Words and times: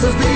to 0.00 0.29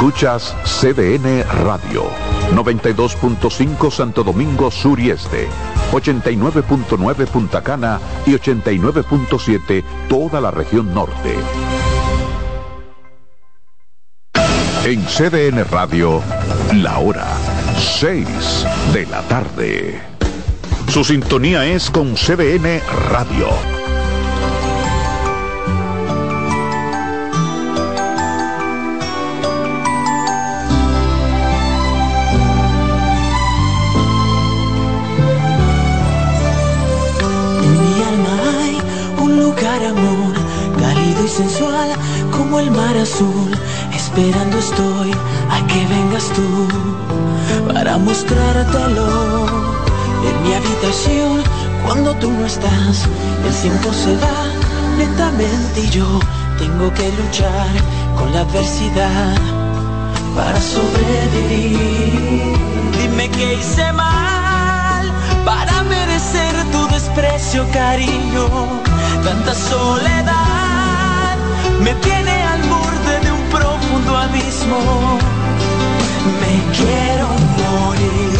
Escuchas 0.00 0.56
CDN 0.64 1.44
Radio, 1.62 2.04
92.5 2.54 3.90
Santo 3.90 4.24
Domingo 4.24 4.70
Sur 4.70 4.98
y 4.98 5.10
Este, 5.10 5.46
89.9 5.92 7.26
Punta 7.26 7.62
Cana 7.62 8.00
y 8.24 8.30
89.7 8.30 9.84
toda 10.08 10.40
la 10.40 10.50
región 10.50 10.94
norte. 10.94 11.34
En 14.86 15.04
CDN 15.04 15.66
Radio, 15.70 16.22
la 16.76 16.98
hora 16.98 17.26
6 18.00 18.26
de 18.94 19.04
la 19.04 19.20
tarde. 19.28 20.00
Su 20.88 21.04
sintonía 21.04 21.66
es 21.66 21.90
con 21.90 22.14
CDN 22.14 22.80
Radio. 23.10 23.79
Esperando 43.94 44.58
estoy 44.58 45.10
a 45.50 45.66
que 45.66 45.86
vengas 45.86 46.24
tú 46.32 46.68
para 47.70 47.98
mostrártelo. 47.98 49.46
En 50.26 50.42
mi 50.42 50.54
habitación, 50.54 51.42
cuando 51.86 52.14
tú 52.14 52.30
no 52.30 52.46
estás, 52.46 53.06
el 53.46 53.54
tiempo 53.60 53.92
se 53.92 54.16
va 54.16 54.38
lentamente 54.96 55.80
y 55.82 55.90
yo 55.90 56.06
tengo 56.58 56.92
que 56.94 57.12
luchar 57.12 57.68
con 58.16 58.32
la 58.32 58.40
adversidad 58.40 59.36
para 60.34 60.58
sobrevivir. 60.58 61.78
Dime 62.98 63.28
que 63.30 63.54
hice 63.54 63.92
mal 63.92 65.12
para 65.44 65.82
merecer 65.82 66.54
tu 66.72 66.86
desprecio, 66.88 67.66
cariño. 67.70 68.48
Tanta 69.24 69.54
soledad 69.54 71.36
me 71.82 71.94
tiene 71.94 72.42
al 72.42 72.59
Me 74.20 74.36
quiero 76.76 77.26
morir 77.56 78.38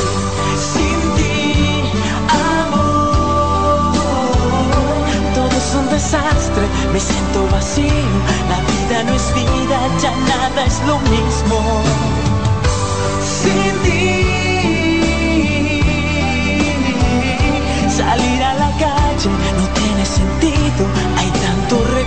sin 0.73 1.01
ti, 1.17 1.83
amor. 2.29 3.95
Todo 5.35 5.51
es 5.57 5.75
un 5.75 5.89
desastre, 5.89 6.65
me 6.93 7.01
siento 7.01 7.49
vacío. 7.51 8.11
La 8.51 8.61
vida 8.71 9.05
no 9.05 9.15
es 9.15 9.35
vida, 9.35 9.79
ya 10.03 10.13
nada 10.29 10.65
es 10.67 10.81
lo 10.87 10.99
mismo. 11.09 11.83
Sin 13.25 13.73
ti. 13.83 14.03
Salir 17.89 18.43
a 18.43 18.55
la 18.55 18.71
calle 18.79 19.31
no 19.59 19.67
tiene 19.81 20.05
sentido. 20.05 20.60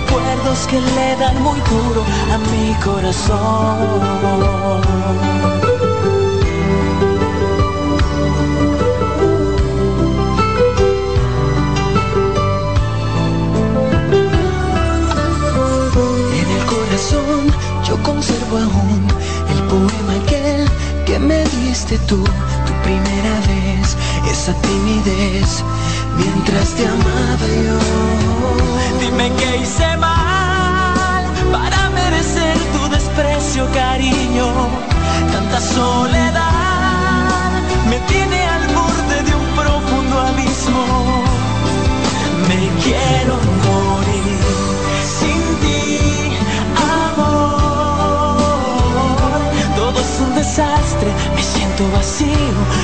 Recuerdos 0.06 0.66
que 0.66 0.80
le 0.80 1.16
dan 1.16 1.42
muy 1.42 1.58
duro 1.60 2.04
a 2.32 2.38
mi 2.50 2.74
corazón. 2.84 3.78
En 16.38 16.50
el 16.50 16.66
corazón 16.66 17.52
yo 17.88 18.02
conservo 18.02 18.58
aún 18.58 19.06
el 19.48 19.62
poema 19.68 20.12
aquel 20.22 20.68
que 21.06 21.18
me 21.18 21.44
diste 21.44 21.98
tú, 22.00 22.22
tu 22.22 22.72
primera 22.82 23.40
vez, 23.48 23.96
esa 24.30 24.52
timidez 24.60 25.64
mientras 26.16 26.74
te 26.74 26.86
amaba 26.86 27.46
yo. 27.66 27.78
Dime 29.00 29.30
que 29.36 29.56
hice 29.58 29.96
mal 29.96 31.24
para 31.52 31.90
merecer 31.90 32.56
tu 32.74 32.88
desprecio, 32.88 33.66
cariño. 33.72 34.68
Tanta 35.32 35.60
soledad 35.60 36.23
desastre, 50.54 51.10
me 51.34 51.42
siento 51.42 51.90
vacío. 51.90 52.28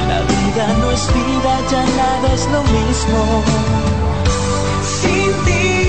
La 0.09 0.21
vida 0.23 0.67
no 0.81 0.91
es 0.91 1.07
vida, 1.15 1.61
ya 1.71 1.85
nada 1.85 2.35
es 2.35 2.49
lo 2.51 2.63
mismo. 2.65 3.45
Sin 4.83 5.33
ti, 5.45 5.87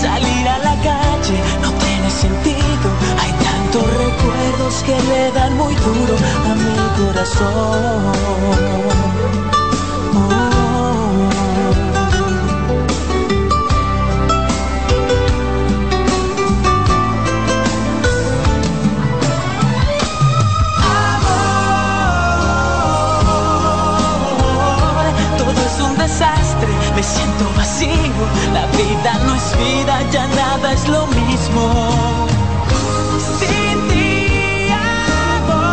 salir 0.00 0.48
a 0.48 0.58
la 0.58 0.76
calle 0.88 1.38
no 1.60 1.72
tiene 1.72 2.10
sentido. 2.10 2.88
Hay 3.20 3.32
tantos 3.48 3.86
recuerdos 4.04 4.74
que 4.86 4.96
le 5.10 5.32
dan 5.32 5.56
muy 5.56 5.74
duro 5.74 6.16
a 6.50 6.54
mi 6.54 6.76
corazón. 6.98 8.14
siento 27.04 27.44
vacío, 27.56 28.24
la 28.52 28.66
vida 28.78 29.12
no 29.24 29.34
es 29.34 29.56
vida, 29.58 30.02
ya 30.10 30.26
nada 30.28 30.72
es 30.72 30.88
lo 30.88 31.06
mismo. 31.08 32.26
Sin 33.38 33.88
ti, 33.88 34.68
amor, 35.42 35.64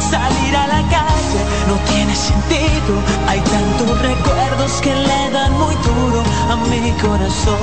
salir 0.00 0.56
a 0.56 0.66
la 0.74 0.82
calle 0.96 1.42
no 1.68 1.74
tiene 1.90 2.14
sentido, 2.14 2.92
hay 3.28 3.40
tantos 3.40 4.00
recuerdos 4.00 4.72
que 4.80 4.94
le 4.94 5.30
dan 5.30 5.52
muy 5.58 5.74
duro 5.88 6.22
a 6.52 6.56
mi 6.70 6.92
corazón. 7.02 7.58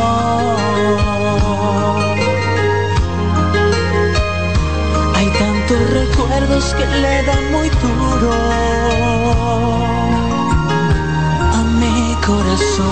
Hay 5.15 5.27
tantos 5.43 5.79
recuerdos 5.99 6.65
que 6.77 6.85
le 6.85 7.23
dan 7.23 7.51
muy 7.51 7.69
duro 7.69 8.31
corazón. 12.27 12.91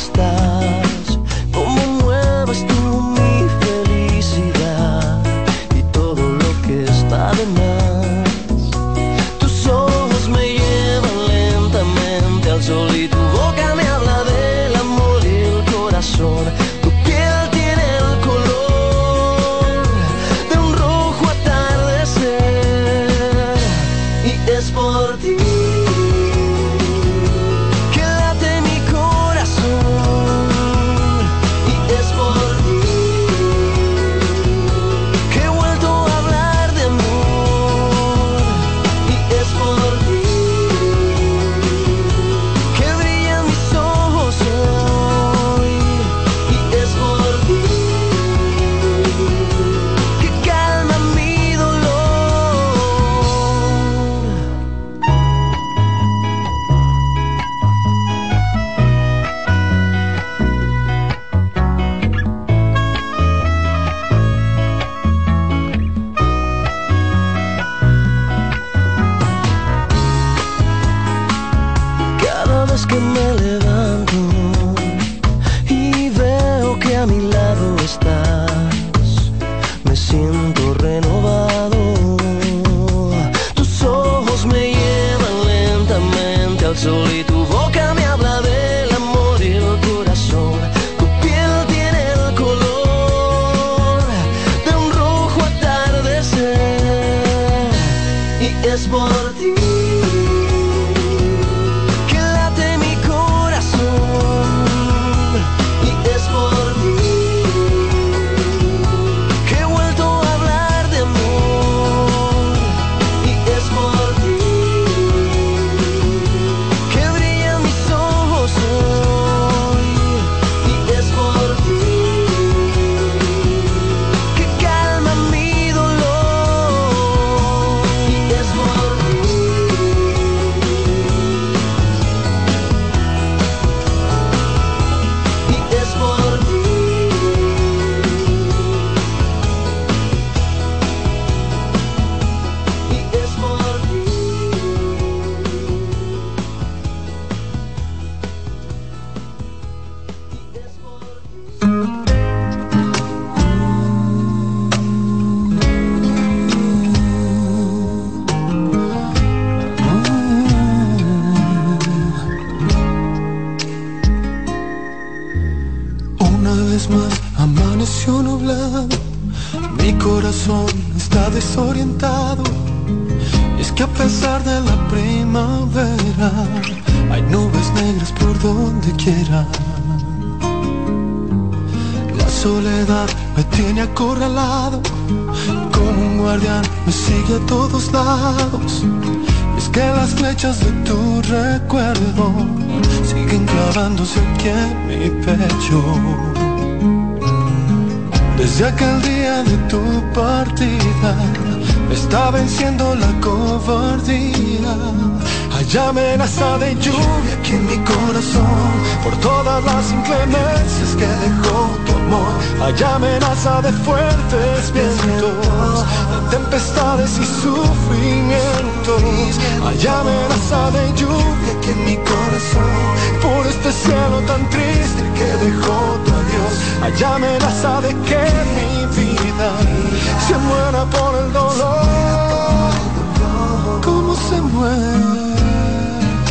está 0.00 0.39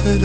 La 0.09 0.15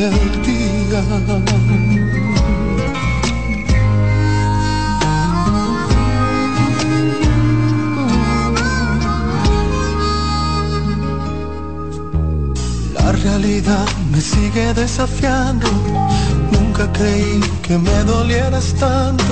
realidad 13.12 13.86
me 14.10 14.20
sigue 14.22 14.72
desafiando. 14.72 15.68
Nunca 16.50 16.90
creí 16.94 17.40
que 17.62 17.76
me 17.76 18.04
dolieras 18.04 18.72
tanto. 18.80 19.22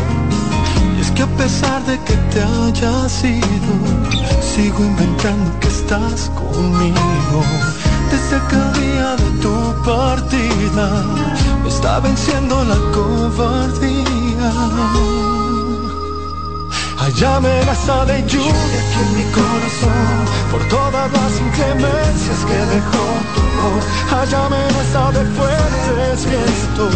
Y 0.98 1.00
es 1.00 1.10
que 1.12 1.22
a 1.22 1.36
pesar 1.38 1.82
de 1.86 1.98
que 2.04 2.14
te 2.30 2.42
hayas 2.42 3.24
ido, 3.24 3.72
sigo 4.42 4.84
inventando 4.84 5.58
que 5.60 5.68
estás 5.68 6.30
conmigo. 6.30 7.71
Desde 8.12 8.36
aquel 8.36 8.72
día 8.74 9.16
de 9.16 9.30
tu 9.40 9.56
partida, 9.82 10.86
me 11.62 11.68
está 11.70 11.98
venciendo 11.98 12.62
la 12.62 12.76
cobardía. 12.92 14.52
Hay 16.98 17.24
amenaza 17.24 18.04
de 18.04 18.22
lluvia 18.26 18.80
aquí 18.82 19.00
en 19.04 19.10
mi 19.16 19.24
corazón 19.32 20.16
por 20.50 20.62
todas 20.68 21.10
las 21.10 21.32
inclemencias 21.40 22.38
que 22.48 22.58
dejó 22.74 23.06
tu 23.34 23.41
Hay 24.14 24.34
amenaza 24.34 25.10
de 25.12 25.24
fuertes 25.36 26.26
vientos, 26.26 26.94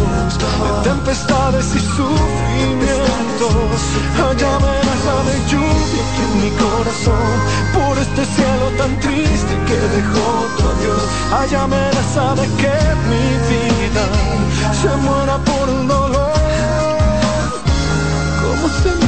de 0.63 0.89
tempestades 0.89 1.67
y 1.75 1.81
sufrimientos. 1.81 3.79
Hay 4.17 4.45
amenaza 4.45 5.15
de 5.29 5.37
lluvia 5.51 6.03
aquí 6.07 6.23
en 6.23 6.35
mi 6.43 6.51
corazón 6.57 7.35
por 7.73 7.99
este 7.99 8.25
cielo 8.25 8.67
tan 8.79 8.99
triste 9.01 9.55
que 9.67 9.79
dejó 9.97 10.47
tu 10.57 10.63
adiós. 10.69 11.03
Hay 11.33 11.55
amenaza 11.55 12.35
de 12.35 12.47
que 12.61 12.77
mi 13.11 13.27
vida 13.51 14.05
se 14.81 14.97
muera 14.97 15.39
por 15.39 15.69
un 15.69 15.89
dolor. 15.89 16.33
¿Cómo 18.43 18.69
se 18.83 19.06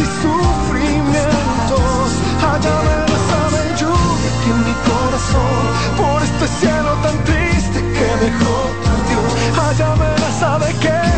y 0.00 0.04
sufrimientos. 0.22 2.08
Hay 2.48 2.64
amenaza 2.78 3.40
de 3.56 3.62
lluvia 3.76 4.30
aquí 4.32 4.50
en 4.50 4.60
mi 4.64 4.74
corazón 4.90 5.62
por 5.96 6.22
este 6.22 6.46
cielo 6.60 6.90
tan 7.02 7.16
triste 7.24 7.78
que 7.80 8.08
dejó 8.24 8.56
tu 8.84 8.92
Dios. 9.08 9.30
Hay 9.62 9.82
amenaza 9.82 10.58
de 10.58 10.70
que 10.82 11.17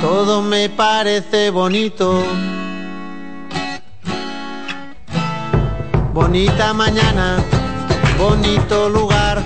todo 0.00 0.42
me 0.42 0.68
parece 0.68 1.50
bonito. 1.50 2.24
Bonita 6.12 6.72
mañana, 6.74 7.36
bonito 8.18 8.88
lugar, 8.88 9.42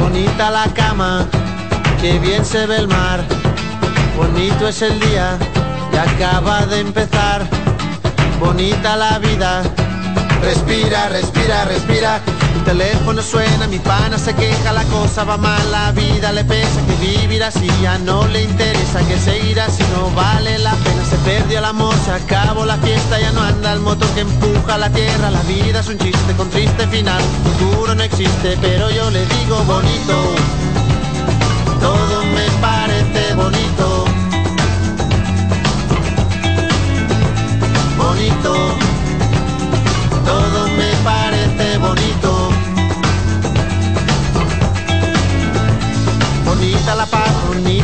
bonita 0.00 0.50
la 0.50 0.66
cama, 0.72 1.26
que 2.00 2.18
bien 2.18 2.44
se 2.44 2.66
ve 2.66 2.76
el 2.76 2.88
mar. 2.88 3.22
Bonito 4.16 4.68
es 4.68 4.80
el 4.82 4.98
día 5.00 5.38
que 5.90 5.98
acaba 5.98 6.64
de 6.66 6.80
empezar, 6.80 7.46
bonita 8.40 8.96
la 8.96 9.18
vida. 9.18 9.62
Respira, 10.40 11.08
respira, 11.10 11.64
respira. 11.66 12.31
El 12.62 12.78
teléfono 12.78 13.20
suena, 13.22 13.66
mi 13.66 13.80
pana 13.80 14.16
se 14.16 14.32
queja, 14.34 14.72
la 14.72 14.84
cosa 14.84 15.24
va 15.24 15.36
mal, 15.36 15.72
la 15.72 15.90
vida 15.90 16.30
le 16.30 16.44
pesa, 16.44 16.80
que 16.86 16.94
vivir 17.04 17.42
así 17.42 17.68
ya 17.82 17.98
no 17.98 18.24
le 18.28 18.44
interesa, 18.44 19.00
que 19.08 19.18
seguir 19.18 19.60
así 19.60 19.82
no 19.96 20.08
vale 20.14 20.58
la 20.58 20.72
pena. 20.76 21.04
Se 21.04 21.16
perdió 21.16 21.58
el 21.58 21.64
amor, 21.64 21.92
se 22.04 22.12
acabó 22.12 22.64
la 22.64 22.76
fiesta, 22.76 23.18
ya 23.18 23.32
no 23.32 23.42
anda 23.42 23.72
el 23.72 23.80
motor 23.80 24.08
que 24.10 24.20
empuja 24.20 24.78
la 24.78 24.88
tierra. 24.90 25.32
La 25.32 25.42
vida 25.42 25.80
es 25.80 25.88
un 25.88 25.98
chiste 25.98 26.34
con 26.36 26.48
triste 26.50 26.86
final, 26.86 27.20
futuro 27.42 27.96
no 27.96 28.02
existe, 28.04 28.56
pero 28.60 28.88
yo 28.90 29.10
le 29.10 29.26
digo 29.26 29.58
bonito. 29.64 30.71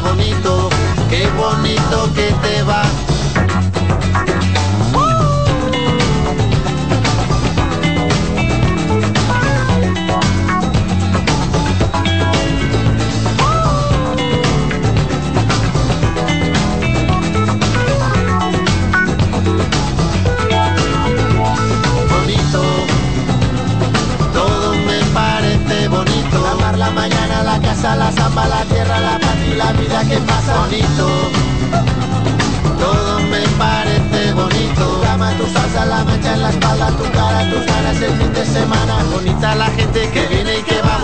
bonita. 0.00 0.35
¿Qué 29.56 30.18
pasa? 30.18 30.58
Bonito, 30.60 31.08
todo 32.78 33.20
me 33.20 33.40
parece 33.58 34.32
bonito. 34.32 34.84
Tu 34.84 35.00
cama, 35.02 35.32
tu 35.38 35.46
salsa, 35.46 35.86
la 35.86 36.04
mancha 36.04 36.34
en 36.34 36.42
la 36.42 36.50
espalda, 36.50 36.88
tu 36.90 37.04
cara, 37.12 37.50
tus 37.50 37.64
ganas 37.64 38.02
el 38.02 38.12
fin 38.18 38.32
de 38.34 38.44
semana. 38.44 39.04
Bonita 39.10 39.54
la 39.54 39.66
gente 39.66 40.10
que 40.10 40.26
viene 40.26 40.44
que 40.44 40.45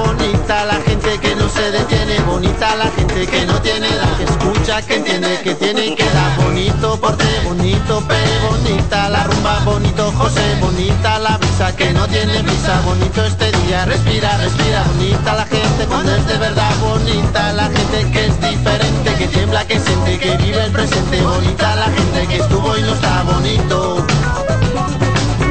bonita 0.04 0.64
la 0.64 0.78
gente 0.86 1.18
que 1.18 1.34
no 1.36 1.48
se 1.48 1.70
detiene, 1.70 2.18
bonita 2.20 2.74
la 2.76 2.90
gente 2.90 3.26
que 3.26 3.46
no 3.46 3.60
tiene 3.60 3.88
edad, 3.88 4.16
que 4.18 4.24
escucha, 4.24 4.82
que 4.82 4.96
entiende, 4.96 5.40
que 5.42 5.54
tiene 5.54 5.94
que 5.94 6.04
da. 6.04 6.36
Bonito 6.42 7.00
porte, 7.00 7.24
bonito 7.44 8.00
pe, 8.08 8.20
bonita 8.48 9.08
la 9.08 9.24
rumba, 9.24 9.60
bonito 9.64 10.12
José, 10.12 10.56
bonita 10.60 11.18
la 11.18 11.38
brisa 11.38 11.74
que 11.76 11.92
no 11.92 12.06
tiene 12.08 12.42
brisa, 12.42 12.80
bonito 12.84 13.24
este 13.24 13.52
día, 13.58 13.84
respira, 13.84 14.36
respira, 14.38 14.84
bonita 14.94 15.34
la 15.34 15.46
gente 15.46 15.86
cuando 15.88 16.14
es 16.14 16.26
de 16.26 16.38
verdad, 16.38 16.72
bonita 16.80 17.52
la 17.52 17.64
gente 17.64 18.10
que 18.12 18.26
es 18.26 18.40
diferente, 18.40 19.14
que 19.18 19.26
tiembla, 19.28 19.66
que 19.66 19.78
siente, 19.78 20.18
que 20.18 20.36
vive 20.38 20.64
el 20.64 20.72
presente, 20.72 21.20
bonita 21.22 21.76
la 21.76 21.86
gente 21.86 22.26
que 22.28 22.36
estuvo 22.36 22.76
y 22.76 22.82
no 22.82 22.94
está 22.94 23.22
bonito. 23.22 24.06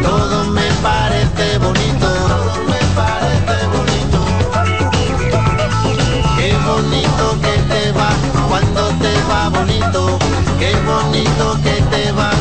Todo 0.03 0.45
me 0.51 0.67
parece 0.81 1.57
bonito, 1.59 2.00
qué 10.59 10.75
bonito 10.85 11.57
que 11.63 11.81
te 11.89 12.11
va. 12.11 12.31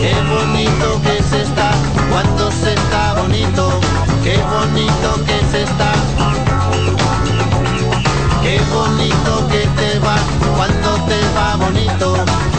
Qué 0.00 0.14
bonito 0.28 1.00
que 1.02 1.22
se 1.22 1.42
está 1.42 1.70
cuando 2.10 2.50
se 2.50 2.74
está 2.74 3.14
bonito, 3.14 3.80
qué 4.24 4.36
bonito 4.54 5.24
que 5.24 5.38
se 5.50 5.62
está. 5.62 5.92
Qué 8.42 8.60
bonito 8.72 9.48
que 9.48 9.66
te 9.78 9.98
va 10.00 10.16
cuando 10.56 10.90
te 11.06 11.20
va 11.36 11.56
bonito, 11.56 12.14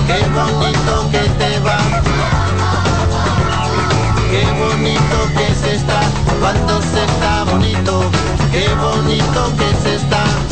qué 0.08 0.20
bonito 0.30 1.10
que 1.12 1.24
te 1.40 1.60
va. 1.60 1.78
Qué 4.32 4.46
bonito 4.62 5.18
que 5.36 5.56
se 5.56 5.76
está 5.76 6.02
cuando 6.40 6.82
se 6.82 7.04
está 7.04 7.44
bonito, 7.46 8.10
qué 8.52 8.70
bonito 8.76 9.52
que 9.58 9.70
se 9.84 9.96
está. 9.96 10.49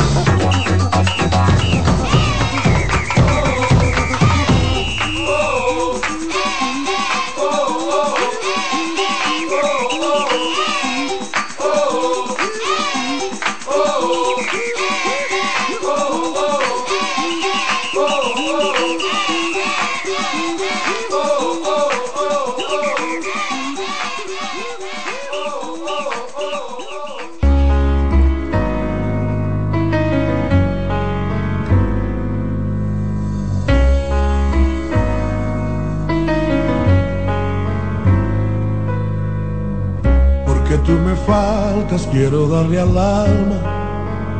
Al 42.80 42.96
alma 42.96 43.78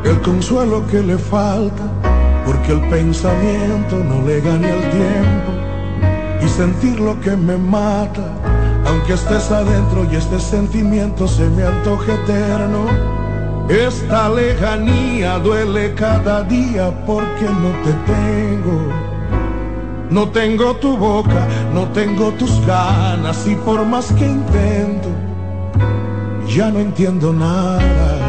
el 0.04 0.20
consuelo 0.22 0.86
que 0.86 1.02
le 1.02 1.18
falta, 1.18 1.82
porque 2.46 2.72
el 2.72 2.80
pensamiento 2.88 3.96
no 3.96 4.26
le 4.26 4.40
gane 4.40 4.70
el 4.70 4.90
tiempo 4.90 5.52
y 6.44 6.48
sentir 6.48 7.00
lo 7.00 7.20
que 7.20 7.36
me 7.36 7.56
mata, 7.56 8.32
aunque 8.86 9.14
estés 9.14 9.50
adentro 9.50 10.06
y 10.10 10.16
este 10.16 10.38
sentimiento 10.38 11.26
se 11.26 11.48
me 11.50 11.64
antoje 11.64 12.14
eterno. 12.14 12.86
Esta 13.68 14.30
lejanía 14.30 15.38
duele 15.40 15.92
cada 15.94 16.42
día 16.44 16.90
porque 17.06 17.44
no 17.44 17.70
te 17.84 17.92
tengo. 18.12 18.92
No 20.10 20.28
tengo 20.30 20.74
tu 20.76 20.96
boca, 20.96 21.46
no 21.74 21.86
tengo 21.88 22.30
tus 22.32 22.64
ganas 22.66 23.46
y 23.46 23.54
por 23.56 23.84
más 23.84 24.10
que 24.12 24.26
intento, 24.26 25.08
ya 26.46 26.70
no 26.70 26.78
entiendo 26.78 27.30
nada. 27.30 28.27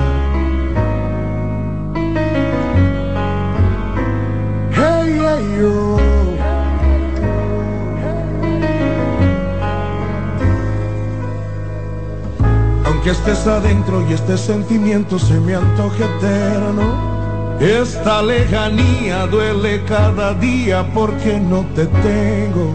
Aunque 12.99 13.11
estés 13.11 13.47
adentro 13.47 14.05
y 14.09 14.11
este 14.11 14.37
sentimiento 14.37 15.17
se 15.17 15.39
me 15.39 15.55
antoje 15.55 16.03
eterno, 16.03 17.55
esta 17.61 18.21
lejanía 18.21 19.25
duele 19.25 19.81
cada 19.85 20.33
día 20.33 20.85
porque 20.93 21.39
no 21.39 21.65
te 21.75 21.85
tengo. 21.85 22.73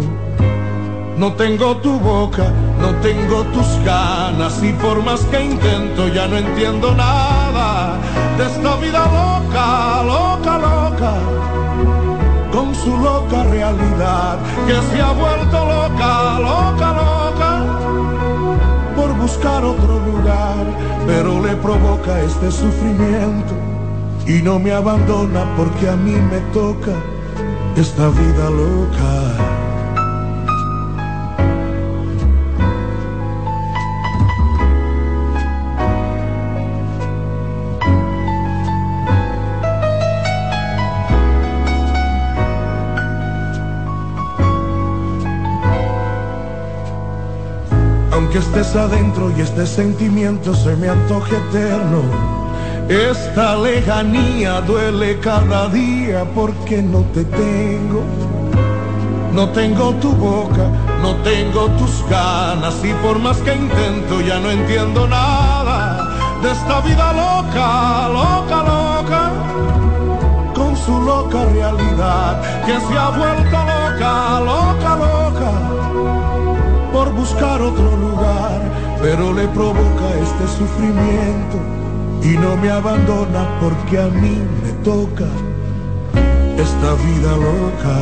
No 1.19 1.35
tengo 1.35 1.77
tu 1.77 2.01
boca, 2.01 2.51
no 2.81 2.95
tengo 3.03 3.43
tus 3.53 3.67
ganas 3.85 4.63
y 4.63 4.73
por 4.73 5.05
más 5.05 5.21
que 5.27 5.45
intento 5.45 6.09
ya 6.09 6.27
no 6.27 6.39
entiendo 6.39 6.95
nada 6.95 7.99
de 8.39 8.47
esta 8.47 8.77
vida 8.77 9.05
loca, 9.05 10.03
loca, 10.05 10.59
loca, 10.59 11.13
con 12.51 12.75
su 12.75 12.97
loca 12.97 13.45
realidad 13.51 14.39
que 14.67 14.73
se 14.73 15.03
ha 15.03 15.13
vuelto 15.13 15.67
loca, 15.67 16.39
loca, 16.41 16.93
loca, 16.95 17.65
buscar 19.25 19.65
otro 19.65 20.01
lugar, 20.01 20.67
pero 21.07 21.43
le 21.43 21.57
provoca 21.57 22.21
este 22.21 22.51
sufrimiento 22.51 23.55
y 24.27 24.43
no 24.43 24.59
me 24.59 24.71
abandona 24.71 25.47
porque 25.57 25.89
a 25.89 25.97
mí 25.97 26.13
me 26.13 26.41
toca 26.53 26.93
esta 27.75 28.11
vida 28.11 28.51
loca. 28.51 29.63
Aunque 48.35 48.49
estés 48.59 48.75
adentro 48.75 49.33
y 49.38 49.42
este 49.42 49.64
sentimiento 49.64 50.57
se 50.57 50.75
me 50.75 50.88
antoje 50.88 51.37
eterno, 51.37 52.03
esta 52.88 53.55
lejanía 53.55 54.61
duele 54.62 55.20
cada 55.20 55.68
día 55.68 56.25
porque 56.35 56.83
no 56.83 57.03
te 57.14 57.25
tengo. 57.27 58.03
No 59.33 59.51
tengo 59.51 59.94
tu 60.01 60.11
boca, 60.14 60.68
no 61.01 61.14
tengo 61.23 61.66
tus 61.79 62.05
ganas 62.11 62.75
y 62.83 62.92
por 63.07 63.20
más 63.20 63.37
que 63.37 63.55
intento 63.55 64.20
ya 64.20 64.40
no 64.40 64.51
entiendo 64.51 65.07
nada 65.07 66.40
de 66.42 66.51
esta 66.51 66.81
vida 66.81 67.12
loca, 67.12 68.09
loca, 68.09 68.62
loca, 68.64 69.33
con 70.57 70.77
su 70.77 71.01
loca 71.03 71.44
realidad 71.53 72.42
que 72.66 72.81
se 72.81 72.99
ha 72.99 73.11
vuelto 73.11 73.59
loca, 73.59 74.40
loca, 74.40 74.97
loca 74.97 75.24
buscar 77.14 77.61
otro 77.62 77.96
lugar, 77.96 78.61
pero 79.00 79.33
le 79.33 79.46
provoca 79.48 80.07
este 80.22 80.46
sufrimiento 80.59 81.59
y 82.22 82.37
no 82.38 82.57
me 82.57 82.70
abandona 82.70 83.46
porque 83.61 83.98
a 83.98 84.09
mí 84.09 84.38
me 84.62 84.72
toca 84.83 85.27
esta 86.59 86.94
vida 87.05 87.33
loca, 87.37 87.96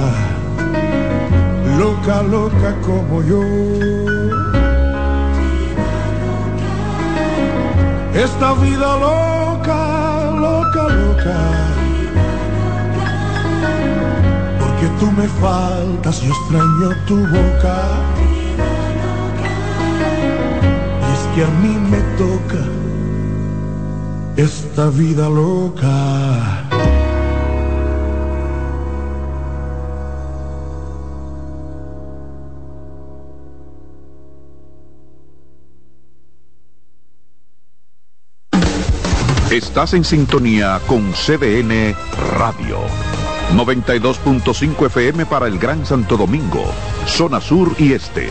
loca, 1.78 2.22
loca 2.22 2.74
como 2.82 3.22
yo. 3.22 3.42
Esta 8.14 8.52
vida 8.54 8.96
loca, 8.98 10.30
loca, 10.38 10.82
loca. 11.00 11.38
Porque 14.60 14.86
tú 15.00 15.10
me 15.12 15.26
faltas, 15.40 16.20
yo 16.20 16.32
extraño 16.32 16.90
tu 17.06 17.16
boca. 17.16 18.01
que 21.34 21.44
a 21.44 21.48
mí 21.48 21.76
me 21.90 22.00
toca 22.18 22.62
esta 24.36 24.88
vida 24.90 25.28
loca. 25.28 26.68
Estás 39.50 39.94
en 39.94 40.04
sintonía 40.04 40.80
con 40.86 41.12
CDN 41.12 41.94
Radio. 42.38 42.78
92.5 43.54 44.86
FM 44.86 45.26
para 45.26 45.46
el 45.46 45.58
Gran 45.58 45.84
Santo 45.84 46.16
Domingo, 46.16 46.64
zona 47.06 47.40
sur 47.40 47.74
y 47.78 47.92
este 47.92 48.30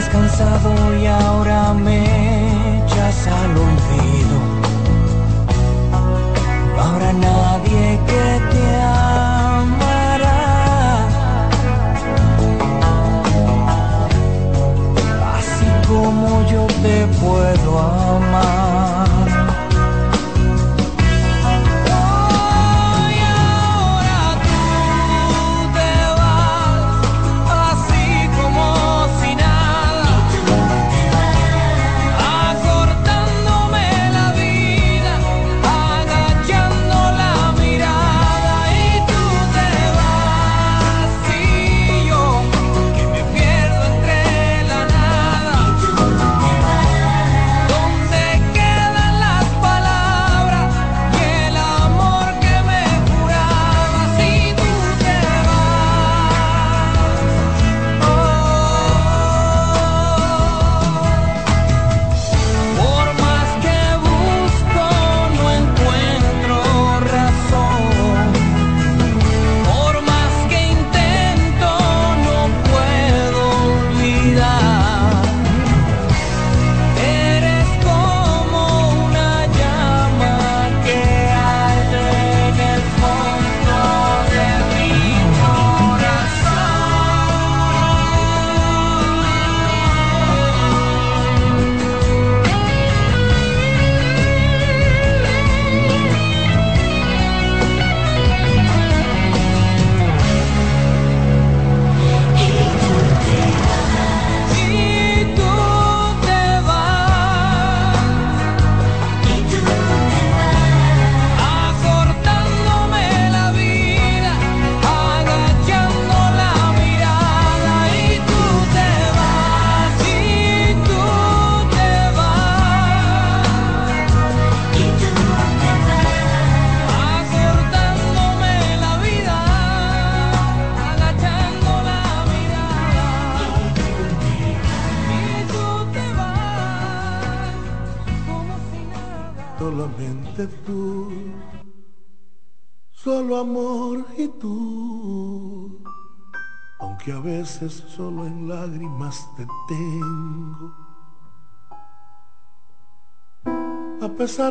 descansado 0.00 0.94
ya. 0.96 1.29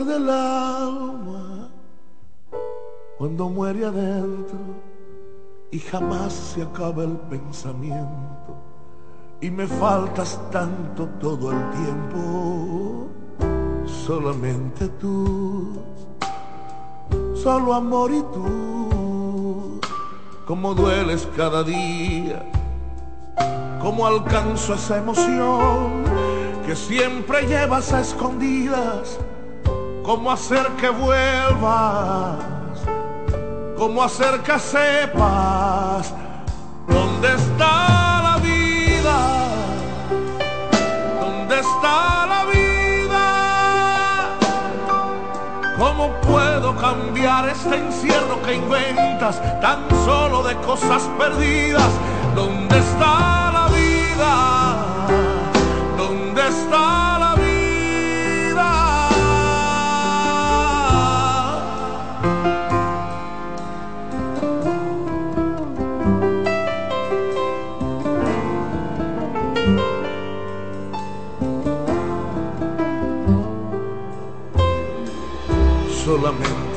del 0.06 0.30
alma 0.30 1.70
cuando 3.18 3.50
muere 3.50 3.86
adentro 3.86 4.60
y 5.72 5.80
jamás 5.80 6.34
se 6.34 6.62
acaba 6.62 7.04
el 7.04 7.18
pensamiento 7.30 8.56
y 9.42 9.50
me 9.50 9.68
faltas 9.68 10.40
tanto 10.52 11.08
todo 11.20 11.52
el 11.52 11.70
tiempo, 11.72 13.08
solamente 13.86 14.88
tú, 15.00 15.80
solo 17.36 17.74
amor 17.74 18.12
y 18.12 18.22
tú, 18.34 19.80
como 20.46 20.74
dueles 20.74 21.28
cada 21.38 21.64
día, 21.64 22.44
cómo 23.82 24.06
alcanzo 24.06 24.74
esa 24.74 24.98
emoción 24.98 26.04
que 26.66 26.76
siempre 26.76 27.48
llevas 27.48 27.94
a 27.94 28.02
escondidas 28.02 29.20
cómo 30.10 30.32
hacer 30.32 30.66
que 30.82 30.90
vuelvas, 30.90 32.40
cómo 33.78 34.02
hacer 34.02 34.40
que 34.40 34.58
sepas 34.58 36.12
dónde 36.88 37.36
está 37.36 38.20
la 38.24 38.38
vida, 38.42 39.18
dónde 41.22 41.60
está 41.60 42.26
la 42.26 42.44
vida, 42.46 43.26
cómo 45.78 46.10
puedo 46.22 46.76
cambiar 46.78 47.48
este 47.50 47.76
encierro 47.76 48.42
que 48.42 48.56
inventas 48.56 49.40
tan 49.62 49.88
solo 50.06 50.42
de 50.42 50.56
cosas 50.62 51.04
perdidas, 51.20 51.92
dónde 52.34 52.80
está 52.80 53.52
la 53.52 53.68
vida, 53.68 54.76
dónde 56.00 56.48
está 56.48 56.99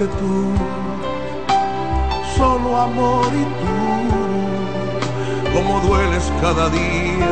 tú, 0.07 0.53
solo 2.37 2.77
amor 2.77 3.27
y 3.27 3.45
tú, 3.61 5.55
como 5.55 5.81
dueles 5.81 6.33
cada 6.41 6.69
día, 6.71 7.29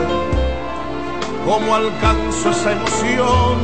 cómo 1.44 1.74
alcanzo 1.74 2.50
esa 2.50 2.72
emoción 2.72 3.58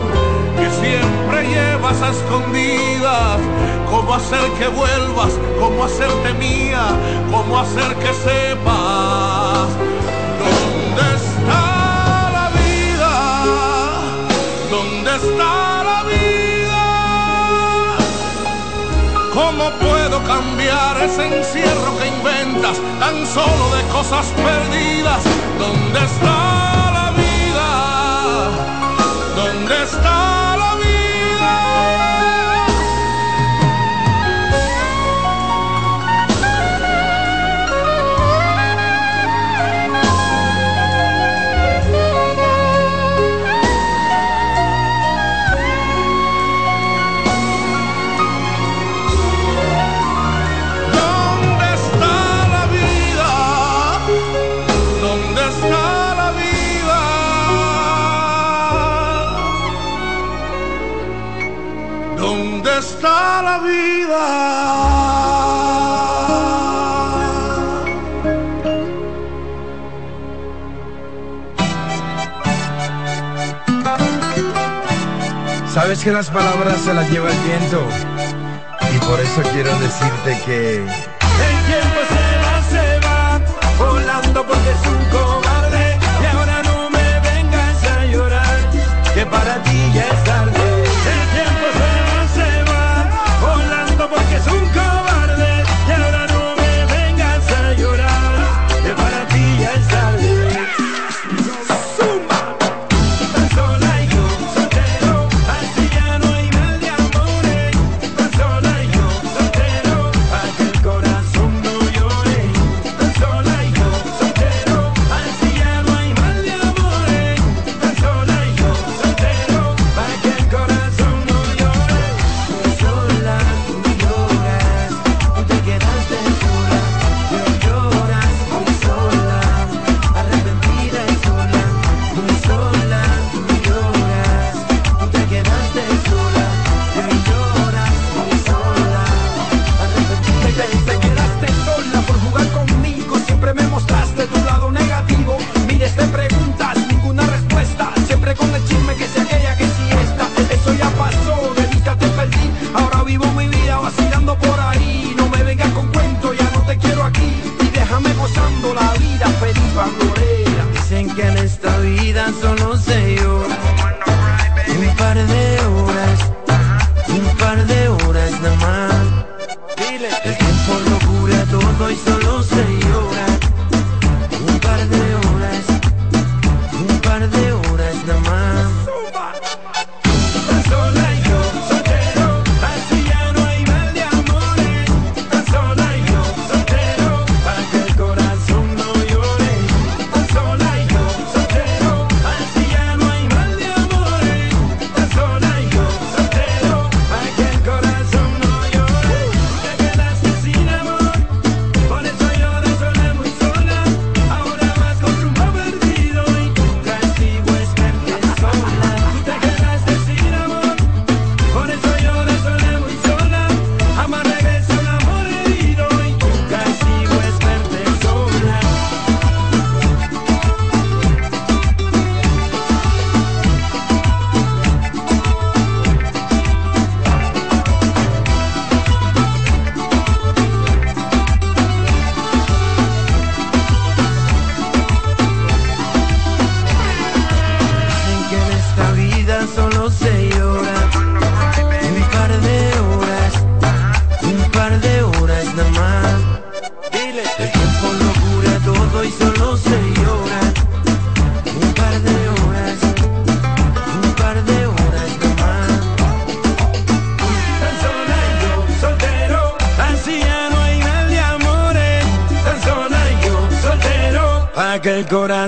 que 0.57 0.70
siempre 0.70 1.48
llevas 1.48 2.00
a 2.02 2.11
escondidas, 2.11 3.38
cómo 3.90 4.14
hacer 4.14 4.50
que 4.59 4.68
vuelvas, 4.68 5.32
cómo 5.61 5.84
hacerte 5.84 6.32
mía, 6.34 6.84
cómo 7.30 7.59
hacer 7.59 7.94
que 7.96 8.12
sepas 8.14 9.68
dónde 10.42 11.02
está 11.14 12.30
la 12.32 12.50
vida, 12.61 13.12
dónde 14.70 15.11
está 15.16 15.45
¿Cómo 19.37 19.70
puedo 19.72 20.24
cambiar 20.24 20.97
ese 21.03 21.26
encierro 21.26 21.99
que 21.99 22.07
inventas 22.07 22.80
tan 22.99 23.26
solo 23.26 23.76
de 23.76 23.82
cosas 23.93 24.32
perdidas? 24.32 25.22
¿Dónde 25.59 25.99
está 25.99 26.91
la 26.95 27.12
vida? 27.14 28.51
¿Dónde 29.37 29.82
está? 29.82 30.45
Sabes 75.76 76.02
que 76.02 76.11
las 76.11 76.30
palabras 76.30 76.80
se 76.80 76.94
las 76.94 77.09
lleva 77.11 77.28
el 77.30 77.36
viento 77.40 77.86
y 78.94 78.98
por 79.04 79.20
eso 79.20 79.42
quiero 79.52 79.70
decirte 79.78 80.42
que 80.46 81.15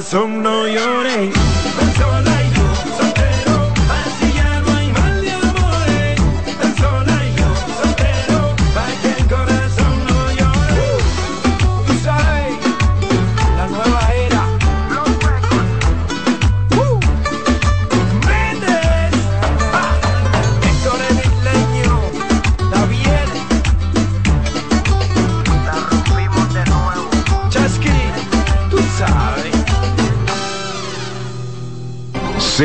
some 0.09 0.38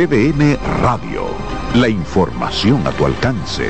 CDN 0.04 0.58
Radio. 0.82 1.28
La 1.76 1.88
información 1.88 2.86
a 2.86 2.92
tu 2.92 3.06
alcance. 3.06 3.70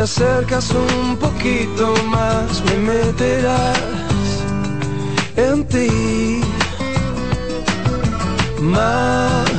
te 0.00 0.04
acercas 0.04 0.70
un 0.70 1.18
poquito 1.18 1.92
más, 2.06 2.62
me 2.64 2.76
meterás 2.90 3.78
en 5.36 5.68
ti. 5.68 6.40
Más, 8.62 9.50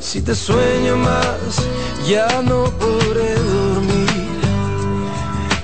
si 0.00 0.20
te 0.20 0.34
sueño 0.34 0.96
más, 0.96 1.62
ya 2.08 2.42
no 2.42 2.64
podré 2.80 3.36
dormir, 3.36 4.40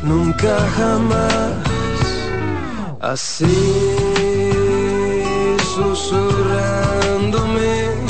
nunca 0.03 0.57
jamás. 0.77 1.55
Así 3.01 3.57
susurrándome 5.74 8.05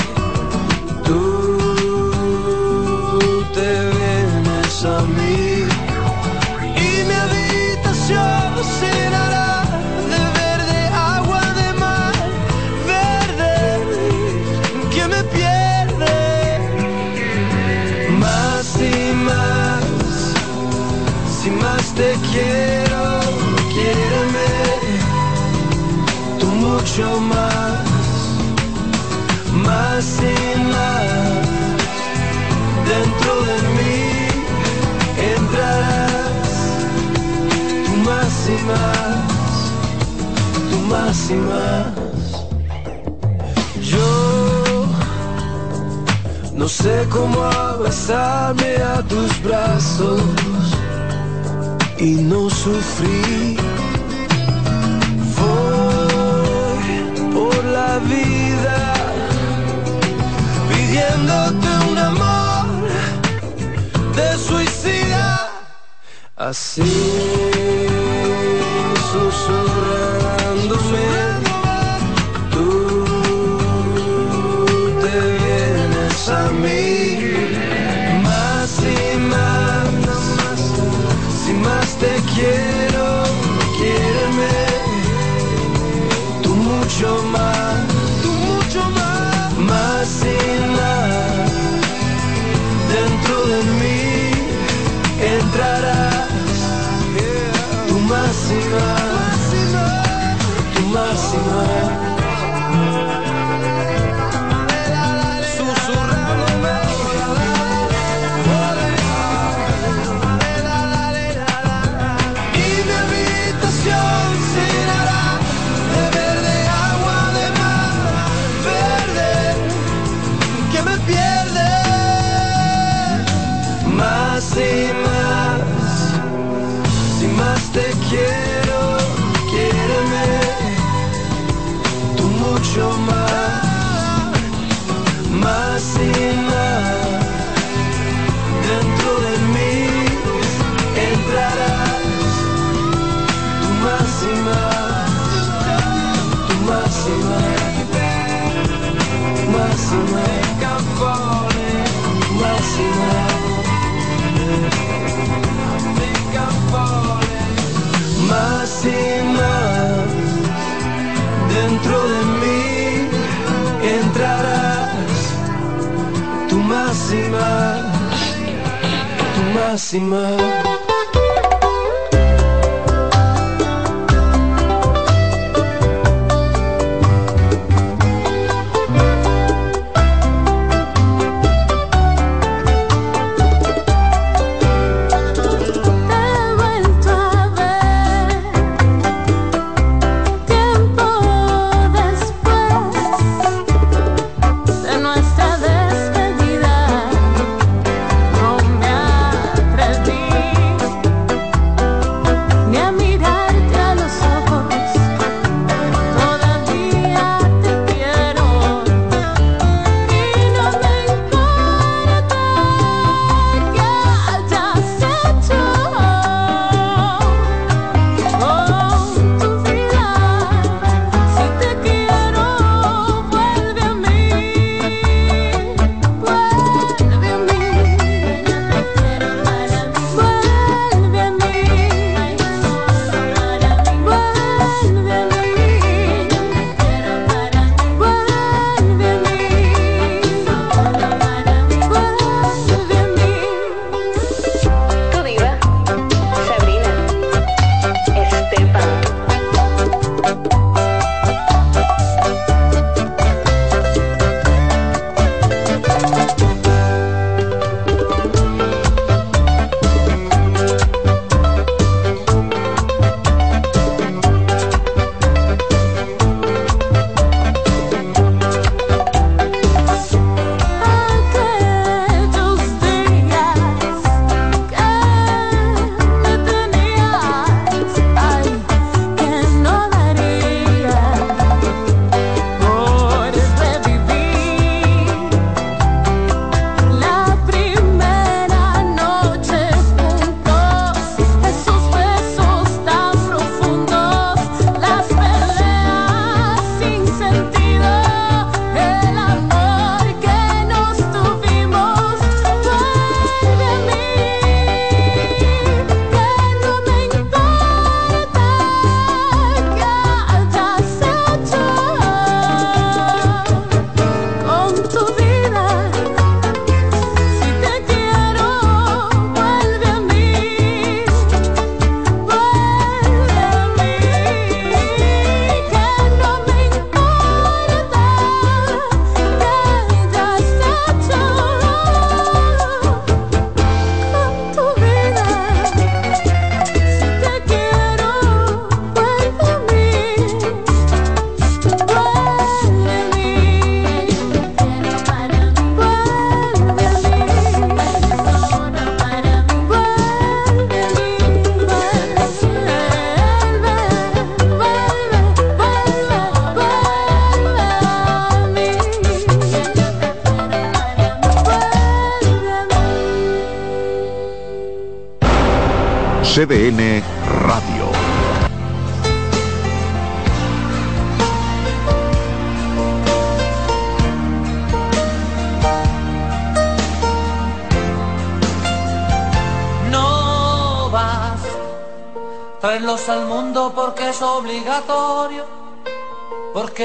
mucho 26.97 27.21
más, 27.21 27.79
más 29.53 30.07
y 30.23 30.59
más. 30.61 31.47
Dentro 32.89 33.33
de 33.49 33.57
mí 33.77 34.01
entrarás, 35.35 36.57
tú 37.85 37.93
más 38.09 38.35
y 38.49 38.59
más, 38.71 39.17
tú 40.71 40.77
más 40.89 41.31
y 41.31 41.35
más. 41.35 41.93
Yo 43.83 44.11
no 46.55 46.67
sé 46.69 47.07
cómo 47.11 47.43
abrazarme 47.45 48.77
a 48.77 49.03
tus 49.03 49.43
brazos 49.43 50.23
y 51.99 52.15
no 52.23 52.49
sufrir 52.49 53.66
vida 58.01 58.95
pidiéndote 60.69 61.69
un 61.91 61.99
amor 61.99 62.67
de 64.15 64.39
suicida. 64.39 65.51
Así 66.37 66.83
susurrándome. 69.13 71.26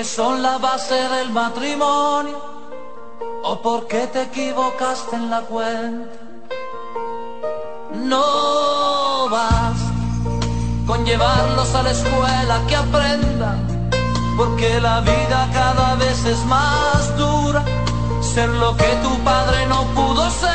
Son 0.04 0.42
la 0.42 0.58
base 0.58 0.96
del 0.96 1.30
matrimonio, 1.32 2.40
o 3.44 3.62
porque 3.62 4.08
te 4.08 4.24
equivocaste 4.24 5.16
en 5.16 5.30
la 5.30 5.42
cuenta. 5.42 6.18
No 7.94 9.30
vas 9.30 9.78
con 10.88 11.06
llevarlos 11.06 11.74
a 11.76 11.84
la 11.84 11.92
escuela 11.92 12.62
que 12.68 12.76
aprendan, 12.76 13.90
porque 14.38 14.80
la 14.82 15.02
vida 15.02 15.50
cada 15.54 15.96
vez 15.96 16.26
es 16.26 16.44
más 16.46 17.18
dura, 17.18 17.64
ser 18.22 18.50
lo 18.50 18.76
que 18.76 18.92
tu 19.04 19.18
padre 19.24 19.66
no 19.68 19.84
pudo 19.94 20.30
ser. 20.30 20.51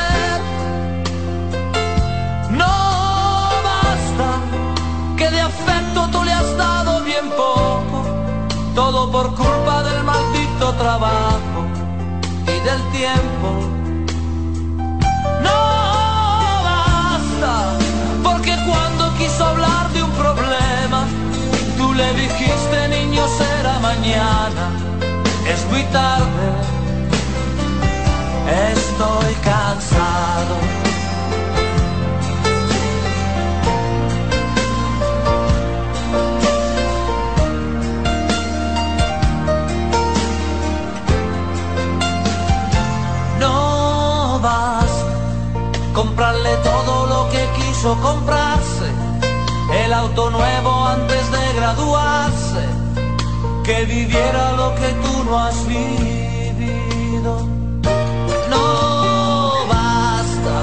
Todo 8.77 9.11
por 9.11 9.35
culpa 9.35 9.83
del 9.85 10.05
maldito 10.05 10.75
trabajo 10.75 11.61
y 12.45 12.57
del 12.69 12.83
tiempo. 12.93 13.49
No 15.47 15.61
basta 16.69 17.55
porque 18.23 18.55
cuando 18.69 19.17
quiso 19.17 19.47
hablar 19.47 19.89
de 19.95 20.03
un 20.03 20.11
problema, 20.11 21.07
tú 21.79 21.95
le 21.95 22.13
dijiste 22.21 22.89
niño 22.89 23.23
será 23.39 23.79
mañana, 23.81 24.65
es 25.49 25.65
muy 25.71 25.83
tarde, 25.85 26.47
estoy 28.75 29.35
cansado. 29.43 30.86
Quiso 47.87 48.01
comprarse, 48.01 48.91
el 49.85 49.93
auto 49.93 50.31
nuevo 50.31 50.87
antes 50.87 51.31
de 51.31 51.53
graduarse, 51.55 52.65
que 53.63 53.85
viviera 53.85 54.53
lo 54.53 54.75
que 54.75 54.89
tú 55.03 55.25
no 55.25 55.39
has 55.39 55.67
vivido. 55.69 57.47
No 58.51 59.53
basta 59.69 60.57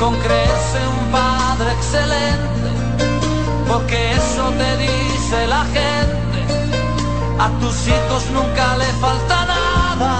con 0.00 0.16
creerse 0.16 0.80
un 0.98 1.12
padre 1.12 1.72
excelente, 1.78 2.68
porque 3.68 4.12
eso 4.12 4.44
te 4.60 4.76
dice 4.78 5.46
la 5.46 5.64
gente, 5.76 6.40
a 7.38 7.48
tus 7.60 7.86
hijos 7.86 8.22
nunca 8.32 8.76
le 8.78 8.90
falta 9.04 9.36
nada. 9.46 10.12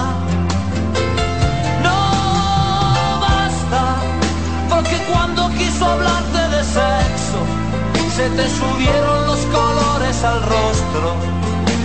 No 1.83 1.99
basta, 3.25 3.81
porque 4.69 4.97
cuando 5.11 5.49
quiso 5.57 5.85
hablarte 5.85 6.31
de 6.31 6.34
sexo, 6.75 7.39
se 8.17 8.29
te 8.31 8.49
subieron 8.49 9.27
los 9.27 9.39
colores 9.57 10.17
al 10.25 10.41
rostro 10.41 11.07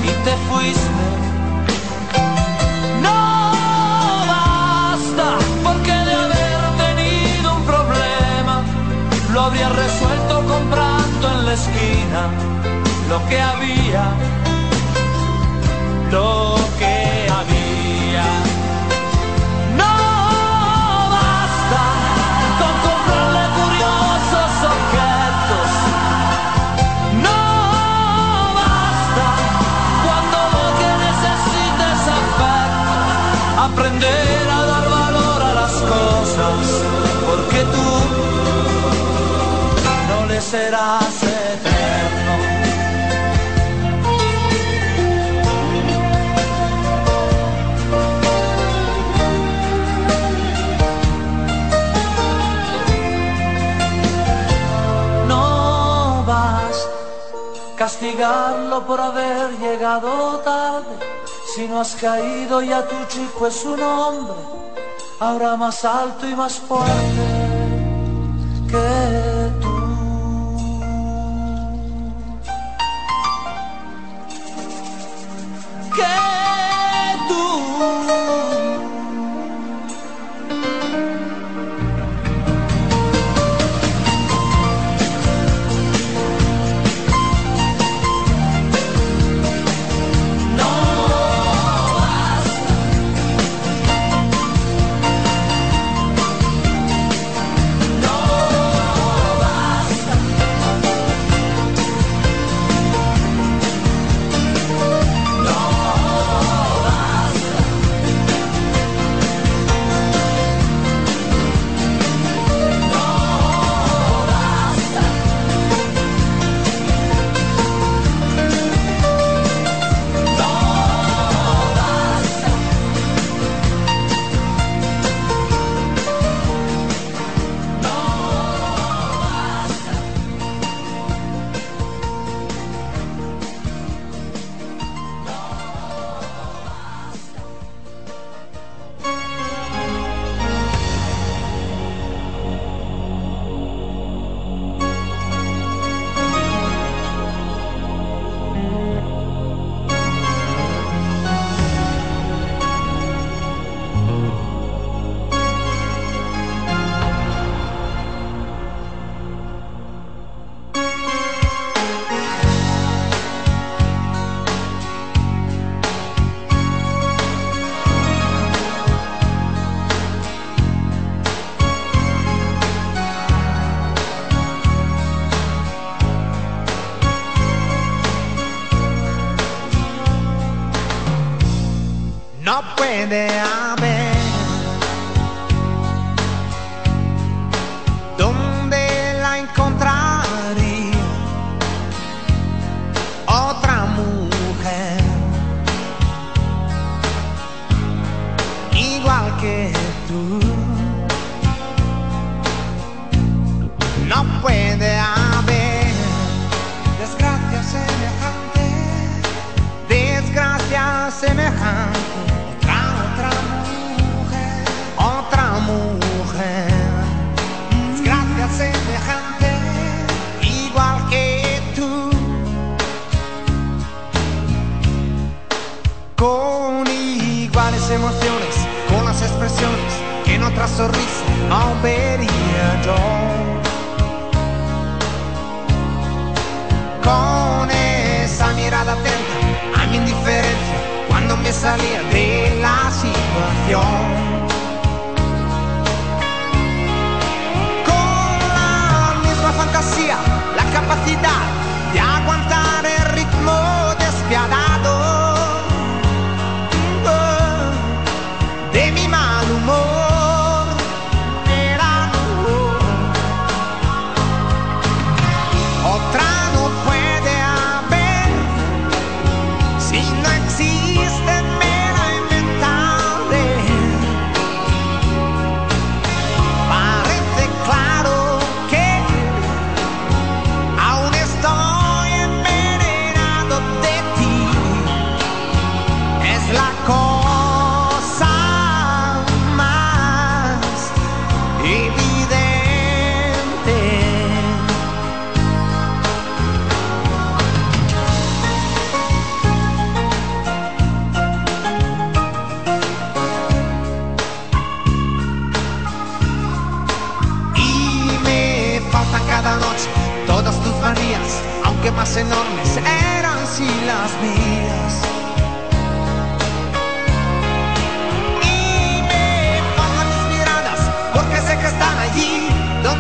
y 0.03 0.11
te 0.27 0.35
fuiste. 0.49 1.07
No 3.01 3.21
basta, 4.33 5.29
porque 5.63 5.93
de 6.09 6.15
haber 6.25 6.63
tenido 6.85 7.55
un 7.55 7.65
problema, 7.73 8.63
lo 9.33 9.41
habría 9.43 9.69
resuelto 9.69 10.35
comprando 10.55 11.25
en 11.35 11.47
la 11.47 11.53
esquina 11.53 12.23
lo 13.09 13.19
que 13.29 13.41
había, 13.41 14.05
lo 16.11 16.60
Porque 36.41 37.61
tú 37.65 37.89
no 40.09 40.27
le 40.27 40.41
serás 40.41 41.23
eterno. 41.23 42.35
no 55.29 56.25
vas 56.27 56.89
castigarlo 57.77 58.87
por 58.87 58.99
haber 58.99 59.59
llegado 59.59 60.39
tarde. 60.39 60.97
Si 61.55 61.69
no 61.69 61.81
has 61.81 61.95
caído 61.97 62.63
ya 62.63 62.89
tu 62.89 62.97
chico 63.09 63.47
es 63.47 63.63
un 63.65 63.83
hombre, 63.83 64.60
ahora 65.21 65.57
más 65.57 65.85
alto 65.85 66.27
y 66.27 66.35
más 66.35 66.55
fuerte 66.55 67.40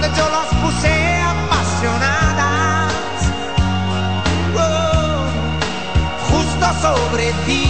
yo 0.08 0.28
las 0.30 0.48
puse 0.62 1.20
apasionadas. 1.22 2.92
Oh, 4.56 5.26
justo 6.30 6.66
sobre 6.80 7.32
ti. 7.46 7.69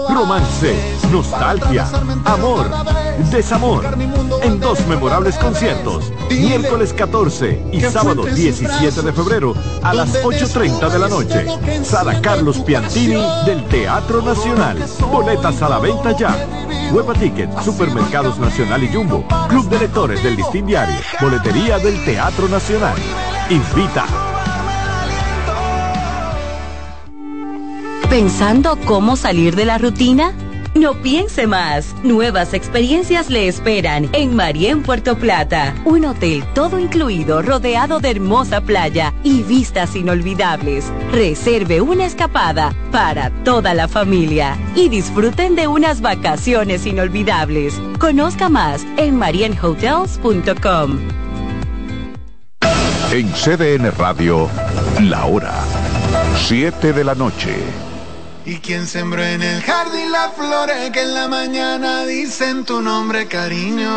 Romance, 0.13 0.75
nostalgia, 1.09 1.87
amor, 2.25 2.69
desamor, 3.31 3.85
en 4.43 4.59
dos 4.59 4.85
memorables 4.87 5.37
conciertos, 5.37 6.11
miércoles 6.29 6.93
14 6.93 7.63
y 7.71 7.79
sábado 7.81 8.23
17 8.23 9.01
de 9.01 9.13
febrero 9.13 9.53
a 9.81 9.93
las 9.93 10.21
8.30 10.21 10.89
de 10.89 10.99
la 10.99 11.07
noche. 11.07 11.45
Sala 11.83 12.21
Carlos 12.21 12.59
Piantini 12.59 13.23
del 13.45 13.63
Teatro 13.69 14.21
Nacional. 14.21 14.77
Boletas 15.11 15.61
a 15.61 15.69
la 15.69 15.79
venta 15.79 16.15
ya. 16.15 16.35
Huepa 16.91 17.13
Ticket, 17.13 17.49
Supermercados 17.61 18.37
Nacional 18.37 18.83
y 18.83 18.93
Jumbo, 18.93 19.25
Club 19.47 19.69
de 19.69 19.79
Lectores 19.79 20.21
del 20.21 20.35
Listín 20.35 20.65
Diario, 20.65 20.97
Boletería 21.21 21.79
del 21.79 22.03
Teatro 22.03 22.49
Nacional. 22.49 22.97
Invita. 23.49 24.30
¿Pensando 28.11 28.77
cómo 28.83 29.15
salir 29.15 29.55
de 29.55 29.63
la 29.63 29.77
rutina? 29.77 30.33
No 30.75 30.95
piense 30.95 31.47
más. 31.47 31.95
Nuevas 32.03 32.53
experiencias 32.53 33.29
le 33.29 33.47
esperan 33.47 34.09
en 34.11 34.35
Marien 34.35 34.83
Puerto 34.83 35.17
Plata. 35.17 35.73
Un 35.85 36.03
hotel 36.03 36.43
todo 36.53 36.77
incluido 36.77 37.41
rodeado 37.41 38.01
de 38.01 38.11
hermosa 38.11 38.59
playa 38.59 39.13
y 39.23 39.43
vistas 39.43 39.95
inolvidables. 39.95 40.91
Reserve 41.13 41.79
una 41.79 42.05
escapada 42.05 42.75
para 42.91 43.29
toda 43.45 43.73
la 43.73 43.87
familia 43.87 44.57
y 44.75 44.89
disfruten 44.89 45.55
de 45.55 45.67
unas 45.67 46.01
vacaciones 46.01 46.85
inolvidables. 46.85 47.81
Conozca 47.97 48.49
más 48.49 48.85
en 48.97 49.15
marienhotels.com. 49.15 50.99
En 53.13 53.31
CDN 53.31 53.89
Radio, 53.97 54.49
la 54.99 55.25
hora 55.27 55.53
7 56.35 56.91
de 56.91 57.03
la 57.05 57.15
noche. 57.15 57.90
Y 58.43 58.57
quien 58.57 58.87
sembró 58.87 59.23
en 59.23 59.43
el 59.43 59.61
jardín 59.61 60.11
las 60.11 60.33
flores 60.33 60.89
que 60.91 61.01
en 61.01 61.13
la 61.13 61.27
mañana 61.27 62.05
dicen 62.05 62.65
tu 62.65 62.81
nombre, 62.81 63.27
cariño. 63.27 63.91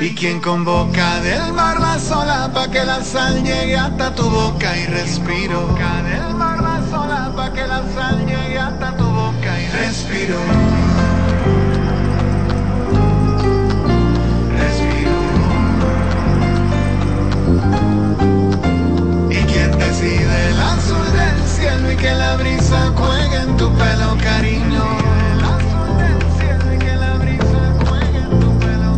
Y 0.00 0.14
quien 0.16 0.40
convoca 0.40 1.20
del 1.20 1.52
mar 1.52 1.78
la 1.80 1.96
sola 2.00 2.50
pa' 2.52 2.68
que 2.68 2.84
la 2.84 3.04
sal 3.04 3.44
llegue 3.44 3.76
hasta 3.76 4.12
tu 4.16 4.28
boca 4.28 4.76
y 4.76 4.86
respiro. 4.86 5.68
del 5.76 6.34
mar 6.34 6.60
la 6.60 6.82
sola 6.90 7.32
pa' 7.36 7.52
que 7.52 7.64
la 7.64 7.82
sal 7.94 8.26
llegue 8.26 8.58
hasta 8.58 8.96
tu 8.96 9.04
boca 9.04 9.60
y 9.60 9.68
respiro. 9.68 10.81
Decide 20.02 20.50
el 20.50 20.60
azul 20.60 21.06
del 21.12 21.48
cielo 21.48 21.92
y 21.92 21.96
que 21.96 22.12
la 22.12 22.36
brisa 22.36 22.92
juegue 22.96 23.36
en 23.36 23.56
tu 23.56 23.72
pelo, 23.74 24.16
cariño. 24.22 24.84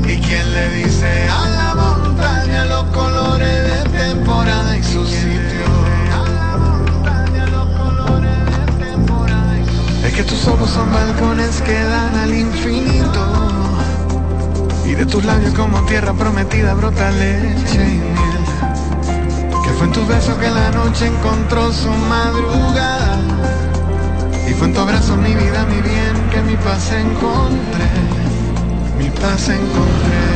Y 0.06 0.16
quien 0.18 0.54
le 0.54 0.68
dice 0.70 1.28
a 1.28 1.48
la 1.48 1.74
montaña 1.74 2.64
los 2.66 2.84
colores 2.84 3.84
de 3.84 3.98
temporada 3.98 4.76
y 4.76 4.82
su 4.82 5.04
sitio. 5.06 5.66
Es 10.04 10.12
que 10.14 10.22
tus 10.22 10.46
ojos 10.46 10.70
son 10.70 10.90
balcones 10.92 11.60
que 11.62 11.84
dan 11.84 12.14
al 12.16 12.34
infinito. 12.34 13.26
Y 14.86 14.94
de 14.94 15.06
tus 15.06 15.24
labios 15.24 15.52
como 15.54 15.82
tierra 15.86 16.12
prometida 16.14 16.74
brota 16.74 17.10
leche 17.10 17.84
y 17.84 17.98
miel. 17.98 18.33
Fue 19.84 19.92
en 19.92 20.00
tu 20.00 20.06
beso 20.06 20.38
que 20.38 20.48
la 20.48 20.70
noche 20.70 21.06
encontró 21.06 21.70
su 21.70 21.90
madrugada. 21.90 23.18
Y 24.48 24.54
fue 24.54 24.68
en 24.68 24.72
tu 24.72 24.80
abrazo 24.80 25.14
mi 25.18 25.34
vida, 25.34 25.66
mi 25.66 25.82
bien, 25.82 26.30
que 26.30 26.40
mi 26.40 26.56
paz 26.56 26.90
encontré. 26.90 27.90
Mi 28.98 29.10
paz 29.10 29.50
encontré. 29.50 30.33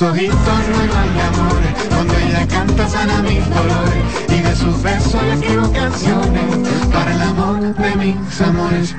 Sus 0.00 0.08
ojitos 0.08 0.38
no 0.38 0.78
hay 0.78 1.20
amores, 1.28 1.74
cuando 1.90 2.16
ella 2.16 2.46
canta 2.48 2.88
sana 2.88 3.20
mis 3.20 3.44
dolores, 3.50 4.02
y 4.28 4.40
de 4.40 4.56
sus 4.56 4.82
besos 4.82 5.22
le 5.22 5.34
escribo 5.34 5.70
canciones, 5.72 6.56
para 6.90 7.12
el 7.12 7.20
amor 7.20 7.60
de 7.60 7.96
mis 7.96 8.40
amores. 8.40 8.94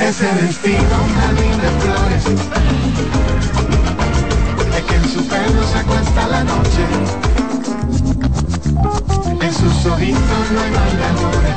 Ese 0.00 0.26
vestido, 0.42 0.96
un 1.04 1.14
jardín 1.14 1.60
de 1.62 1.70
flores, 1.78 2.24
es 4.76 4.82
que 4.82 4.94
en 4.96 5.08
su 5.10 5.24
pelo 5.28 5.62
se 5.72 5.78
acuesta 5.78 6.26
la 6.26 6.42
noche, 6.42 6.82
en 9.42 9.54
sus 9.54 9.86
ojitos 9.86 10.50
no 10.52 10.60
hay 10.60 10.72
amores 11.12 11.56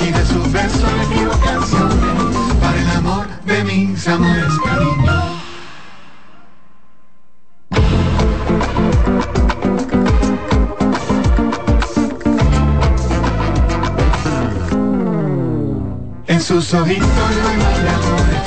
Y 0.00 0.10
de 0.12 0.24
sus 0.24 0.50
besos 0.50 0.92
le 0.96 1.02
escribo 1.02 1.32
canciones 1.44 2.06
amor 2.06 2.25
mis 3.96 4.08
amores, 4.08 4.52
cariño. 4.62 5.12
En 16.26 16.40
sus 16.42 16.74
ojitos 16.74 17.08
no 17.08 17.48
hay 17.48 17.56
mal 17.56 17.82
de 17.82 17.88
amores 17.88 18.42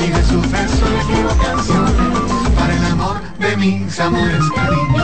Y 0.00 0.10
de 0.10 0.22
sus 0.24 0.50
besos 0.50 0.90
le 0.90 0.98
escribo 0.98 1.28
canciones 1.40 1.92
Para 2.56 2.74
el 2.74 2.84
amor 2.86 3.20
de 3.38 3.56
mis 3.56 4.00
amores, 4.00 4.42
cariño 4.54 4.95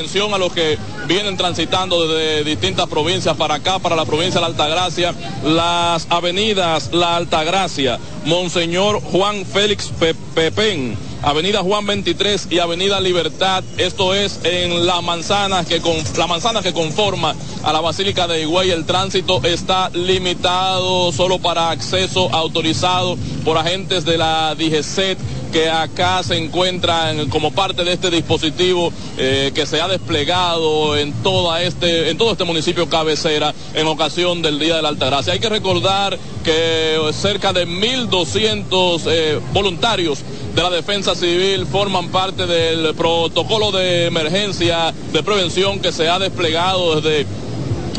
atención 0.00 0.32
a 0.32 0.38
los 0.38 0.50
que 0.52 0.78
vienen 1.06 1.36
transitando 1.36 2.06
desde 2.08 2.42
distintas 2.44 2.86
provincias 2.88 3.36
para 3.36 3.56
acá, 3.56 3.78
para 3.78 3.94
la 3.96 4.06
provincia 4.06 4.36
de 4.36 4.40
la 4.40 4.46
Altagracia, 4.46 5.14
las 5.44 6.06
avenidas 6.08 6.90
La 6.92 7.16
Altagracia, 7.16 7.98
Monseñor 8.24 9.02
Juan 9.02 9.44
Félix 9.44 9.90
Pe- 10.00 10.14
Pepén, 10.34 10.96
Avenida 11.22 11.60
Juan 11.60 11.84
23 11.86 12.48
y 12.50 12.60
Avenida 12.60 12.98
Libertad, 12.98 13.62
esto 13.76 14.14
es 14.14 14.40
en 14.44 14.86
la 14.86 15.02
manzana 15.02 15.66
que 15.66 15.82
con, 15.82 15.96
la 16.16 16.26
manzana 16.26 16.62
que 16.62 16.72
conforma 16.72 17.34
a 17.62 17.72
la 17.74 17.80
Basílica 17.82 18.26
de 18.26 18.40
Higüey, 18.40 18.70
el 18.70 18.86
tránsito 18.86 19.42
está 19.44 19.90
limitado 19.90 21.12
solo 21.12 21.38
para 21.38 21.68
acceso 21.70 22.34
autorizado 22.34 23.18
por 23.44 23.58
agentes 23.58 24.06
de 24.06 24.16
la 24.16 24.54
DGCET 24.54 25.18
que 25.50 25.68
acá 25.68 26.22
se 26.22 26.36
encuentran 26.36 27.28
como 27.28 27.52
parte 27.52 27.84
de 27.84 27.92
este 27.92 28.10
dispositivo 28.10 28.92
eh, 29.18 29.52
que 29.54 29.66
se 29.66 29.80
ha 29.80 29.88
desplegado 29.88 30.96
en, 30.96 31.12
toda 31.22 31.62
este, 31.62 32.10
en 32.10 32.18
todo 32.18 32.32
este 32.32 32.44
municipio 32.44 32.88
cabecera 32.88 33.54
en 33.74 33.86
ocasión 33.86 34.42
del 34.42 34.58
Día 34.58 34.76
de 34.76 34.82
la 34.82 34.88
Altagracia. 34.88 35.32
Hay 35.32 35.40
que 35.40 35.48
recordar 35.48 36.18
que 36.44 36.98
cerca 37.12 37.52
de 37.52 37.66
1.200 37.66 39.02
eh, 39.06 39.40
voluntarios 39.52 40.20
de 40.54 40.62
la 40.62 40.70
defensa 40.70 41.14
civil 41.14 41.66
forman 41.66 42.08
parte 42.08 42.46
del 42.46 42.94
protocolo 42.94 43.70
de 43.70 44.06
emergencia 44.06 44.92
de 45.12 45.22
prevención 45.22 45.80
que 45.80 45.92
se 45.92 46.08
ha 46.08 46.18
desplegado 46.18 47.00
desde 47.00 47.26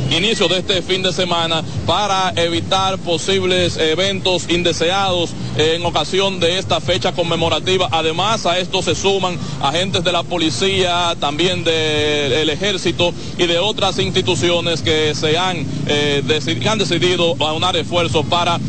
inicio 0.10 0.48
de 0.48 0.60
este 0.60 0.82
fin 0.82 1.02
de 1.02 1.14
semana 1.14 1.64
para 1.86 2.34
evitar 2.36 2.98
posibles 3.00 3.78
eventos 3.78 4.50
indeseados 4.50 5.32
en 5.58 5.86
ocasión 5.86 6.40
de 6.40 6.58
esta 6.58 6.80
fecha 6.82 7.12
conmemorativa. 7.14 7.90
Además, 7.92 8.46
a 8.46 8.60
esto 8.60 8.82
se 8.82 8.96
suman 8.96 9.38
agentes 9.62 10.04
de 10.04 10.12
la 10.12 10.24
policía, 10.24 11.16
también 11.20 11.64
del 11.64 12.50
ejército 12.50 13.14
y 13.38 13.48
de 13.48 13.60
otras 13.60 14.00
instituciones 14.00 14.82
que 14.82 15.14
se 15.16 15.38
han, 15.38 15.66
eh, 15.88 16.24
han 16.70 16.78
decidido 16.78 17.36
aunar 17.40 17.76
esfuerzos 17.76 18.26
para 18.26 18.60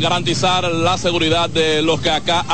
garantizar 0.00 0.64
la 0.70 0.98
seguridad 0.98 1.48
de 1.48 1.82
los 1.82 2.00
que 2.00 2.10
acá 2.10 2.44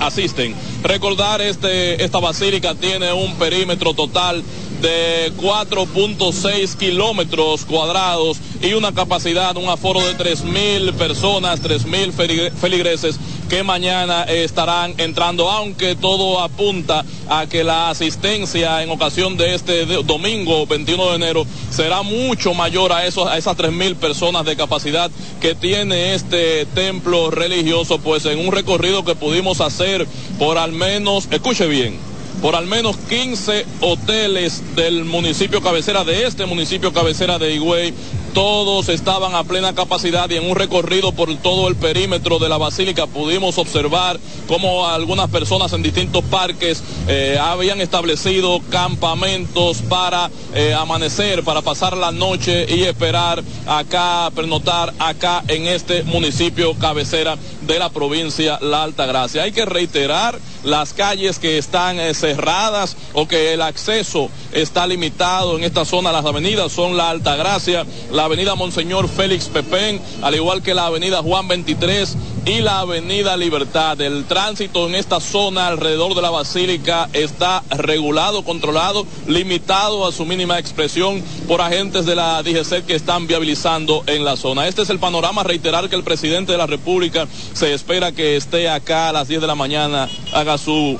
asisten. 0.00 0.54
Recordar 0.82 1.40
este, 1.40 2.02
esta 2.02 2.18
basílica 2.18 2.74
tiene 2.74 3.12
un 3.12 3.34
perímetro 3.34 3.94
total 3.94 4.42
de 4.80 5.32
4.6 5.36 6.76
kilómetros 6.76 7.64
cuadrados 7.64 8.38
y 8.62 8.72
una 8.74 8.92
capacidad, 8.92 9.56
un 9.56 9.68
aforo 9.68 10.00
de 10.00 10.16
3.000 10.16 10.92
personas, 10.94 11.60
3.000 11.62 12.12
feligre- 12.12 12.50
feligreses 12.52 13.16
que 13.48 13.62
mañana 13.62 14.24
estarán 14.24 14.94
entrando, 14.98 15.50
aunque 15.50 15.94
todo 15.96 16.40
apunta 16.40 17.04
a 17.28 17.46
que 17.46 17.64
la 17.64 17.88
asistencia 17.90 18.82
en 18.82 18.90
ocasión 18.90 19.36
de 19.36 19.54
este 19.54 19.86
domingo 19.86 20.66
21 20.66 21.08
de 21.10 21.16
enero 21.16 21.46
será 21.70 22.02
mucho 22.02 22.52
mayor 22.54 22.92
a, 22.92 23.06
esos, 23.06 23.26
a 23.28 23.38
esas 23.38 23.56
3.000 23.56 23.96
personas 23.96 24.44
de 24.44 24.56
capacidad 24.56 25.10
que 25.40 25.54
tiene 25.54 26.14
este 26.14 26.66
templo 26.66 27.30
religioso, 27.30 27.98
pues 27.98 28.26
en 28.26 28.38
un 28.38 28.52
recorrido 28.52 29.04
que 29.04 29.14
pudimos 29.14 29.60
hacer 29.60 30.06
por 30.38 30.58
al 30.58 30.72
menos, 30.72 31.28
escuche 31.30 31.66
bien, 31.66 31.96
por 32.40 32.54
al 32.54 32.66
menos 32.66 32.96
15 33.08 33.66
hoteles 33.80 34.62
del 34.76 35.04
municipio 35.04 35.60
cabecera, 35.60 36.04
de 36.04 36.26
este 36.26 36.46
municipio 36.46 36.92
cabecera 36.92 37.38
de 37.38 37.54
Higüey. 37.54 37.94
Todos 38.34 38.88
estaban 38.88 39.34
a 39.34 39.42
plena 39.42 39.74
capacidad 39.74 40.30
y 40.30 40.36
en 40.36 40.48
un 40.48 40.54
recorrido 40.54 41.12
por 41.12 41.34
todo 41.38 41.66
el 41.66 41.74
perímetro 41.74 42.38
de 42.38 42.48
la 42.48 42.58
basílica 42.58 43.06
pudimos 43.06 43.58
observar 43.58 44.20
cómo 44.46 44.86
algunas 44.86 45.28
personas 45.30 45.72
en 45.72 45.82
distintos 45.82 46.22
parques 46.24 46.82
eh, 47.08 47.38
habían 47.40 47.80
establecido 47.80 48.60
campamentos 48.70 49.78
para 49.88 50.30
eh, 50.54 50.74
amanecer, 50.74 51.42
para 51.42 51.62
pasar 51.62 51.96
la 51.96 52.12
noche 52.12 52.66
y 52.72 52.82
esperar 52.82 53.42
acá, 53.66 54.30
pernotar 54.34 54.92
acá 54.98 55.42
en 55.48 55.66
este 55.66 56.04
municipio 56.04 56.74
cabecera 56.74 57.36
de 57.68 57.78
la 57.78 57.90
provincia 57.90 58.58
La 58.60 58.82
Altagracia. 58.82 59.42
Hay 59.42 59.52
que 59.52 59.66
reiterar 59.66 60.38
las 60.64 60.94
calles 60.94 61.38
que 61.38 61.58
están 61.58 62.00
eh, 62.00 62.14
cerradas 62.14 62.96
o 63.12 63.28
que 63.28 63.52
el 63.52 63.62
acceso 63.62 64.30
está 64.52 64.86
limitado 64.86 65.56
en 65.56 65.64
esta 65.64 65.84
zona. 65.84 66.10
Las 66.10 66.24
avenidas 66.24 66.72
son 66.72 66.96
la 66.96 67.10
Altagracia, 67.10 67.86
la 68.10 68.24
avenida 68.24 68.54
Monseñor 68.54 69.06
Félix 69.08 69.44
Pepén, 69.44 70.00
al 70.22 70.34
igual 70.34 70.62
que 70.62 70.74
la 70.74 70.86
avenida 70.86 71.22
Juan 71.22 71.46
23 71.46 72.16
y 72.48 72.62
la 72.62 72.80
avenida 72.80 73.36
Libertad. 73.36 74.00
El 74.00 74.24
tránsito 74.24 74.88
en 74.88 74.94
esta 74.94 75.20
zona 75.20 75.66
alrededor 75.66 76.14
de 76.14 76.22
la 76.22 76.30
basílica 76.30 77.10
está 77.12 77.62
regulado, 77.68 78.42
controlado, 78.42 79.06
limitado 79.26 80.06
a 80.06 80.12
su 80.12 80.24
mínima 80.24 80.58
expresión 80.58 81.22
por 81.46 81.60
agentes 81.60 82.06
de 82.06 82.16
la 82.16 82.42
DGC 82.42 82.86
que 82.86 82.94
están 82.94 83.26
viabilizando 83.26 84.02
en 84.06 84.24
la 84.24 84.36
zona. 84.36 84.66
Este 84.66 84.80
es 84.80 84.88
el 84.88 84.98
panorama. 84.98 85.42
Reiterar 85.42 85.90
que 85.90 85.96
el 85.96 86.04
presidente 86.04 86.52
de 86.52 86.58
la 86.58 86.66
República 86.66 87.28
se 87.52 87.74
espera 87.74 88.12
que 88.12 88.36
esté 88.36 88.70
acá 88.70 89.10
a 89.10 89.12
las 89.12 89.28
10 89.28 89.42
de 89.42 89.46
la 89.46 89.54
mañana, 89.54 90.08
haga 90.32 90.56
su 90.56 90.98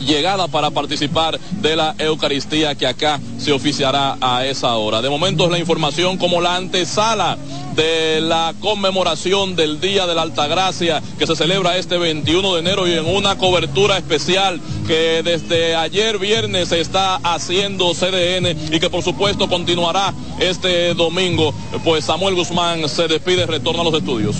llegada 0.00 0.48
para 0.48 0.70
participar 0.70 1.38
de 1.62 1.76
la 1.76 1.94
Eucaristía 1.98 2.74
que 2.74 2.86
acá 2.86 3.20
se 3.38 3.52
oficiará 3.52 4.16
a 4.20 4.46
esa 4.46 4.74
hora. 4.76 5.02
De 5.02 5.10
momento 5.10 5.44
es 5.44 5.50
la 5.50 5.58
información 5.58 6.16
como 6.18 6.40
la 6.40 6.56
antesala 6.56 7.36
de 7.74 8.20
la 8.22 8.54
conmemoración 8.60 9.54
del 9.54 9.80
Día 9.80 10.06
de 10.06 10.14
la 10.14 10.22
Altagracia 10.22 11.02
que 11.18 11.26
se 11.26 11.36
celebra 11.36 11.76
este 11.76 11.98
21 11.98 12.54
de 12.54 12.60
enero 12.60 12.88
y 12.88 12.92
en 12.92 13.06
una 13.06 13.36
cobertura 13.36 13.98
especial 13.98 14.60
que 14.86 15.22
desde 15.22 15.76
ayer 15.76 16.18
viernes 16.18 16.68
se 16.68 16.80
está 16.80 17.16
haciendo 17.16 17.92
CDN 17.92 18.74
y 18.74 18.80
que 18.80 18.88
por 18.88 19.02
supuesto 19.02 19.48
continuará 19.48 20.14
este 20.40 20.94
domingo. 20.94 21.52
Pues 21.84 22.06
Samuel 22.06 22.34
Guzmán 22.34 22.88
se 22.88 23.08
despide, 23.08 23.46
retorna 23.46 23.82
a 23.82 23.84
los 23.84 23.94
estudios. 23.94 24.36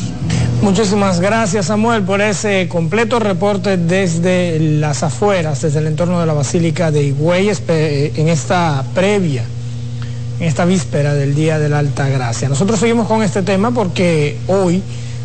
Muchísimas 0.63 1.21
gracias 1.21 1.67
Samuel 1.67 2.03
por 2.03 2.21
ese 2.21 2.67
completo 2.69 3.19
reporte 3.21 3.77
desde 3.77 4.59
las 4.59 5.03
afueras, 5.03 5.63
desde 5.63 5.79
el 5.79 5.87
entorno 5.87 6.19
de 6.19 6.27
la 6.27 6.33
Basílica 6.33 6.91
de 6.91 7.05
Higüey 7.05 7.49
espe- 7.49 8.11
en 8.17 8.29
esta 8.29 8.83
previa, 8.95 9.45
en 10.41 10.47
esta 10.47 10.65
víspera 10.65 11.15
del 11.15 11.35
Día 11.35 11.59
de 11.59 11.69
la 11.69 11.79
Alta 11.79 12.09
Gracia. 12.09 12.49
Nosotros 12.49 12.81
seguimos 12.81 13.07
con 13.07 13.23
este 13.23 13.43
tema 13.43 13.71
porque 13.71 14.39
hoy 14.49 14.83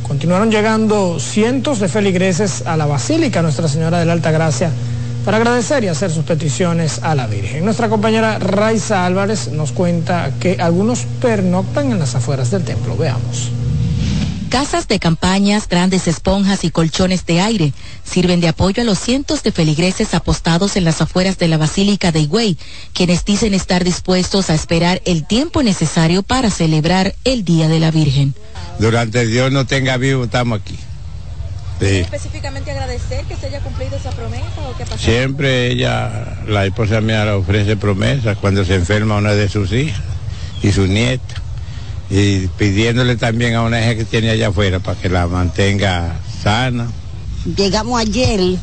continuaron 0.08 0.52
llegando 0.52 1.20
cientos 1.20 1.80
de 1.80 1.88
feligreses 1.88 2.64
a 2.68 2.78
la 2.78 2.86
Basílica 2.86 3.42
Nuestra 3.42 3.68
Señora 3.68 4.00
de 4.00 4.06
la 4.06 4.14
Alta 4.14 4.30
Gracia 4.32 4.70
para 5.26 5.38
agradecer 5.38 5.84
y 5.84 5.88
hacer 5.88 6.12
sus 6.12 6.24
peticiones 6.24 7.00
a 7.02 7.16
la 7.16 7.26
Virgen. 7.26 7.66
Nuestra 7.66 7.90
compañera 7.90 8.38
Raiza 8.38 9.06
Álvarez 9.08 9.48
nos 9.52 9.72
cuenta 9.72 10.30
que 10.40 10.58
algunos 10.60 11.06
pernoctan 11.22 11.92
en 11.92 12.00
las 12.00 12.14
afueras 12.16 12.52
del 12.52 12.64
templo. 12.64 12.96
Veamos. 12.96 13.52
Casas 14.52 14.90
de 14.90 15.00
campañas, 15.00 15.70
grandes 15.70 16.10
esponjas 16.10 16.66
y 16.66 16.72
colchones 16.72 17.26
de 17.26 17.40
aire 17.40 17.72
sirven 18.04 18.42
de 18.42 18.50
apoyo 18.50 18.82
a 18.82 18.86
los 18.86 19.00
cientos 19.00 19.44
de 19.44 19.54
feligreses 19.54 20.14
apostados 20.14 20.76
en 20.76 20.84
las 20.84 21.00
afueras 21.02 21.38
de 21.38 21.48
la 21.48 21.58
Basílica 21.58 22.12
de 22.12 22.20
Higüey, 22.20 22.58
quienes 22.92 23.24
dicen 23.24 23.54
estar 23.54 23.86
dispuestos 23.86 24.50
a 24.50 24.54
esperar 24.54 25.02
el 25.06 25.26
tiempo 25.26 25.64
necesario 25.64 26.22
para 26.22 26.50
celebrar 26.50 27.16
el 27.24 27.46
Día 27.46 27.70
de 27.70 27.80
la 27.80 27.92
Virgen. 27.92 28.36
Durante 28.78 29.26
Dios 29.26 29.54
no 29.54 29.66
tenga 29.66 29.96
vivo, 29.96 30.26
estamos 30.26 30.60
aquí. 30.60 30.78
Sí. 31.80 32.00
específicamente 32.00 32.72
agradecer 32.72 33.24
que 33.26 33.38
se 33.38 33.48
haya 33.48 33.62
cumplido 33.62 33.96
esa 33.96 34.12
promesa 34.12 34.70
o 34.70 34.78
qué 34.78 34.84
pasó? 34.84 34.98
Siempre 34.98 35.72
ella, 35.72 36.40
la 36.46 36.66
esposa 36.66 37.00
mía, 37.00 37.24
le 37.24 37.32
ofrece 37.32 37.78
promesas 37.78 38.38
cuando 38.38 38.66
se 38.66 38.76
enferma 38.76 39.16
una 39.16 39.32
de 39.32 39.48
sus 39.48 39.72
hijas 39.72 40.02
y 40.62 40.74
su 40.74 40.88
nieta. 40.88 41.41
Y 42.12 42.48
pidiéndole 42.58 43.16
también 43.16 43.56
a 43.56 43.62
una 43.64 43.80
hija 43.80 43.96
que 43.96 44.04
tiene 44.06 44.30
allá 44.32 44.50
afuera 44.50 44.80
para 44.80 45.00
que 45.00 45.08
la 45.08 45.28
mantenga 45.28 46.20
sana. 46.44 46.92
Llegamos 47.56 48.00
ayer 48.02 48.58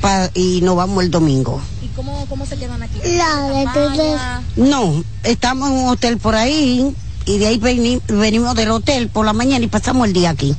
pa- 0.00 0.30
y 0.34 0.60
nos 0.62 0.76
vamos 0.76 1.04
el 1.04 1.10
domingo. 1.10 1.60
¿Y 1.82 1.88
cómo, 1.88 2.24
cómo 2.28 2.46
se 2.46 2.56
quedan 2.56 2.82
aquí? 2.82 2.98
La. 3.16 4.42
No, 4.56 5.04
estamos 5.22 5.68
en 5.70 5.76
un 5.76 5.88
hotel 5.88 6.18
por 6.18 6.34
ahí 6.34 6.94
y 7.26 7.38
de 7.38 7.46
ahí 7.48 7.58
veni- 7.58 8.00
venimos 8.08 8.54
del 8.54 8.70
hotel 8.70 9.08
por 9.08 9.26
la 9.26 9.32
mañana 9.32 9.64
y 9.64 9.68
pasamos 9.68 10.06
el 10.06 10.12
día 10.12 10.30
aquí. 10.30 10.54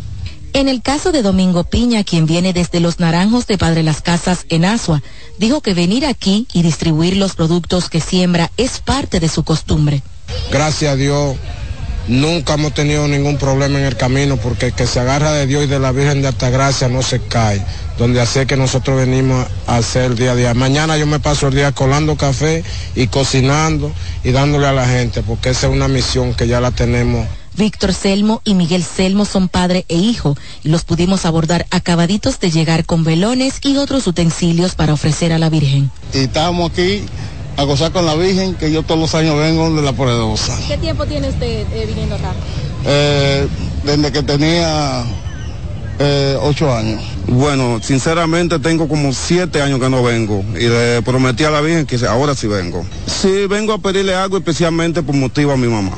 En 0.54 0.68
el 0.68 0.82
caso 0.82 1.14
de 1.14 1.22
Domingo 1.22 1.64
Piña, 1.64 2.04
quien 2.04 2.26
viene 2.26 2.52
desde 2.52 2.82
Los 2.82 3.00
Naranjos 3.00 3.48
de 3.48 3.58
Padre 3.58 3.84
Las 3.84 4.02
Casas 4.02 4.46
en 4.50 4.66
Asua, 4.66 5.02
dijo 5.40 5.62
que 5.62 5.74
venir 5.74 6.06
aquí 6.06 6.46
y 6.54 6.62
distribuir 6.62 7.16
los 7.16 7.36
productos 7.36 7.90
que 7.90 8.02
siembra 8.02 8.52
es 8.58 8.80
parte 8.80 9.22
de 9.22 9.30
su 9.30 9.44
costumbre. 9.44 10.04
Gracias 10.52 10.94
a 10.94 10.96
Dios, 10.96 11.36
nunca 12.08 12.56
hemos 12.56 12.74
tenido 12.74 13.08
ningún 13.08 13.38
problema 13.38 13.80
en 13.80 13.86
el 13.86 13.96
camino 13.96 14.38
porque 14.38 14.68
el 14.68 14.74
que 14.74 14.88
se 14.88 15.00
agarra 15.00 15.32
de 15.32 15.48
Dios 15.48 15.64
y 15.64 15.68
de 15.68 15.80
la 15.80 15.92
Virgen 15.92 16.22
de 16.22 16.28
Altagracia 16.28 16.88
no 16.90 17.02
se 17.02 17.20
cae. 17.20 17.64
Donde 17.98 18.20
hace 18.20 18.48
que 18.48 18.58
nosotros 18.58 18.98
venimos 18.98 19.46
a 19.68 19.78
hacer 19.78 20.16
día 20.16 20.32
a 20.32 20.36
día. 20.36 20.54
Mañana 20.54 20.98
yo 20.98 21.06
me 21.06 21.20
paso 21.20 21.48
el 21.48 21.56
día 21.56 21.72
colando 21.72 22.16
café 22.16 22.64
y 22.96 23.08
cocinando 23.08 23.92
y 24.24 24.32
dándole 24.32 24.68
a 24.68 24.74
la 24.74 24.88
gente 24.88 25.22
porque 25.22 25.50
esa 25.52 25.68
es 25.68 25.74
una 25.74 25.88
misión 25.88 26.34
que 26.34 26.48
ya 26.48 26.60
la 26.60 26.72
tenemos. 26.72 27.28
Víctor 27.56 27.94
Selmo 27.94 28.42
y 28.46 28.54
Miguel 28.54 28.84
Selmo 28.84 29.26
son 29.26 29.50
padre 29.50 29.86
e 29.90 29.96
hijo 29.98 30.38
y 30.64 30.70
los 30.70 30.84
pudimos 30.84 31.26
abordar 31.26 31.68
acabaditos 31.70 32.40
de 32.40 32.50
llegar 32.50 32.86
con 32.86 33.04
velones 33.04 33.60
y 33.62 33.78
otros 33.78 34.08
utensilios 34.08 34.76
para 34.76 34.94
ofrecer 34.94 35.34
a 35.34 35.38
la 35.38 35.50
Virgen. 35.50 35.92
y 36.14 36.20
estábamos 36.20 36.72
aquí 36.72 37.04
a 37.58 37.64
gozar 37.64 37.92
con 37.92 38.06
la 38.06 38.16
Virgen, 38.16 38.56
que 38.56 38.72
yo 38.72 38.84
todos 38.84 39.00
los 39.00 39.16
años 39.16 39.38
vengo 39.38 39.74
de 39.74 39.82
la 39.82 39.94
Poderosa. 39.94 40.58
¿Qué 40.68 40.78
tiempo 40.78 41.06
tiene 41.06 41.30
usted 41.30 41.66
eh, 41.72 41.86
viniendo 41.88 42.16
acá? 42.16 42.34
Eh, 42.86 43.48
desde 43.84 44.12
que 44.12 44.24
tenía 44.24 45.04
eh, 46.00 46.38
ocho 46.42 46.76
años. 46.76 47.02
Bueno, 47.28 47.80
sinceramente 47.82 48.60
tengo 48.60 48.88
como 48.88 49.14
siete 49.14 49.62
años 49.62 49.80
que 49.80 49.90
no 49.90 50.04
vengo 50.04 50.44
y 50.56 50.68
le 50.68 51.02
prometí 51.04 51.44
a 51.44 51.52
la 51.52 51.62
Virgen 51.62 51.86
que 51.86 52.04
ahora 52.06 52.36
sí 52.36 52.48
vengo. 52.48 52.86
Sí, 53.06 53.46
vengo 53.48 53.74
a 53.74 53.78
pedirle 53.78 54.16
algo 54.16 54.38
especialmente 54.38 55.04
por 55.04 55.16
motivo 55.16 55.52
a 55.52 55.58
mi 55.58 55.68
mamá. 55.68 55.96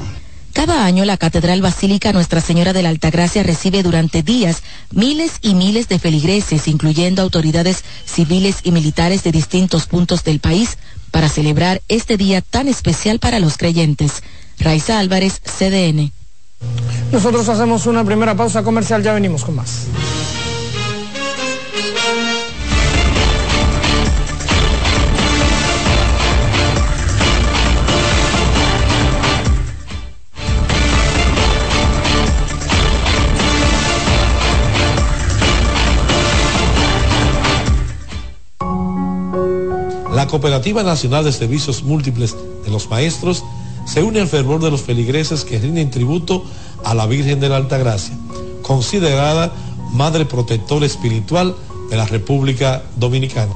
Cada 0.54 0.86
año 0.86 1.04
la 1.04 1.18
Catedral 1.18 1.64
Basílica 1.64 2.14
Nuestra 2.14 2.40
Señora 2.40 2.74
de 2.74 2.84
la 2.84 2.90
Altagracia 2.90 3.42
recibe 3.42 3.82
durante 3.82 4.22
días 4.22 4.62
miles 4.92 5.32
y 5.42 5.56
miles 5.56 5.88
de 5.88 5.98
feligreses, 5.98 6.68
incluyendo 6.68 7.24
autoridades 7.24 7.84
civiles 8.06 8.58
y 8.64 8.72
militares 8.72 9.24
de 9.24 9.32
distintos 9.32 9.88
puntos 9.88 10.24
del 10.24 10.40
país, 10.40 10.78
para 11.14 11.30
celebrar 11.30 11.84
este 11.90 12.18
día 12.18 12.42
tan 12.42 12.68
especial 12.68 13.20
para 13.20 13.40
los 13.40 13.58
creyentes. 13.58 14.24
Raiza 14.58 14.98
Álvarez, 14.98 15.40
CDN. 15.46 16.12
Nosotros 17.12 17.48
hacemos 17.50 17.86
una 17.86 18.04
primera 18.04 18.34
pausa 18.34 18.64
comercial, 18.64 19.04
ya 19.04 19.14
venimos 19.14 19.46
con 19.46 19.56
más. 19.56 19.86
La 40.24 40.30
Cooperativa 40.30 40.84
Nacional 40.84 41.26
de 41.26 41.34
Servicios 41.34 41.84
Múltiples 41.84 42.34
de 42.64 42.72
los 42.72 42.90
Maestros 42.90 43.44
se 43.86 44.02
une 44.02 44.22
al 44.22 44.30
fervor 44.30 44.62
de 44.62 44.72
los 44.72 44.82
feligreses 44.82 45.44
que 45.44 45.60
rinden 45.60 45.92
tributo 45.92 46.46
a 46.86 46.94
la 46.94 47.06
Virgen 47.08 47.42
de 47.42 47.50
la 47.50 47.58
Altagracia, 47.58 48.16
considerada 48.62 49.52
Madre 49.92 50.24
Protectora 50.24 50.86
Espiritual 50.86 51.58
de 51.90 51.98
la 51.98 52.06
República 52.06 52.84
Dominicana. 52.96 53.52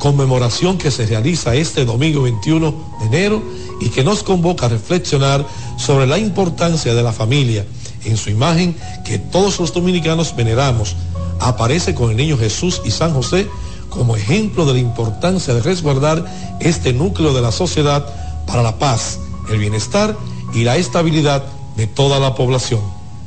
Conmemoración 0.00 0.78
que 0.78 0.90
se 0.90 1.06
realiza 1.06 1.54
este 1.54 1.84
domingo 1.84 2.22
21 2.22 2.74
de 2.98 3.06
enero 3.06 3.40
y 3.80 3.88
que 3.90 4.02
nos 4.02 4.24
convoca 4.24 4.66
a 4.66 4.70
reflexionar 4.70 5.46
sobre 5.76 6.08
la 6.08 6.18
importancia 6.18 6.92
de 6.92 7.04
la 7.04 7.12
familia 7.12 7.64
en 8.04 8.16
su 8.16 8.30
imagen 8.30 8.74
que 9.04 9.20
todos 9.20 9.60
los 9.60 9.72
dominicanos 9.72 10.34
veneramos. 10.34 10.96
Aparece 11.38 11.94
con 11.94 12.10
el 12.10 12.16
niño 12.16 12.36
Jesús 12.36 12.82
y 12.84 12.90
San 12.90 13.14
José 13.14 13.46
como 13.94 14.16
ejemplo 14.16 14.66
de 14.66 14.74
la 14.74 14.78
importancia 14.80 15.54
de 15.54 15.62
resguardar 15.62 16.24
este 16.60 16.92
núcleo 16.92 17.32
de 17.32 17.40
la 17.40 17.52
sociedad 17.52 18.06
para 18.46 18.62
la 18.62 18.78
paz, 18.78 19.20
el 19.50 19.58
bienestar 19.58 20.16
y 20.52 20.64
la 20.64 20.76
estabilidad 20.76 21.44
de 21.76 21.86
toda 21.86 22.18
la 22.18 22.34
población. 22.34 22.80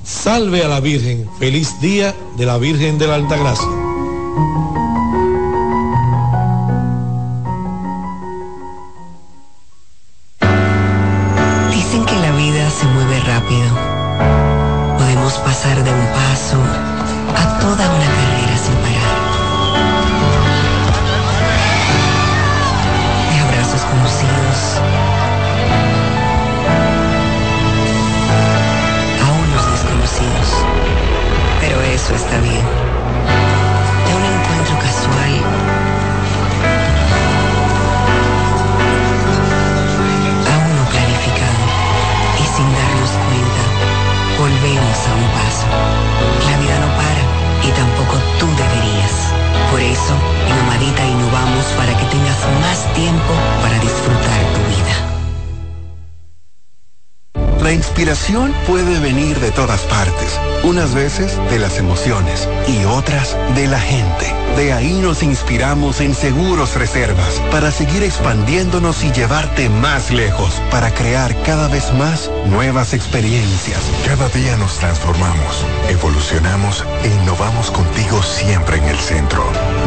Salve 0.03 0.63
a 0.63 0.67
la 0.67 0.79
Virgen, 0.79 1.29
feliz 1.39 1.79
día 1.81 2.15
de 2.37 2.45
la 2.45 2.57
Virgen 2.57 2.97
de 2.97 3.07
la 3.07 3.15
Altagracia. 3.15 3.67
Veces 60.85 61.39
de 61.49 61.57
las 61.57 61.79
emociones 61.79 62.47
y 62.67 62.85
otras 62.85 63.35
de 63.55 63.67
la 63.67 63.79
gente. 63.79 64.31
De 64.55 64.73
ahí 64.73 64.93
nos 65.01 65.23
inspiramos 65.23 66.01
en 66.01 66.13
Seguros 66.13 66.75
Reservas 66.75 67.41
para 67.51 67.71
seguir 67.71 68.03
expandiéndonos 68.03 69.03
y 69.03 69.11
llevarte 69.11 69.69
más 69.69 70.11
lejos, 70.11 70.61
para 70.69 70.93
crear 70.93 71.35
cada 71.43 71.67
vez 71.67 71.91
más 71.93 72.29
nuevas 72.45 72.93
experiencias. 72.93 73.79
Cada 74.05 74.29
día 74.29 74.55
nos 74.57 74.77
transformamos, 74.77 75.65
evolucionamos 75.89 76.85
e 77.03 77.07
innovamos 77.07 77.71
contigo 77.71 78.21
siempre 78.21 78.77
en 78.77 78.85
el 78.85 78.97
centro. 78.97 79.43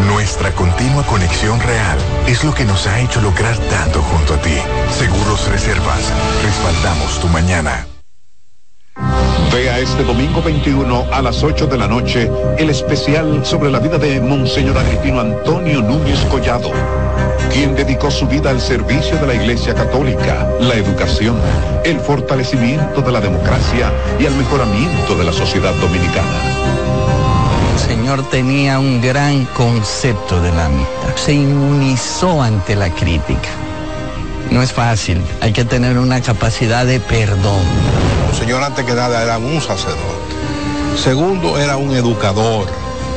Nuestra 0.08 0.52
continua 0.52 1.06
conexión 1.06 1.60
real 1.60 1.98
es 2.26 2.42
lo 2.42 2.52
que 2.52 2.64
nos 2.64 2.86
ha 2.88 2.98
hecho 3.00 3.20
lograr 3.20 3.56
tanto 3.56 4.02
junto 4.02 4.34
a 4.34 4.42
ti. 4.42 4.56
Seguros 4.98 5.48
Reservas, 5.48 6.02
respaldamos 6.42 7.20
tu 7.20 7.28
mañana. 7.28 7.89
Vea 9.52 9.80
este 9.80 10.04
domingo 10.04 10.40
21 10.40 11.06
a 11.10 11.22
las 11.22 11.42
8 11.42 11.66
de 11.66 11.76
la 11.76 11.88
noche 11.88 12.30
el 12.56 12.70
especial 12.70 13.44
sobre 13.44 13.70
la 13.70 13.80
vida 13.80 13.98
de 13.98 14.20
Monseñor 14.20 14.78
Agripino 14.78 15.20
Antonio 15.20 15.82
Núñez 15.82 16.24
Collado, 16.26 16.70
quien 17.52 17.74
dedicó 17.74 18.12
su 18.12 18.28
vida 18.28 18.50
al 18.50 18.60
servicio 18.60 19.16
de 19.16 19.26
la 19.26 19.34
Iglesia 19.34 19.74
Católica, 19.74 20.48
la 20.60 20.74
educación, 20.74 21.36
el 21.84 21.98
fortalecimiento 21.98 23.02
de 23.02 23.10
la 23.10 23.20
democracia 23.20 23.92
y 24.20 24.26
al 24.26 24.34
mejoramiento 24.36 25.16
de 25.16 25.24
la 25.24 25.32
sociedad 25.32 25.74
dominicana. 25.74 26.60
Señor 27.76 28.22
tenía 28.30 28.78
un 28.78 29.00
gran 29.00 29.46
concepto 29.46 30.40
de 30.40 30.52
la 30.52 30.66
amistad. 30.66 31.16
Se 31.16 31.32
inmunizó 31.32 32.40
ante 32.40 32.76
la 32.76 32.90
crítica. 32.90 33.48
No 34.50 34.62
es 34.62 34.72
fácil, 34.72 35.20
hay 35.40 35.52
que 35.52 35.64
tener 35.64 35.98
una 35.98 36.20
capacidad 36.20 36.86
de 36.86 37.00
perdón. 37.00 37.64
Señor 38.50 38.64
antes 38.64 38.84
que 38.84 38.94
nada 38.94 39.22
era 39.22 39.38
un 39.38 39.60
sacerdote. 39.60 40.34
Segundo, 40.96 41.56
era 41.56 41.76
un 41.76 41.94
educador, 41.94 42.66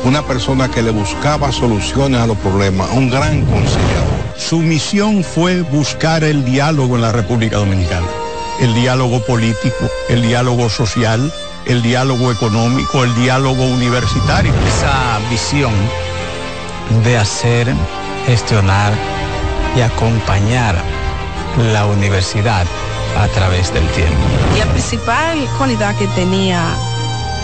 una 0.04 0.22
persona 0.22 0.70
que 0.70 0.80
le 0.80 0.92
buscaba 0.92 1.50
soluciones 1.50 2.20
a 2.20 2.26
los 2.28 2.38
problemas, 2.38 2.88
un 2.92 3.10
gran 3.10 3.44
conciliador. 3.46 4.14
Su 4.36 4.58
misión 4.58 5.24
fue 5.24 5.62
buscar 5.62 6.22
el 6.22 6.44
diálogo 6.44 6.94
en 6.94 7.02
la 7.02 7.10
República 7.10 7.56
Dominicana, 7.56 8.06
el 8.60 8.74
diálogo 8.74 9.18
político, 9.24 9.90
el 10.08 10.22
diálogo 10.22 10.70
social, 10.70 11.32
el 11.66 11.82
diálogo 11.82 12.30
económico, 12.30 13.02
el 13.02 13.12
diálogo 13.16 13.64
universitario. 13.64 14.52
Esa 14.68 15.18
visión 15.30 15.72
de 17.02 17.18
hacer, 17.18 17.74
gestionar 18.24 18.92
y 19.76 19.80
acompañar 19.80 20.76
la 21.72 21.86
universidad 21.86 22.66
a 23.16 23.28
través 23.28 23.72
del 23.72 23.86
tiempo. 23.88 24.14
Y 24.54 24.58
la 24.58 24.66
principal 24.66 25.38
cualidad 25.58 25.96
que 25.96 26.06
tenía 26.08 26.62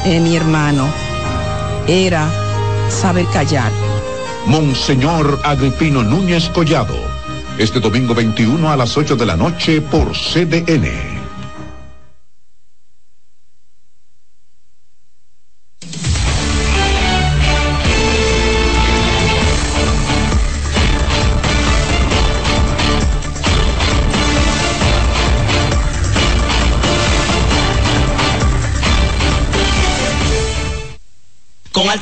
eh, 0.04 0.20
mi 0.20 0.36
hermano 0.36 0.88
era 1.86 2.28
saber 2.88 3.26
callar. 3.32 3.70
Monseñor 4.46 5.40
Agripino 5.44 6.02
Núñez 6.02 6.48
Collado, 6.48 6.96
este 7.58 7.80
domingo 7.80 8.14
21 8.14 8.70
a 8.70 8.76
las 8.76 8.96
8 8.96 9.16
de 9.16 9.26
la 9.26 9.36
noche 9.36 9.80
por 9.80 10.12
CDN. 10.12 11.19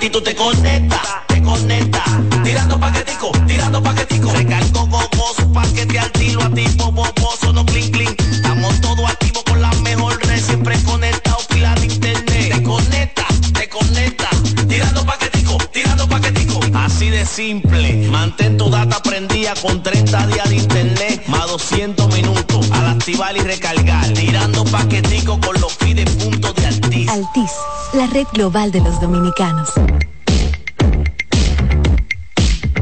Altitud 0.01 0.23
te 0.23 0.33
conecta, 0.37 1.25
te 1.27 1.43
conecta. 1.43 2.05
Tirando 2.45 2.79
paquetico, 2.79 3.33
tirando 3.49 3.83
paquetico. 3.83 4.31
Recargo 4.31 4.87
gogoso, 4.87 5.53
paquete 5.53 5.99
al 5.99 6.13
tiro, 6.13 6.41
activo, 6.41 6.93
boboso, 6.93 7.53
no 7.53 7.67
clink 7.67 7.97
clink. 7.97 8.21
Estamos 8.31 8.81
todos 8.81 9.11
activos 9.11 9.43
con 9.43 9.61
la 9.61 9.73
mejor 9.83 10.25
red, 10.25 10.41
siempre 10.41 10.81
conectado, 10.85 11.39
pila 11.49 11.75
de 11.75 11.87
internet. 11.87 12.55
Te 12.55 12.63
conecta, 12.63 13.27
te 13.53 13.69
conecta. 13.69 14.29
Tirando 14.69 15.05
paquetico, 15.05 15.59
tirando 15.73 16.09
paquetico. 16.09 16.61
Así 16.75 17.11
de 17.11 17.27
simple. 17.27 18.07
Mantén 18.09 18.57
tu 18.57 18.71
data 18.71 19.03
prendida 19.03 19.55
con 19.61 19.83
30 19.83 20.29
días 20.29 20.49
de 20.49 20.57
internet, 20.59 21.25
más 21.27 21.49
200 21.49 22.15
minutos. 22.15 22.71
Al 22.71 22.87
activar 22.87 23.37
y 23.37 23.41
recargar. 23.41 24.07
Global 28.33 28.71
de 28.71 28.81
los 28.81 29.01
dominicanos. 29.01 29.73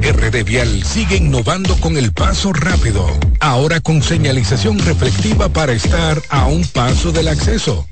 RD 0.01 0.45
Vial 0.45 0.85
sigue 0.85 1.17
innovando 1.17 1.75
con 1.81 1.97
el 1.97 2.13
paso 2.13 2.53
rápido, 2.53 3.07
ahora 3.41 3.81
con 3.81 4.03
señalización 4.03 4.79
reflectiva 4.79 5.49
para 5.49 5.73
estar 5.73 6.23
a 6.29 6.47
un 6.47 6.65
paso 6.65 7.13
del 7.13 7.29
acceso. 7.29 7.87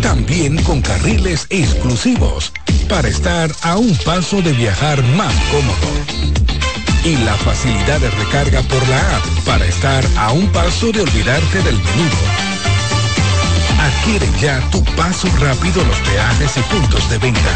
También 0.00 0.62
con 0.62 0.80
carriles 0.82 1.46
exclusivos 1.50 2.52
para 2.88 3.08
estar 3.08 3.50
a 3.62 3.76
un 3.76 3.96
paso 4.04 4.42
de 4.42 4.52
viajar 4.52 5.02
más 5.16 5.34
cómodo. 5.50 5.88
Y 7.04 7.16
la 7.24 7.34
facilidad 7.34 8.00
de 8.00 8.10
recarga 8.10 8.62
por 8.62 8.88
la 8.88 9.16
app 9.16 9.24
para 9.44 9.64
estar 9.66 10.04
a 10.16 10.32
un 10.32 10.46
paso 10.48 10.92
de 10.92 11.00
olvidarte 11.00 11.62
del 11.62 11.76
menú. 11.76 12.45
Adquiere 13.86 14.28
ya 14.40 14.58
tu 14.70 14.82
paso 14.96 15.28
rápido 15.38 15.84
los 15.84 15.98
peajes 16.00 16.56
y 16.56 16.60
puntos 16.62 17.08
de 17.08 17.18
venta. 17.18 17.52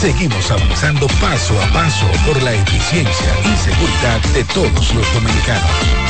Seguimos 0.00 0.48
avanzando 0.48 1.08
paso 1.20 1.60
a 1.60 1.66
paso 1.72 2.06
por 2.24 2.40
la 2.42 2.52
eficiencia 2.52 3.34
y 3.42 3.56
seguridad 3.56 4.20
de 4.32 4.44
todos 4.44 4.94
los 4.94 5.12
dominicanos. 5.12 6.09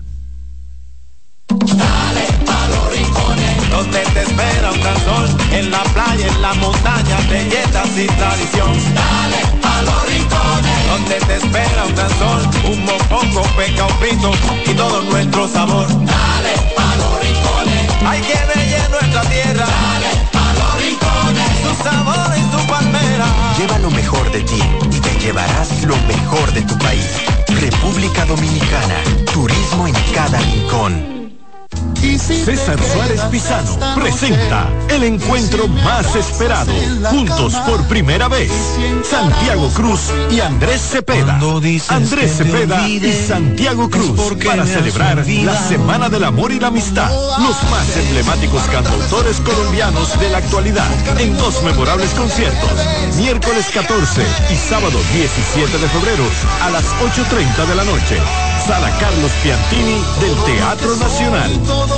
Dale 1.59 2.25
pa 2.45 2.67
los 2.67 2.91
rincones, 2.93 3.69
donde 3.69 3.99
te 4.13 4.21
espera 4.21 4.71
un 4.71 4.79
gran 4.81 4.99
sol, 5.03 5.27
en 5.51 5.71
la 5.71 5.83
playa, 5.83 6.27
en 6.27 6.41
la 6.41 6.53
montaña, 6.55 7.17
belletas 7.29 7.89
y 7.97 8.07
tradición. 8.07 8.71
Dale 8.95 9.41
pa 9.61 9.81
los 9.81 10.05
rincones, 10.07 10.87
donde 10.87 11.15
te 11.27 11.35
espera 11.35 11.85
un 11.85 11.95
gran 11.95 12.09
sol, 12.19 12.41
un 12.71 12.85
mopongo, 12.85 13.43
peca, 13.57 13.85
un 13.85 13.95
pito 13.99 14.31
y 14.65 14.73
todo 14.73 15.01
nuestro 15.03 15.47
sabor. 15.47 15.87
Dale 15.87 16.53
pa 16.75 16.95
los 16.95 17.19
rincones, 17.21 17.83
hay 18.05 18.21
que 18.21 18.39
bella 18.53 18.87
nuestra 18.89 19.21
tierra. 19.23 19.65
Dale 19.65 20.11
pa 20.31 20.53
los 20.59 20.73
rincones, 20.81 21.51
su 21.63 21.83
sabor 21.83 22.31
y 22.37 22.43
su 22.51 22.67
palmera. 22.67 23.25
Lleva 23.57 23.77
lo 23.79 23.91
mejor 23.91 24.31
de 24.31 24.41
ti 24.41 24.61
y 24.89 24.99
te 24.99 25.19
llevarás 25.19 25.83
lo 25.83 25.97
mejor 26.07 26.51
de 26.53 26.61
tu 26.61 26.77
país. 26.79 27.05
República 27.59 28.25
Dominicana, 28.25 28.95
turismo 29.33 29.87
en 29.87 29.93
cada 30.15 30.39
rincón. 30.39 31.20
César 32.21 32.79
Suárez 32.93 33.21
Pisano 33.31 33.95
presenta 33.95 34.69
el 34.89 35.03
encuentro 35.03 35.67
más 35.67 36.15
esperado, 36.15 36.71
juntos 37.09 37.55
por 37.65 37.83
primera 37.87 38.27
vez, 38.27 38.51
Santiago 39.03 39.69
Cruz 39.69 40.11
y 40.29 40.39
Andrés 40.39 40.81
Cepeda. 40.81 41.39
Andrés 41.89 42.37
Cepeda 42.37 42.87
y 42.87 43.11
Santiago 43.11 43.89
Cruz 43.89 44.35
para 44.45 44.65
celebrar 44.65 45.25
la 45.27 45.57
Semana 45.67 46.09
del 46.09 46.23
Amor 46.23 46.51
y 46.51 46.59
la 46.59 46.67
Amistad. 46.67 47.09
Los 47.39 47.63
más 47.71 47.97
emblemáticos 47.97 48.61
cantautores 48.63 49.39
colombianos 49.41 50.19
de 50.19 50.29
la 50.29 50.37
actualidad 50.37 50.89
en 51.19 51.35
dos 51.37 51.63
memorables 51.63 52.11
conciertos, 52.11 52.71
miércoles 53.17 53.65
14 53.73 54.21
y 54.51 54.55
sábado 54.55 54.99
17 55.13 55.77
de 55.77 55.87
febrero 55.89 56.23
a 56.61 56.69
las 56.69 56.85
8.30 56.85 57.65
de 57.67 57.75
la 57.75 57.83
noche. 57.83 58.50
Sala 58.67 58.91
Carlos 58.99 59.31
Piantini 59.41 60.03
del 60.19 60.35
Teatro 60.45 60.95
Nacional. 60.97 61.51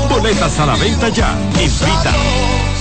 Boletas 0.09 0.59
a 0.59 0.65
la 0.65 0.75
venta 0.75 1.09
ya. 1.09 1.35
Invita. 1.59 2.72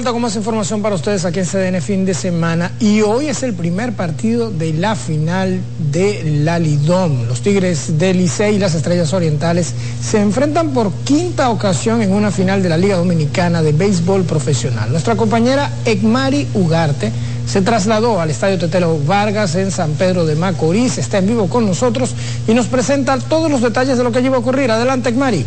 Vuelta 0.00 0.12
con 0.12 0.22
más 0.22 0.36
información 0.36 0.80
para 0.80 0.94
ustedes 0.94 1.26
aquí 1.26 1.40
en 1.40 1.44
CDN 1.44 1.82
fin 1.82 2.06
de 2.06 2.14
semana 2.14 2.72
y 2.80 3.02
hoy 3.02 3.26
es 3.26 3.42
el 3.42 3.52
primer 3.52 3.92
partido 3.92 4.50
de 4.50 4.72
la 4.72 4.96
final 4.96 5.60
de 5.92 6.40
la 6.42 6.58
Lidom. 6.58 7.26
Los 7.28 7.42
Tigres 7.42 7.98
del 7.98 8.16
Licey 8.16 8.56
y 8.56 8.58
las 8.58 8.74
Estrellas 8.74 9.12
Orientales 9.12 9.74
se 10.02 10.18
enfrentan 10.18 10.70
por 10.70 10.90
quinta 11.04 11.50
ocasión 11.50 12.00
en 12.00 12.14
una 12.14 12.30
final 12.30 12.62
de 12.62 12.70
la 12.70 12.78
Liga 12.78 12.96
Dominicana 12.96 13.62
de 13.62 13.72
Béisbol 13.72 14.22
Profesional. 14.22 14.90
Nuestra 14.90 15.16
compañera 15.16 15.70
Egmari 15.84 16.48
Ugarte 16.54 17.12
se 17.46 17.60
trasladó 17.60 18.22
al 18.22 18.30
Estadio 18.30 18.58
Tetelo 18.58 18.98
Vargas 19.04 19.54
en 19.56 19.70
San 19.70 19.90
Pedro 19.92 20.24
de 20.24 20.34
Macorís, 20.34 20.96
está 20.96 21.18
en 21.18 21.26
vivo 21.26 21.46
con 21.50 21.66
nosotros 21.66 22.14
y 22.48 22.54
nos 22.54 22.68
presenta 22.68 23.18
todos 23.18 23.50
los 23.50 23.60
detalles 23.60 23.98
de 23.98 24.04
lo 24.04 24.12
que 24.12 24.20
allí 24.20 24.30
va 24.30 24.36
a 24.36 24.40
ocurrir. 24.40 24.70
Adelante, 24.70 25.10
Egmari. 25.10 25.44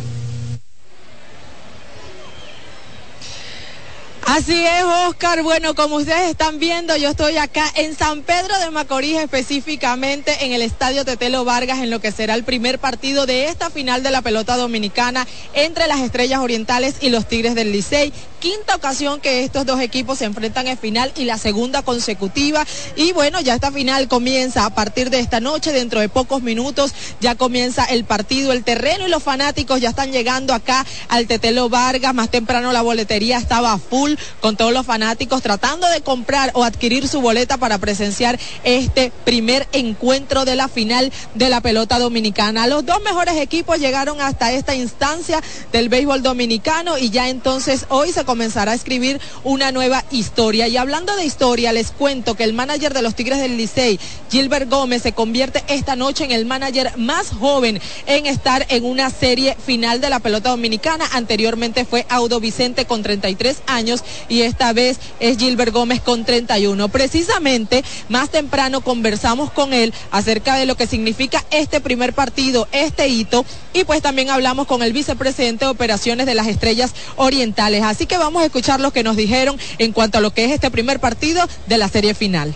Así 4.26 4.66
es, 4.66 4.84
Oscar. 5.08 5.44
Bueno, 5.44 5.76
como 5.76 5.98
ustedes 5.98 6.32
están 6.32 6.58
viendo, 6.58 6.96
yo 6.96 7.10
estoy 7.10 7.38
acá 7.38 7.66
en 7.76 7.96
San 7.96 8.22
Pedro 8.22 8.58
de 8.60 8.72
Macorís, 8.72 9.18
específicamente 9.18 10.46
en 10.46 10.54
el 10.54 10.62
Estadio 10.62 11.04
Tetelo 11.04 11.44
Vargas, 11.44 11.80
en 11.80 11.90
lo 11.90 12.00
que 12.00 12.12
será 12.12 12.34
el 12.34 12.46
primer 12.46 12.80
partido 12.80 13.26
de 13.26 13.50
esta 13.50 13.70
final 13.70 14.02
de 14.02 14.12
la 14.12 14.22
pelota 14.22 14.56
dominicana 14.56 15.28
entre 15.54 15.88
las 15.88 16.00
Estrellas 16.00 16.40
Orientales 16.40 16.96
y 17.02 17.10
los 17.10 17.28
Tigres 17.28 17.54
del 17.54 17.74
Licey. 17.74 18.14
Quinta 18.44 18.76
ocasión 18.76 19.22
que 19.22 19.46
estos 19.46 19.66
dos 19.66 19.80
equipos 19.80 20.18
se 20.20 20.26
enfrentan 20.26 20.68
en 20.68 20.78
final 20.78 21.14
y 21.16 21.24
la 21.24 21.38
segunda 21.38 21.82
consecutiva. 21.82 22.66
Y 22.98 23.14
bueno, 23.14 23.40
ya 23.40 23.56
esta 23.56 23.72
final 23.72 24.10
comienza 24.10 24.66
a 24.66 24.70
partir 24.76 25.10
de 25.10 25.22
esta 25.22 25.40
noche, 25.40 25.72
dentro 25.72 26.02
de 26.02 26.10
pocos 26.10 26.42
minutos, 26.42 26.92
ya 27.22 27.36
comienza 27.36 27.86
el 27.86 28.04
partido, 28.04 28.52
el 28.52 28.66
terreno 28.66 29.08
y 29.08 29.10
los 29.10 29.24
fanáticos 29.24 29.80
ya 29.80 29.92
están 29.92 30.12
llegando 30.12 30.54
acá 30.54 30.86
al 31.08 31.26
Tetelo 31.26 31.70
Vargas. 31.70 32.14
Más 32.14 32.28
temprano 32.28 32.74
la 32.74 32.82
boletería 32.82 33.38
estaba 33.38 33.78
full 33.78 34.16
con 34.42 34.58
todos 34.58 34.74
los 34.74 34.86
fanáticos 34.86 35.42
tratando 35.42 35.88
de 35.88 36.02
comprar 36.02 36.52
o 36.54 36.66
adquirir 36.66 37.08
su 37.08 37.22
boleta 37.22 37.56
para 37.56 37.78
presenciar 37.78 38.38
este 38.66 39.14
primer 39.24 39.70
encuentro 39.72 40.44
de 40.44 40.58
la 40.58 40.68
final 40.68 41.14
de 41.34 41.48
la 41.48 41.62
pelota 41.62 41.98
dominicana. 41.98 42.68
Los 42.68 42.86
dos 42.86 43.02
mejores 43.04 43.38
equipos 43.38 43.80
llegaron 43.80 44.20
hasta 44.20 44.52
esta 44.52 44.76
instancia 44.76 45.42
del 45.72 45.88
béisbol 45.88 46.22
dominicano 46.22 46.98
y 46.98 47.10
ya 47.10 47.30
entonces 47.30 47.86
hoy 47.88 48.12
se 48.12 48.26
comenzará 48.34 48.72
a 48.72 48.76
escribir 48.76 49.22
una 49.44 49.72
nueva 49.72 50.04
historia. 50.10 50.68
Y 50.68 50.76
hablando 50.76 51.16
de 51.16 51.24
historia, 51.24 51.72
les 51.72 51.92
cuento 51.92 52.34
que 52.34 52.44
el 52.44 52.54
manager 52.54 52.92
de 52.92 53.04
los 53.04 53.14
Tigres 53.14 53.38
del 53.38 53.58
Licey, 53.58 54.00
Gilbert 54.32 54.68
Gómez, 54.72 55.04
se 55.04 55.12
convierte 55.12 55.64
esta 55.68 55.96
noche 55.96 56.24
en 56.24 56.32
el 56.32 56.48
manager 56.48 56.98
más 56.98 57.28
joven 57.30 57.80
en 58.08 58.26
estar 58.26 58.66
en 58.70 58.86
una 58.86 59.12
serie 59.12 59.56
final 59.64 60.02
de 60.02 60.10
la 60.10 60.20
pelota 60.20 60.50
dominicana. 60.50 61.08
Anteriormente 61.12 61.86
fue 61.86 62.08
Audo 62.10 62.40
Vicente 62.40 62.86
con 62.86 63.04
33 63.04 63.62
años 63.68 64.04
y 64.30 64.42
esta 64.42 64.74
vez 64.74 64.98
es 65.20 65.38
Gilbert 65.38 65.72
Gómez 65.72 66.02
con 66.02 66.26
31. 66.26 66.90
Precisamente, 66.90 67.84
más 68.10 68.32
temprano 68.32 68.82
conversamos 68.82 69.52
con 69.52 69.74
él 69.74 69.94
acerca 70.10 70.56
de 70.56 70.66
lo 70.66 70.76
que 70.76 70.88
significa 70.88 71.46
este 71.52 71.82
primer 71.82 72.14
partido, 72.14 72.68
este 72.72 73.10
hito, 73.10 73.46
y 73.74 73.84
pues 73.84 74.02
también 74.02 74.32
hablamos 74.32 74.66
con 74.66 74.82
el 74.82 74.92
vicepresidente 74.92 75.66
de 75.66 75.72
operaciones 75.72 76.26
de 76.26 76.34
las 76.34 76.48
Estrellas 76.48 76.94
Orientales. 77.16 77.84
Así 77.84 78.08
que 78.08 78.23
vamos 78.24 78.42
a 78.42 78.46
escuchar 78.46 78.80
lo 78.80 78.92
que 78.92 79.04
nos 79.04 79.16
dijeron 79.16 79.58
en 79.78 79.92
cuanto 79.92 80.18
a 80.18 80.22
lo 80.22 80.34
que 80.34 80.46
es 80.46 80.52
este 80.52 80.72
primer 80.72 81.00
partido 81.00 81.48
de 81.68 81.78
la 81.78 81.88
serie 81.88 82.14
final. 82.14 82.56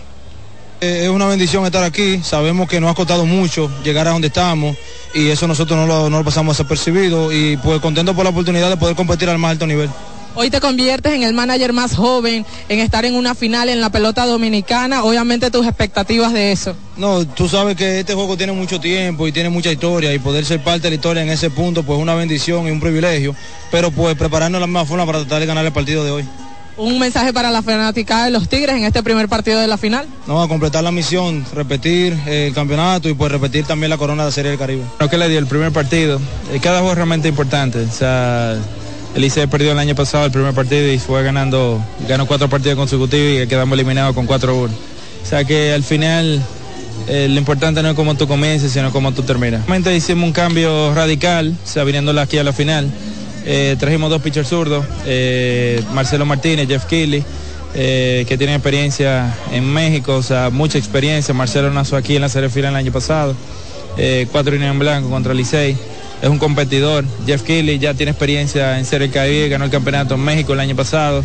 Eh, 0.80 1.02
es 1.04 1.08
una 1.10 1.26
bendición 1.26 1.64
estar 1.66 1.82
aquí, 1.82 2.20
sabemos 2.22 2.68
que 2.68 2.80
nos 2.80 2.90
ha 2.90 2.94
costado 2.94 3.26
mucho 3.26 3.70
llegar 3.84 4.06
a 4.08 4.12
donde 4.12 4.28
estamos 4.28 4.76
y 5.12 5.28
eso 5.28 5.46
nosotros 5.46 5.78
no 5.78 5.86
lo, 5.86 6.08
no 6.08 6.18
lo 6.18 6.24
pasamos 6.24 6.56
desapercibido 6.56 7.32
y 7.32 7.56
pues 7.58 7.80
contento 7.80 8.14
por 8.14 8.24
la 8.24 8.30
oportunidad 8.30 8.70
de 8.70 8.76
poder 8.76 8.94
competir 8.94 9.28
al 9.28 9.38
más 9.38 9.52
alto 9.52 9.66
nivel. 9.66 9.90
Hoy 10.34 10.50
te 10.50 10.60
conviertes 10.60 11.12
en 11.12 11.22
el 11.22 11.34
manager 11.34 11.72
más 11.72 11.96
joven 11.96 12.46
en 12.68 12.78
estar 12.78 13.04
en 13.04 13.14
una 13.14 13.34
final 13.34 13.68
en 13.68 13.80
la 13.80 13.90
pelota 13.90 14.24
dominicana. 14.26 15.02
Obviamente 15.02 15.50
tus 15.50 15.66
expectativas 15.66 16.32
de 16.32 16.52
eso. 16.52 16.76
No, 16.96 17.26
tú 17.26 17.48
sabes 17.48 17.76
que 17.76 18.00
este 18.00 18.14
juego 18.14 18.36
tiene 18.36 18.52
mucho 18.52 18.80
tiempo 18.80 19.26
y 19.26 19.32
tiene 19.32 19.48
mucha 19.48 19.72
historia 19.72 20.12
y 20.14 20.18
poder 20.18 20.44
ser 20.44 20.62
parte 20.62 20.82
de 20.82 20.90
la 20.90 20.94
historia 20.96 21.22
en 21.22 21.30
ese 21.30 21.50
punto 21.50 21.82
pues 21.82 21.98
es 21.98 22.02
una 22.02 22.14
bendición 22.14 22.66
y 22.66 22.70
un 22.70 22.80
privilegio, 22.80 23.34
pero 23.70 23.90
pues 23.90 24.16
prepararnos 24.16 24.58
de 24.58 24.60
la 24.60 24.66
misma 24.66 24.84
forma 24.84 25.06
para 25.06 25.20
tratar 25.20 25.40
de 25.40 25.46
ganar 25.46 25.64
el 25.64 25.72
partido 25.72 26.04
de 26.04 26.10
hoy. 26.10 26.24
Un 26.76 27.00
mensaje 27.00 27.32
para 27.32 27.50
la 27.50 27.60
fanática 27.60 28.24
de 28.24 28.30
los 28.30 28.48
Tigres 28.48 28.76
en 28.76 28.84
este 28.84 29.02
primer 29.02 29.28
partido 29.28 29.58
de 29.58 29.66
la 29.66 29.76
final. 29.76 30.06
No, 30.28 30.40
a 30.40 30.46
completar 30.48 30.84
la 30.84 30.92
misión, 30.92 31.44
repetir 31.52 32.16
el 32.26 32.54
campeonato 32.54 33.08
y 33.08 33.14
pues 33.14 33.32
repetir 33.32 33.64
también 33.64 33.90
la 33.90 33.98
corona 33.98 34.22
de 34.22 34.28
la 34.28 34.32
Serie 34.32 34.50
del 34.52 34.60
Caribe. 34.60 34.84
Lo 35.00 35.10
que 35.10 35.18
le 35.18 35.28
dio 35.28 35.40
el 35.40 35.48
primer 35.48 35.72
partido, 35.72 36.20
cada 36.62 36.78
juego 36.78 36.92
es 36.92 36.96
realmente 36.96 37.26
importante. 37.26 37.80
O 37.80 37.90
sea, 37.90 38.56
el 39.14 39.24
ICE 39.24 39.48
perdió 39.48 39.72
el 39.72 39.78
año 39.78 39.94
pasado 39.94 40.26
el 40.26 40.32
primer 40.32 40.54
partido 40.54 40.90
y 40.92 40.98
fue 40.98 41.22
ganando, 41.22 41.82
ganó 42.08 42.26
cuatro 42.26 42.48
partidos 42.48 42.76
consecutivos 42.76 43.42
y 43.42 43.48
quedamos 43.48 43.76
eliminados 43.76 44.14
con 44.14 44.26
4-1. 44.26 44.68
O 44.68 44.70
sea 45.26 45.44
que 45.44 45.72
al 45.72 45.82
final 45.82 46.42
eh, 47.06 47.26
lo 47.28 47.38
importante 47.38 47.82
no 47.82 47.90
es 47.90 47.94
cómo 47.94 48.16
tú 48.16 48.26
comiences, 48.28 48.72
sino 48.72 48.92
cómo 48.92 49.12
tú 49.12 49.22
terminas. 49.22 49.60
Realmente 49.66 49.94
hicimos 49.94 50.26
un 50.26 50.32
cambio 50.32 50.94
radical, 50.94 51.54
o 51.62 51.66
sea, 51.66 51.84
viniéndola 51.84 52.22
aquí 52.22 52.38
a 52.38 52.44
la 52.44 52.52
final. 52.52 52.90
Eh, 53.46 53.76
trajimos 53.78 54.10
dos 54.10 54.20
pitchers 54.20 54.48
zurdos, 54.48 54.84
eh, 55.06 55.82
Marcelo 55.94 56.26
Martínez, 56.26 56.68
Jeff 56.68 56.84
Keighley, 56.84 57.24
que 57.72 58.34
tienen 58.36 58.56
experiencia 58.56 59.34
en 59.52 59.72
México, 59.72 60.16
o 60.16 60.22
sea, 60.22 60.50
mucha 60.50 60.78
experiencia. 60.78 61.32
Marcelo 61.32 61.70
nació 61.70 61.96
aquí 61.96 62.16
en 62.16 62.22
la 62.22 62.28
serie 62.28 62.50
final 62.50 62.72
el 62.72 62.76
año 62.76 62.92
pasado, 62.92 63.36
cuatro 64.32 64.56
innings 64.56 64.72
en 64.72 64.78
blanco 64.78 65.10
contra 65.10 65.32
Licey. 65.32 65.76
Es 66.20 66.28
un 66.28 66.38
competidor. 66.38 67.04
Jeff 67.26 67.42
Keighley 67.42 67.78
ya 67.78 67.94
tiene 67.94 68.10
experiencia 68.10 68.78
en 68.78 68.84
Serie 68.84 69.10
Caribe, 69.10 69.48
ganó 69.48 69.64
el 69.64 69.70
campeonato 69.70 70.14
en 70.14 70.20
México 70.20 70.52
el 70.52 70.60
año 70.60 70.74
pasado. 70.74 71.24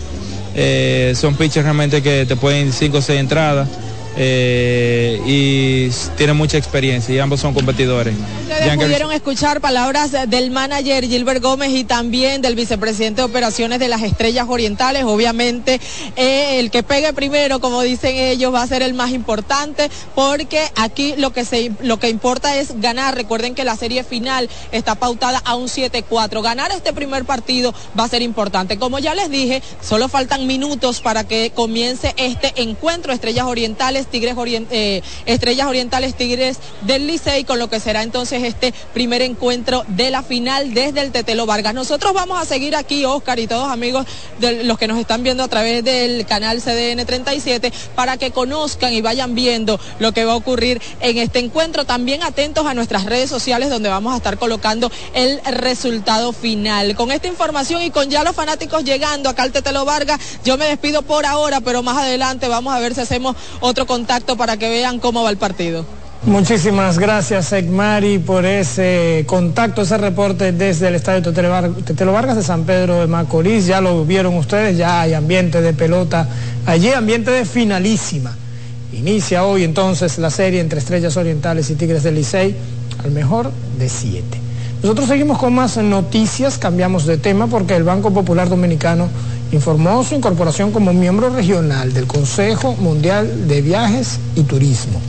Eh, 0.56 1.14
son 1.16 1.36
pitchers 1.36 1.64
realmente 1.64 2.04
que 2.04 2.26
te 2.28 2.36
pueden 2.36 2.72
cinco 2.72 3.00
o 3.00 3.02
seis 3.02 3.20
entradas. 3.20 3.68
Eh, 4.16 5.22
y 5.26 5.90
tienen 6.16 6.36
mucha 6.36 6.58
experiencia 6.58 7.14
y 7.16 7.20
ambos 7.20 7.40
son 7.40 7.54
competidores. 7.54 8.16
Ustedes 8.44 8.78
pudieron 8.78 9.12
escuchar 9.12 9.62
palabras 9.62 10.12
del 10.28 10.52
manager 10.52 11.06
Gilbert 11.06 11.42
Gómez 11.42 11.72
y 11.72 11.84
también 11.84 12.42
del 12.42 12.56
vicepresidente 12.56 13.22
de 13.22 13.26
operaciones 13.26 13.80
de 13.80 13.88
las 13.88 14.04
Estrellas 14.04 14.46
Orientales. 14.48 15.04
Obviamente, 15.06 15.80
eh, 16.16 16.60
el 16.60 16.70
que 16.70 16.84
pegue 16.84 17.14
primero, 17.14 17.60
como 17.60 17.82
dicen 17.82 18.16
ellos, 18.16 18.54
va 18.54 18.62
a 18.62 18.68
ser 18.68 18.84
el 18.84 18.94
más 18.94 19.12
importante 19.12 19.90
porque 20.16 20.62
aquí 20.76 21.16
lo 21.18 21.34
que, 21.34 21.46
se, 21.46 21.72
lo 21.82 22.00
que 22.00 22.10
importa 22.10 22.58
es 22.58 22.80
ganar. 22.80 23.16
Recuerden 23.16 23.56
que 23.56 23.64
la 23.64 23.76
serie 23.76 24.04
final 24.04 24.50
está 24.72 24.96
pautada 24.96 25.42
a 25.46 25.56
un 25.56 25.68
7-4. 25.68 26.42
Ganar 26.42 26.72
este 26.72 26.94
primer 26.94 27.26
partido 27.26 27.74
va 27.98 28.04
a 28.04 28.10
ser 28.10 28.22
importante. 28.22 28.78
Como 28.78 29.00
ya 29.00 29.16
les 29.16 29.30
dije, 29.30 29.62
solo 29.82 30.08
faltan 30.10 30.48
minutos 30.48 31.02
para 31.02 31.24
que 31.24 31.52
comience 31.52 32.14
este 32.18 32.54
encuentro 32.62 33.14
Estrellas 33.14 33.46
Orientales, 33.46 34.03
Tigres 34.08 34.36
Orien- 34.36 34.68
eh, 34.72 35.02
Estrellas 35.26 35.68
Orientales, 35.68 36.16
Tigres 36.16 36.58
del 36.82 37.08
Licey, 37.08 37.44
con 37.44 37.60
lo 37.60 37.70
que 37.70 37.80
será 37.80 38.04
entonces 38.04 38.44
este 38.44 38.74
primer 38.94 39.22
encuentro 39.22 39.84
de 39.88 40.12
la 40.12 40.24
final 40.24 40.74
desde 40.74 41.02
el 41.02 41.12
Tetelo 41.12 41.46
Vargas. 41.46 41.74
Nosotros 41.74 42.14
vamos 42.14 42.42
a 42.42 42.46
seguir 42.46 42.76
aquí, 42.76 43.06
Oscar 43.06 43.40
y 43.40 43.48
todos 43.48 43.70
amigos 43.70 44.06
de 44.40 44.64
los 44.64 44.78
que 44.78 44.88
nos 44.88 45.00
están 45.00 45.24
viendo 45.24 45.44
a 45.44 45.48
través 45.48 45.84
del 45.84 46.26
canal 46.26 46.62
CDN 46.62 47.06
37 47.06 47.72
para 47.96 48.18
que 48.18 48.32
conozcan 48.32 48.94
y 48.94 49.02
vayan 49.02 49.36
viendo 49.36 49.80
lo 50.00 50.12
que 50.12 50.26
va 50.26 50.34
a 50.34 50.36
ocurrir 50.36 50.82
en 51.00 51.18
este 51.18 51.40
encuentro. 51.40 51.86
También 51.86 52.24
atentos 52.24 52.66
a 52.66 52.74
nuestras 52.74 53.06
redes 53.06 53.30
sociales 53.30 53.70
donde 53.70 53.90
vamos 53.90 54.14
a 54.14 54.18
estar 54.18 54.38
colocando 54.38 54.92
el 55.14 55.40
resultado 55.46 56.34
final. 56.34 56.96
Con 56.96 57.12
esta 57.12 57.28
información 57.28 57.82
y 57.82 57.92
con 57.92 58.10
ya 58.10 58.24
los 58.24 58.36
fanáticos 58.36 58.84
llegando 58.84 59.30
acá 59.30 59.44
al 59.44 59.52
Tetelo 59.52 59.86
Vargas, 59.86 60.20
yo 60.44 60.58
me 60.58 60.66
despido 60.66 61.02
por 61.02 61.26
ahora, 61.26 61.62
pero 61.62 61.84
más 61.84 61.98
adelante 61.98 62.48
vamos 62.48 62.74
a 62.74 62.80
ver 62.80 62.94
si 62.94 63.02
hacemos 63.02 63.36
otro 63.60 63.86
contacto 63.94 64.36
para 64.36 64.58
que 64.58 64.70
vean 64.70 65.00
cómo 65.00 65.22
va 65.24 65.30
el 65.30 65.38
partido. 65.38 65.86
Muchísimas 66.26 66.98
gracias, 66.98 67.52
Egmari, 67.52 68.18
por 68.18 68.46
ese 68.46 69.24
contacto, 69.28 69.82
ese 69.82 69.98
reporte 69.98 70.52
desde 70.54 70.88
el 70.88 70.96
Estadio 70.96 71.22
Tetelo 71.22 71.50
Var- 71.50 71.76
Tetelo 71.86 72.12
Vargas 72.14 72.38
de 72.38 72.44
San 72.44 72.64
Pedro 72.64 73.02
de 73.02 73.08
Macorís. 73.08 73.66
Ya 73.68 73.82
lo 73.82 74.04
vieron 74.06 74.36
ustedes, 74.38 74.78
ya 74.78 75.02
hay 75.02 75.14
ambiente 75.14 75.62
de 75.62 75.74
pelota 75.74 76.28
allí, 76.66 76.90
ambiente 76.92 77.30
de 77.30 77.46
finalísima. 77.46 78.36
Inicia 78.94 79.44
hoy 79.44 79.64
entonces 79.64 80.18
la 80.18 80.30
serie 80.30 80.60
entre 80.62 80.80
Estrellas 80.80 81.18
Orientales 81.18 81.70
y 81.70 81.76
Tigres 81.76 82.04
del 82.04 82.16
Licey, 82.16 82.56
al 83.04 83.12
mejor 83.12 83.52
de 83.78 83.90
siete. 83.90 84.38
Nosotros 84.82 85.08
seguimos 85.10 85.38
con 85.40 85.54
más 85.54 85.78
noticias, 85.78 86.58
cambiamos 86.58 87.06
de 87.06 87.18
tema 87.18 87.48
porque 87.48 87.76
el 87.76 87.84
Banco 87.84 88.12
Popular 88.12 88.50
Dominicano 88.50 89.08
informó 89.54 90.04
su 90.04 90.16
incorporación 90.16 90.72
como 90.72 90.94
miembro 90.94 91.30
regional 91.30 91.94
del 91.94 92.08
Consejo 92.08 92.76
Mundial 92.76 93.48
de 93.48 93.62
Viajes 93.62 94.20
y 94.36 94.42
Turismo. 94.42 95.00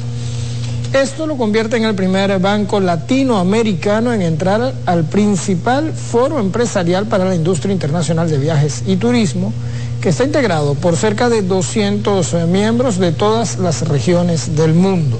Esto 0.92 1.26
lo 1.26 1.36
convierte 1.36 1.76
en 1.76 1.84
el 1.84 1.94
primer 1.94 2.38
banco 2.38 2.78
latinoamericano 2.78 4.12
en 4.12 4.22
entrar 4.22 4.74
al 4.86 5.04
principal 5.04 5.92
foro 5.92 6.38
empresarial 6.38 7.06
para 7.06 7.24
la 7.24 7.34
industria 7.34 7.72
internacional 7.72 8.30
de 8.30 8.38
viajes 8.38 8.84
y 8.86 8.96
turismo, 8.96 9.52
que 10.00 10.10
está 10.10 10.24
integrado 10.24 10.74
por 10.74 10.96
cerca 10.96 11.28
de 11.28 11.42
200 11.42 12.46
miembros 12.46 12.98
de 12.98 13.10
todas 13.10 13.58
las 13.58 13.88
regiones 13.88 14.54
del 14.54 14.74
mundo. 14.74 15.18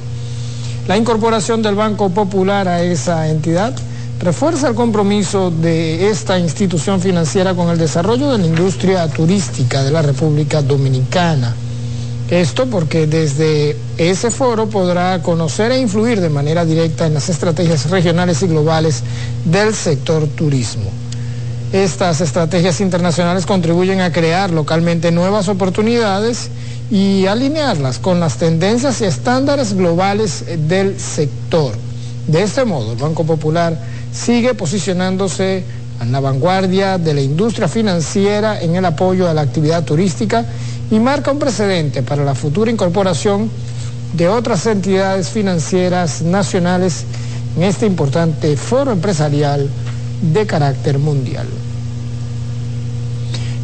La 0.87 0.97
incorporación 0.97 1.63
del 1.63 1.75
Banco 1.75 2.11
Popular 2.11 2.69
a 2.69 2.83
esa 2.83 3.29
entidad 3.29 3.75
refuerza 4.21 4.69
el 4.69 4.75
compromiso 4.75 5.51
de 5.51 6.09
esta 6.11 6.39
institución 6.39 7.01
financiera 7.01 7.55
con 7.55 7.69
el 7.69 7.79
desarrollo 7.79 8.31
de 8.33 8.39
la 8.39 8.47
industria 8.47 9.07
turística 9.09 9.83
de 9.83 9.91
la 9.91 10.03
República 10.03 10.63
Dominicana. 10.63 11.55
Esto 12.31 12.67
porque 12.67 13.07
desde 13.07 13.77
ese 13.99 14.31
foro 14.31 14.67
podrá 14.67 15.21
conocer 15.21 15.73
e 15.73 15.81
influir 15.81 16.21
de 16.21 16.31
manera 16.31 16.65
directa 16.65 17.07
en 17.07 17.15
las 17.15 17.29
estrategias 17.29 17.91
regionales 17.91 18.43
y 18.43 18.47
globales 18.47 19.03
del 19.45 19.75
sector 19.75 20.27
turismo. 20.29 20.91
Estas 21.73 22.21
estrategias 22.21 22.81
internacionales 22.81 23.47
contribuyen 23.47 24.01
a 24.01 24.13
crear 24.13 24.51
localmente 24.51 25.11
nuevas 25.11 25.49
oportunidades 25.49 26.49
y 26.91 27.27
alinearlas 27.27 27.99
con 27.99 28.21
las 28.21 28.37
tendencias 28.37 29.01
y 29.01 29.05
estándares 29.05 29.75
globales 29.75 30.45
del 30.69 30.99
sector. 30.99 31.75
De 32.27 32.43
este 32.43 32.65
modo, 32.65 32.93
el 32.93 32.99
Banco 32.99 33.25
Popular 33.25 33.77
sigue 34.15 34.55
posicionándose 34.55 35.65
en 36.01 36.13
la 36.13 36.21
vanguardia 36.21 36.99
de 36.99 37.15
la 37.15 37.21
industria 37.21 37.69
financiera 37.69 38.61
en 38.61 38.77
el 38.77 38.85
apoyo 38.85 39.29
a 39.29 39.35
la 39.35 39.43
actividad 39.43 39.85
turística 39.85 40.45
y 40.91 41.01
marca 41.01 41.33
un 41.33 41.39
precedente 41.39 42.03
para 42.03 42.25
la 42.25 42.35
futura 42.35 42.71
incorporación 42.71 43.51
de 44.15 44.29
otras 44.29 44.67
entidades 44.67 45.29
financieras 45.29 46.23
nacionales 46.23 47.05
en 47.57 47.65
este 47.65 47.87
importante 47.87 48.57
foro 48.57 48.93
empresarial 48.93 49.69
de 50.33 50.47
carácter 50.47 50.99
mundial. 50.99 51.47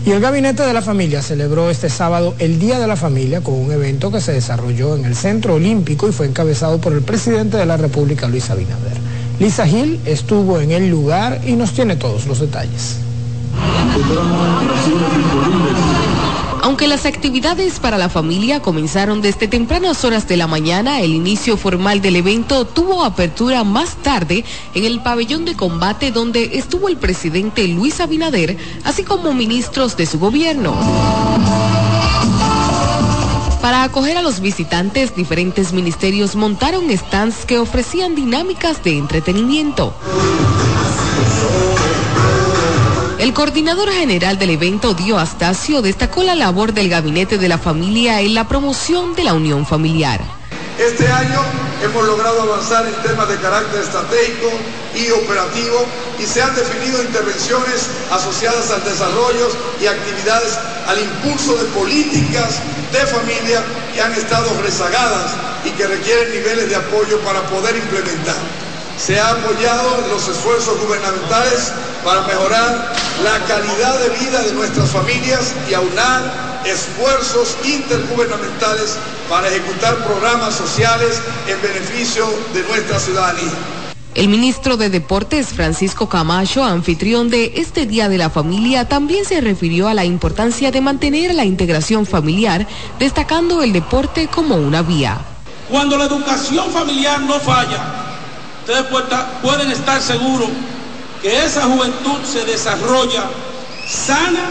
Y 0.05 0.12
el 0.12 0.20
Gabinete 0.20 0.62
de 0.62 0.72
la 0.72 0.82
Familia 0.82 1.22
celebró 1.22 1.68
este 1.68 1.90
sábado 1.90 2.35
el 2.39 2.59
Día 2.59 2.78
de 2.78 2.86
la 2.86 2.97
Familia 2.97 3.43
con 3.43 3.55
un 3.55 3.70
evento 3.70 4.10
que 4.10 4.20
se 4.20 4.32
desarrolló 4.32 4.97
en 4.97 5.05
el 5.05 5.14
Centro 5.14 5.55
Olímpico 5.55 6.09
y 6.09 6.12
fue 6.12 6.27
encabezado 6.27 6.81
por 6.81 6.94
el 6.94 7.02
presidente 7.02 7.59
de 7.59 7.66
la 7.66 7.77
República, 7.77 8.27
Luis 8.27 8.48
Abinader. 8.48 8.98
Lisa 9.40 9.66
Gil 9.66 9.98
estuvo 10.04 10.60
en 10.60 10.70
el 10.70 10.90
lugar 10.90 11.40
y 11.46 11.52
nos 11.52 11.72
tiene 11.72 11.96
todos 11.96 12.26
los 12.26 12.40
detalles. 12.40 12.98
Aunque 16.62 16.86
las 16.86 17.06
actividades 17.06 17.80
para 17.80 17.96
la 17.96 18.10
familia 18.10 18.60
comenzaron 18.60 19.22
desde 19.22 19.48
tempranas 19.48 20.04
horas 20.04 20.28
de 20.28 20.36
la 20.36 20.46
mañana, 20.46 21.00
el 21.00 21.14
inicio 21.14 21.56
formal 21.56 22.02
del 22.02 22.16
evento 22.16 22.66
tuvo 22.66 23.02
apertura 23.02 23.64
más 23.64 23.96
tarde 24.02 24.44
en 24.74 24.84
el 24.84 25.00
pabellón 25.00 25.46
de 25.46 25.56
combate 25.56 26.12
donde 26.12 26.58
estuvo 26.58 26.90
el 26.90 26.98
presidente 26.98 27.66
Luis 27.66 27.98
Abinader, 28.00 28.58
así 28.84 29.04
como 29.04 29.32
ministros 29.32 29.96
de 29.96 30.04
su 30.04 30.18
gobierno. 30.18 30.74
Para 33.61 33.82
acoger 33.82 34.16
a 34.16 34.23
los 34.23 34.41
visitantes, 34.41 35.15
diferentes 35.15 35.73
ministerios 35.73 36.35
montaron 36.35 36.91
stands 36.97 37.45
que 37.45 37.59
ofrecían 37.59 38.15
dinámicas 38.15 38.82
de 38.82 38.97
entretenimiento. 38.97 39.95
El 43.19 43.35
coordinador 43.35 43.91
general 43.91 44.39
del 44.39 44.51
evento, 44.51 44.95
Dio 44.95 45.19
Astacio, 45.19 45.82
destacó 45.82 46.23
la 46.23 46.35
labor 46.35 46.73
del 46.73 46.89
gabinete 46.89 47.37
de 47.37 47.49
la 47.49 47.59
familia 47.59 48.23
en 48.23 48.32
la 48.32 48.49
promoción 48.49 49.15
de 49.15 49.24
la 49.24 49.35
unión 49.35 49.66
familiar. 49.66 50.23
Este 50.78 51.07
año 51.07 51.43
hemos 51.82 52.05
logrado 52.07 52.43
avanzar 52.43 52.86
en 52.86 52.94
temas 53.02 53.28
de 53.28 53.36
carácter 53.36 53.81
estratégico 53.81 54.51
y 54.94 55.11
operativo 55.11 55.86
y 56.19 56.27
se 56.27 56.43
han 56.43 56.55
definido 56.55 57.02
intervenciones 57.02 57.86
asociadas 58.11 58.70
al 58.70 58.85
desarrollo 58.85 59.48
y 59.81 59.86
actividades 59.86 60.59
al 60.86 60.98
impulso 60.98 61.57
de 61.57 61.65
políticas 61.66 62.61
de 62.93 63.07
familia 63.07 63.62
que 63.94 64.02
han 64.02 64.12
estado 64.12 64.51
rezagadas 64.62 65.32
y 65.65 65.70
que 65.70 65.86
requieren 65.86 66.32
niveles 66.32 66.69
de 66.69 66.77
apoyo 66.77 67.19
para 67.20 67.43
poder 67.43 67.77
implementar. 67.77 68.36
Se 68.98 69.19
ha 69.19 69.31
apoyado 69.31 70.05
los 70.11 70.28
esfuerzos 70.28 70.78
gubernamentales 70.81 71.73
para 72.05 72.23
mejorar 72.23 72.93
la 73.24 73.39
calidad 73.47 73.98
de 74.01 74.09
vida 74.11 74.43
de 74.43 74.52
nuestras 74.52 74.90
familias 74.90 75.55
y 75.69 75.74
aunar 75.74 76.61
esfuerzos 76.65 77.57
intergubernamentales 77.65 78.97
para 79.31 79.47
ejecutar 79.48 79.94
programas 80.05 80.55
sociales 80.55 81.23
en 81.47 81.62
beneficio 81.62 82.27
de 82.52 82.65
nuestra 82.65 82.98
ciudadanía. 82.98 83.52
El 84.16 84.28
ministro 84.28 84.77
de 84.77 84.90
Deportes, 84.90 85.47
Francisco 85.51 86.09
Camacho, 86.09 86.65
anfitrión 86.65 87.31
de 87.31 87.52
este 87.55 87.86
Día 87.86 88.09
de 88.09 88.19
la 88.19 88.28
Familia, 88.28 88.89
también 88.89 89.24
se 89.24 89.40
refirió 89.40 89.86
a 89.86 89.94
la 89.94 90.05
importancia 90.05 90.73
de 90.73 90.81
mantener 90.81 91.32
la 91.32 91.44
integración 91.44 92.07
familiar, 92.07 92.66
destacando 92.98 93.62
el 93.62 93.73
deporte 93.73 94.27
como 94.27 94.57
una 94.57 94.82
vía. 94.82 95.19
Cuando 95.70 95.97
la 95.97 96.07
educación 96.07 96.69
familiar 96.73 97.20
no 97.20 97.39
falla, 97.39 97.78
ustedes 98.62 98.86
pueden 99.43 99.70
estar 99.70 100.02
seguros 100.02 100.48
que 101.23 101.44
esa 101.44 101.66
juventud 101.66 102.19
se 102.24 102.44
desarrolla 102.44 103.31
sana, 103.89 104.51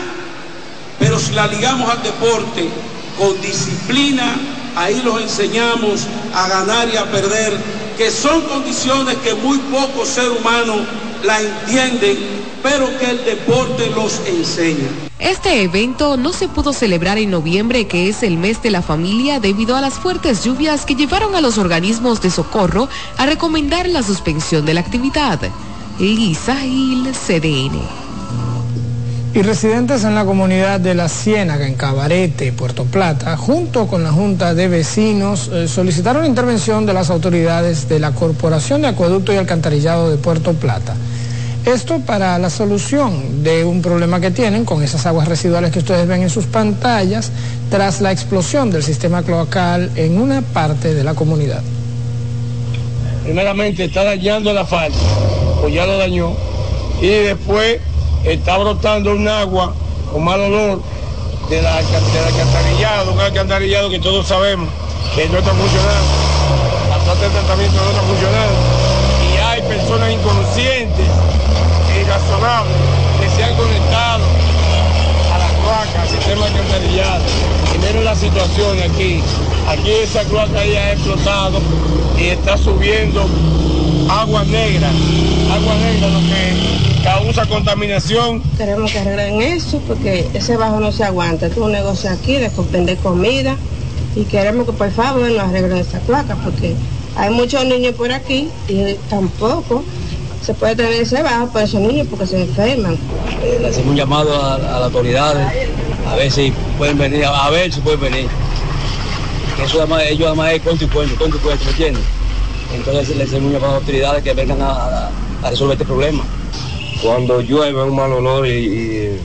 pero 0.97 1.19
si 1.19 1.33
la 1.33 1.47
ligamos 1.47 1.89
al 1.89 2.01
deporte 2.01 2.69
con 3.17 3.41
disciplina, 3.41 4.37
ahí 4.79 5.01
los 5.03 5.21
enseñamos 5.21 6.07
a 6.33 6.47
ganar 6.47 6.87
y 6.91 6.95
a 6.95 7.03
perder, 7.11 7.53
que 7.97 8.09
son 8.09 8.41
condiciones 8.43 9.17
que 9.17 9.33
muy 9.33 9.57
pocos 9.57 10.07
seres 10.07 10.39
humanos 10.39 10.79
la 11.23 11.41
entienden, 11.41 12.17
pero 12.63 12.87
que 12.97 13.09
el 13.09 13.25
deporte 13.25 13.89
los 13.93 14.21
enseña. 14.25 14.87
Este 15.19 15.63
evento 15.63 16.15
no 16.15 16.31
se 16.31 16.47
pudo 16.47 16.71
celebrar 16.71 17.17
en 17.17 17.29
noviembre, 17.29 17.87
que 17.87 18.07
es 18.07 18.23
el 18.23 18.37
mes 18.37 18.63
de 18.63 18.71
la 18.71 18.81
familia, 18.81 19.41
debido 19.41 19.75
a 19.75 19.81
las 19.81 19.95
fuertes 19.95 20.45
lluvias 20.45 20.85
que 20.85 20.95
llevaron 20.95 21.35
a 21.35 21.41
los 21.41 21.57
organismos 21.57 22.21
de 22.21 22.31
socorro 22.31 22.87
a 23.17 23.25
recomendar 23.25 23.89
la 23.89 24.01
suspensión 24.01 24.65
de 24.65 24.75
la 24.75 24.79
actividad. 24.79 25.39
Lisa 25.99 26.55
Gil, 26.55 27.11
CDN. 27.11 28.08
Y 29.31 29.43
residentes 29.43 30.03
en 30.05 30.15
la 30.15 30.25
comunidad 30.25 30.79
de 30.79 30.95
La 30.95 31.07
Ciénaga, 31.07 31.67
en 31.67 31.75
Cabarete, 31.75 32.51
Puerto 32.51 32.85
Plata, 32.85 33.37
junto 33.37 33.85
con 33.85 34.03
la 34.03 34.11
Junta 34.11 34.55
de 34.55 34.67
Vecinos, 34.67 35.51
eh, 35.53 35.67
solicitaron 35.67 36.25
intervención 36.25 36.87
de 36.87 36.95
las 36.95 37.11
autoridades 37.11 37.87
de 37.87 37.99
la 37.99 38.11
Corporación 38.11 38.81
de 38.81 38.87
Acueducto 38.87 39.31
y 39.31 39.35
Alcantarillado 39.37 40.09
de 40.09 40.17
Puerto 40.17 40.53
Plata. 40.53 40.95
Esto 41.63 41.99
para 41.99 42.39
la 42.39 42.49
solución 42.49 43.43
de 43.43 43.63
un 43.65 43.83
problema 43.83 44.19
que 44.19 44.31
tienen 44.31 44.65
con 44.65 44.81
esas 44.81 45.05
aguas 45.05 45.27
residuales 45.27 45.71
que 45.71 45.79
ustedes 45.79 46.07
ven 46.07 46.23
en 46.23 46.31
sus 46.31 46.47
pantallas 46.47 47.31
tras 47.69 48.01
la 48.01 48.11
explosión 48.11 48.71
del 48.71 48.81
sistema 48.81 49.21
cloacal 49.21 49.91
en 49.95 50.19
una 50.19 50.41
parte 50.41 50.95
de 50.95 51.03
la 51.03 51.13
comunidad. 51.13 51.61
Primeramente 53.23 53.85
está 53.85 54.05
dañando 54.05 54.49
el 54.49 54.57
asfalto, 54.57 54.97
o 55.63 55.69
ya 55.69 55.85
lo 55.85 55.99
dañó, 55.99 56.31
y 56.99 57.07
después 57.09 57.79
está 58.23 58.57
brotando 58.57 59.11
un 59.11 59.27
agua 59.27 59.73
con 60.11 60.23
mal 60.23 60.41
olor 60.41 60.81
de 61.49 61.61
la, 61.61 61.77
del 61.77 62.25
alcantarillado, 62.25 63.11
un 63.11 63.19
alcantarillado 63.19 63.89
que 63.89 63.99
todos 63.99 64.27
sabemos 64.27 64.69
que 65.15 65.27
no 65.29 65.39
está 65.39 65.51
funcionando, 65.51 67.19
de 67.19 67.29
tratamiento 67.29 67.77
no 67.83 67.89
está 67.89 68.01
funcionando, 68.01 68.53
y 69.33 69.37
hay 69.37 69.61
personas 69.63 70.11
inconscientes 70.11 71.07
irrazonables 71.99 72.75
que 73.19 73.29
se 73.29 73.43
han 73.43 73.55
conectado 73.55 74.23
a 75.33 75.37
la 75.37 75.47
cloaca, 75.47 76.01
al 76.01 76.09
sistema 76.09 76.45
alcantarillado. 76.45 77.23
Y 77.73 77.77
miren 77.79 78.05
la 78.05 78.15
situación 78.15 78.77
aquí. 78.79 79.21
Aquí 79.67 79.91
esa 79.91 80.23
cloaca 80.23 80.65
ya 80.65 80.79
ha 80.79 80.91
explotado 80.93 81.59
y 82.17 82.27
está 82.27 82.57
subiendo 82.57 83.27
agua 84.09 84.43
negra. 84.45 84.89
Agua 85.53 85.75
negra 85.75 86.07
lo 86.09 86.19
que 86.19 86.88
causa 87.03 87.45
contaminación. 87.45 88.41
Queremos 88.57 88.91
que 88.91 88.99
arreglen 88.99 89.41
eso 89.41 89.79
porque 89.87 90.27
ese 90.33 90.57
bajo 90.57 90.79
no 90.79 90.91
se 90.91 91.03
aguanta. 91.03 91.47
Es 91.47 91.57
un 91.57 91.71
negocio 91.71 92.09
aquí 92.09 92.33
de 92.35 92.49
vender 92.71 92.97
comida 92.97 93.55
y 94.15 94.23
queremos 94.25 94.65
que 94.65 94.73
por 94.73 94.91
favor 94.91 95.29
nos 95.31 95.39
arreglen 95.49 95.77
esa 95.77 95.99
cloaca 95.99 96.35
porque 96.43 96.75
hay 97.15 97.29
muchos 97.31 97.65
niños 97.65 97.93
por 97.95 98.11
aquí 98.11 98.49
y 98.67 98.93
tampoco 99.09 99.83
se 100.45 100.53
puede 100.53 100.75
tener 100.75 100.93
ese 100.93 101.21
bajo 101.21 101.47
para 101.51 101.65
esos 101.65 101.81
niños 101.81 102.07
porque 102.09 102.25
se 102.25 102.41
enferman. 102.41 102.97
Le 103.61 103.67
hacemos 103.67 103.89
un 103.89 103.95
llamado 103.95 104.33
a, 104.41 104.55
a 104.55 104.57
las 104.79 104.83
autoridades 104.83 105.45
a 106.09 106.15
ver 106.15 106.31
si 106.31 106.51
pueden 106.77 106.97
venir, 106.97 107.25
a, 107.25 107.49
ver 107.49 107.71
si 107.71 107.81
pueden 107.81 107.99
venir. 107.99 108.27
Eso 109.63 109.79
además, 109.79 110.03
ellos 110.09 110.27
además 110.27 110.51
es 110.51 110.57
y 110.57 110.59
cuento, 110.61 110.87
cuento 110.89 111.25
y 111.37 111.39
cuento, 111.39 111.65
¿me 111.65 111.71
entiendes? 111.71 112.03
Entonces 112.73 113.15
le 113.17 113.23
hacemos 113.23 113.45
un 113.47 113.51
llamado 113.53 113.71
a 113.73 113.75
las 113.75 113.81
autoridades 113.81 114.23
que 114.23 114.33
vengan 114.33 114.61
a, 114.61 114.69
a- 114.71 115.11
a 115.43 115.49
resolver 115.49 115.73
este 115.73 115.85
problema. 115.85 116.23
Cuando 117.01 117.41
llueve 117.41 117.83
un 117.83 117.95
mal 117.95 118.11
olor 118.11 118.47
y, 118.47 119.17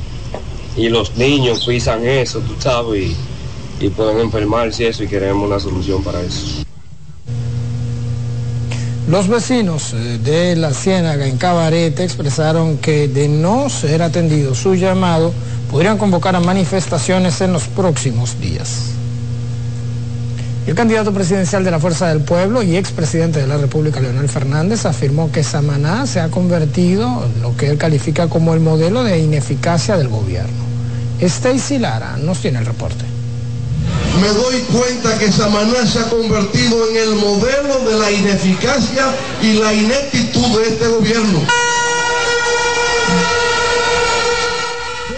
y- 0.77 0.89
los 0.89 1.17
niños 1.17 1.65
pisan 1.67 2.07
eso, 2.07 2.41
tú 2.41 2.55
sabes, 2.59 3.11
y, 3.81 3.85
y 3.85 3.89
pueden 3.91 4.19
enfermarse 4.21 4.89
eso, 4.89 5.05
y 5.05 5.09
queremos 5.09 5.47
una 5.49 5.59
solución 5.61 6.03
para 6.03 6.21
eso. 6.21 6.65
Los 9.09 9.29
vecinos 9.29 9.93
eh, 9.93 10.19
de 10.23 10.57
la 10.57 10.73
Ciénaga 10.73 11.27
en 11.27 11.37
Cabarete 11.37 12.05
expresaron 12.05 12.79
que 12.79 13.07
de 13.09 13.29
no 13.29 13.69
ser 13.69 14.03
atendido 14.03 14.55
su 14.55 14.75
llamado, 14.75 15.33
podrían 15.71 15.99
convocar 15.99 16.35
a 16.37 16.41
manifestaciones 16.41 17.41
en 17.41 17.53
los 17.53 17.65
próximos 17.69 18.41
días. 18.41 18.91
El 20.67 20.75
candidato 20.75 21.13
presidencial 21.13 21.63
de 21.63 21.71
la 21.71 21.79
Fuerza 21.79 22.09
del 22.09 22.21
Pueblo 22.21 22.63
y 22.63 22.77
expresidente 22.77 23.39
de 23.39 23.47
la 23.47 23.59
República, 23.59 24.01
Leonel 24.01 24.31
Fernández, 24.31 24.87
afirmó 24.87 25.31
que 25.31 25.45
Samaná 25.45 26.07
se 26.07 26.21
ha 26.21 26.31
convertido 26.31 27.27
en 27.27 27.43
lo 27.43 27.55
que 27.55 27.69
él 27.69 27.77
califica 27.77 28.29
como 28.29 28.55
el 28.55 28.61
modelo 28.61 29.05
de 29.05 29.19
ineficacia 29.19 29.99
del 29.99 30.09
gobierno. 30.09 30.65
Stacy 31.21 31.79
Lara 31.79 32.17
nos 32.17 32.39
tiene 32.39 32.61
el 32.61 32.67
reporte. 32.67 33.05
me 34.23 34.29
doy 34.29 34.61
cuenta 34.73 35.19
que 35.19 35.31
Samaná 35.31 35.85
se 35.87 35.99
ha 35.99 36.09
convertido 36.09 36.89
en 36.89 36.97
el 36.97 37.15
modelo 37.17 37.81
de 37.87 37.99
la 37.99 38.11
ineficacia 38.11 39.05
y 39.43 39.55
la 39.59 39.75
ineptitud 39.75 40.61
de 40.61 40.69
este 40.69 40.89
gobierno. 40.89 41.41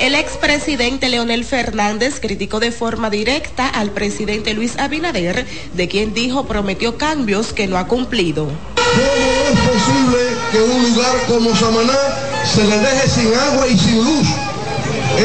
El 0.01 0.15
expresidente 0.15 1.09
Leonel 1.09 1.45
Fernández 1.45 2.21
criticó 2.21 2.61
de 2.61 2.71
forma 2.71 3.09
directa 3.09 3.67
al 3.67 3.91
presidente 3.91 4.53
Luis 4.53 4.79
Abinader, 4.79 5.47
de 5.73 5.89
quien 5.89 6.13
dijo 6.13 6.47
prometió 6.47 6.99
cambios 6.99 7.55
que 7.55 7.67
no 7.67 7.79
ha 7.79 7.89
cumplido. 7.89 8.47
¿Cómo 8.77 9.49
es 9.53 9.61
posible 9.61 10.19
que 10.53 10.61
un 10.61 10.83
lugar 10.93 11.17
como 11.27 11.57
Samaná 11.57 11.99
se 12.45 12.65
le 12.65 12.79
deje 12.79 13.09
sin 13.09 13.35
agua 13.35 13.67
y 13.69 13.79
sin 13.79 14.05
luz? 14.05 14.27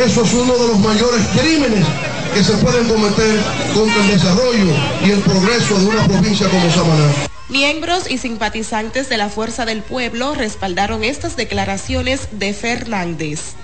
Eso 0.05 0.23
es 0.23 0.33
uno 0.33 0.53
de 0.53 0.67
los 0.69 0.79
mayores 0.79 1.21
crímenes 1.37 1.85
que 2.33 2.41
se 2.41 2.53
pueden 2.53 2.87
cometer 2.87 3.39
contra 3.73 4.01
el 4.03 4.07
desarrollo 4.07 4.73
y 5.05 5.11
el 5.11 5.19
progreso 5.19 5.77
de 5.79 5.85
una 5.85 6.07
provincia 6.07 6.49
como 6.49 6.71
Samaná. 6.71 7.11
Miembros 7.49 8.09
y 8.09 8.17
simpatizantes 8.17 9.09
de 9.09 9.17
la 9.17 9.27
Fuerza 9.27 9.65
del 9.65 9.83
Pueblo 9.83 10.33
respaldaron 10.33 11.03
estas 11.03 11.35
declaraciones 11.35 12.29
de 12.31 12.53
Fernández. 12.53 13.55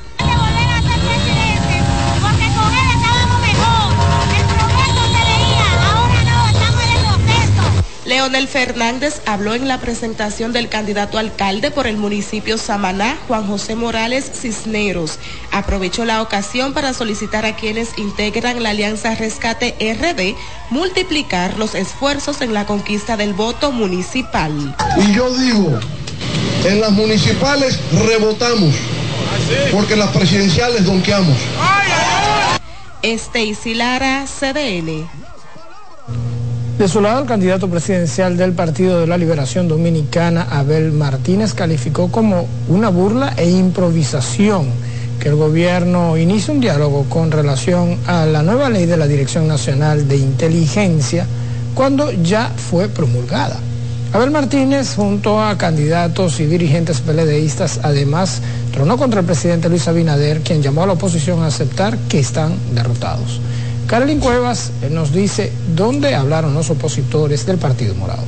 Leonel 8.27 8.49
Fernández 8.49 9.21
habló 9.25 9.55
en 9.55 9.69
la 9.69 9.79
presentación 9.79 10.51
del 10.51 10.67
candidato 10.67 11.17
alcalde 11.17 11.71
por 11.71 11.87
el 11.87 11.95
municipio 11.95 12.57
Samaná, 12.57 13.17
Juan 13.25 13.47
José 13.47 13.75
Morales 13.75 14.29
Cisneros. 14.33 15.17
Aprovechó 15.53 16.03
la 16.03 16.21
ocasión 16.21 16.73
para 16.73 16.93
solicitar 16.93 17.45
a 17.45 17.55
quienes 17.55 17.97
integran 17.97 18.61
la 18.61 18.71
Alianza 18.71 19.15
Rescate 19.15 19.77
RD 19.79 20.35
multiplicar 20.71 21.57
los 21.57 21.73
esfuerzos 21.73 22.41
en 22.41 22.53
la 22.53 22.65
conquista 22.65 23.15
del 23.15 23.33
voto 23.33 23.71
municipal. 23.71 24.75
Y 24.97 25.13
yo 25.13 25.33
digo, 25.33 25.79
en 26.65 26.81
las 26.81 26.91
municipales 26.91 27.79
rebotamos, 27.93 28.75
porque 29.71 29.93
en 29.93 29.99
las 29.99 30.09
presidenciales 30.09 30.83
donkeamos. 30.83 31.37
Este 33.01 33.55
Lara, 33.73 34.25
CDN. 34.25 35.26
De 36.77 36.87
su 36.87 37.01
lado, 37.01 37.21
el 37.21 37.25
candidato 37.25 37.67
presidencial 37.67 38.37
del 38.37 38.53
Partido 38.53 38.99
de 38.99 39.07
la 39.07 39.17
Liberación 39.17 39.67
Dominicana, 39.67 40.45
Abel 40.51 40.91
Martínez, 40.91 41.55
calificó 41.55 42.11
como 42.11 42.47
una 42.67 42.89
burla 42.89 43.33
e 43.35 43.49
improvisación 43.49 44.67
que 45.19 45.29
el 45.29 45.35
gobierno 45.35 46.17
inicie 46.17 46.53
un 46.53 46.59
diálogo 46.59 47.05
con 47.09 47.31
relación 47.31 47.97
a 48.05 48.27
la 48.27 48.43
nueva 48.43 48.69
ley 48.69 48.85
de 48.85 48.95
la 48.95 49.07
Dirección 49.07 49.47
Nacional 49.47 50.07
de 50.07 50.17
Inteligencia 50.17 51.25
cuando 51.73 52.11
ya 52.11 52.51
fue 52.69 52.89
promulgada. 52.89 53.57
Abel 54.13 54.29
Martínez, 54.29 54.93
junto 54.95 55.41
a 55.41 55.57
candidatos 55.57 56.39
y 56.39 56.45
dirigentes 56.45 57.01
peledeístas, 57.01 57.79
además 57.81 58.39
tronó 58.71 58.97
contra 58.97 59.21
el 59.21 59.25
presidente 59.25 59.67
Luis 59.67 59.87
Abinader, 59.87 60.41
quien 60.41 60.61
llamó 60.61 60.83
a 60.83 60.87
la 60.87 60.93
oposición 60.93 61.41
a 61.41 61.47
aceptar 61.47 61.97
que 62.07 62.19
están 62.19 62.53
derrotados. 62.75 63.41
Carolyn 63.87 64.19
Cuevas 64.19 64.71
eh, 64.81 64.89
nos 64.91 65.13
dice 65.13 65.51
dónde 65.73 66.13
hablaron 66.13 66.53
los 66.53 66.69
opositores 66.69 67.45
del 67.45 67.57
Partido 67.57 67.95
Morado. 67.95 68.23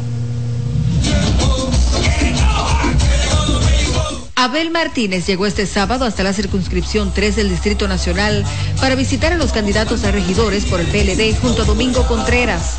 Abel 4.36 4.72
Martínez 4.72 5.28
llegó 5.28 5.46
este 5.46 5.66
sábado 5.66 6.06
hasta 6.06 6.24
la 6.24 6.32
circunscripción 6.32 7.12
3 7.14 7.36
del 7.36 7.50
Distrito 7.50 7.90
Nacional 7.90 8.46
para 8.80 8.96
visitar 8.96 9.34
a 9.34 9.36
los 9.36 9.52
candidatos 9.52 10.06
a 10.06 10.12
regidores 10.12 10.64
por 10.64 10.80
el 10.80 10.88
PLD 10.88 11.38
junto 11.42 11.64
a 11.64 11.66
Domingo 11.66 12.08
Contreras. 12.08 12.78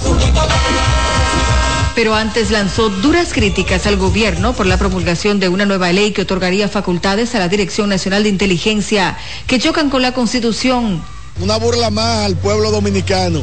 Pero 1.94 2.14
antes 2.14 2.50
lanzó 2.50 2.88
duras 2.88 3.34
críticas 3.34 3.86
al 3.86 3.98
gobierno 3.98 4.54
por 4.54 4.64
la 4.64 4.78
promulgación 4.78 5.38
de 5.38 5.50
una 5.50 5.66
nueva 5.66 5.92
ley 5.92 6.12
que 6.12 6.22
otorgaría 6.22 6.66
facultades 6.66 7.34
a 7.34 7.40
la 7.40 7.48
Dirección 7.48 7.90
Nacional 7.90 8.22
de 8.22 8.30
Inteligencia 8.30 9.18
que 9.46 9.58
chocan 9.58 9.90
con 9.90 10.00
la 10.00 10.12
Constitución. 10.12 11.02
Una 11.38 11.56
burla 11.56 11.90
más 11.90 12.26
al 12.26 12.36
pueblo 12.36 12.70
dominicano. 12.70 13.42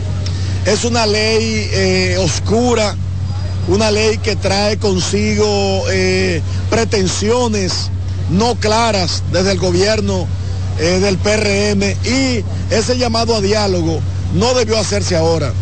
Es 0.65 0.83
una 0.83 1.05
ley 1.05 1.69
eh, 1.71 2.17
oscura, 2.19 2.95
una 3.67 3.89
ley 3.89 4.17
que 4.17 4.35
trae 4.35 4.77
consigo 4.77 5.83
eh, 5.89 6.41
pretensiones 6.69 7.89
no 8.29 8.55
claras 8.55 9.23
desde 9.31 9.53
el 9.53 9.59
gobierno 9.59 10.27
eh, 10.79 10.99
del 10.99 11.17
PRM 11.17 11.81
y 12.05 12.43
ese 12.69 12.97
llamado 12.97 13.35
a 13.35 13.41
diálogo 13.41 13.99
no 14.35 14.53
debió 14.53 14.77
hacerse 14.77 15.15
ahora. 15.15 15.53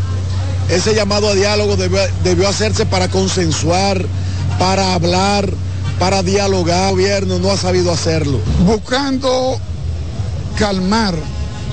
Ese 0.69 0.95
llamado 0.95 1.29
a 1.29 1.35
diálogo 1.35 1.75
debió, 1.75 1.99
debió 2.23 2.49
hacerse 2.49 2.85
para 2.85 3.07
consensuar, 3.07 4.03
para 4.57 4.93
hablar, 4.93 5.49
para 5.99 6.23
dialogar. 6.23 6.89
El 6.89 6.95
gobierno 6.95 7.39
no 7.39 7.51
ha 7.51 7.57
sabido 7.57 7.91
hacerlo. 7.91 8.39
Buscando 8.65 9.59
calmar 10.57 11.15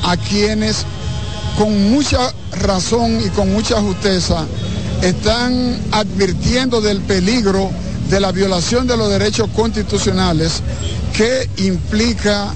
a 0.03 0.17
quienes 0.17 0.85
con 1.59 1.91
mucha 1.93 2.33
razón 2.61 3.21
y 3.25 3.29
con 3.31 3.53
mucha 3.53 3.81
justeza 3.81 4.45
están 5.03 5.79
advirtiendo 5.91 6.81
del 6.81 7.01
peligro 7.01 7.71
de 8.09 8.21
la 8.21 8.33
violación 8.33 8.87
de 8.87 8.97
los 8.97 9.11
derechos 9.11 9.49
constitucionales 9.55 10.61
que 11.17 11.49
implica 11.59 12.53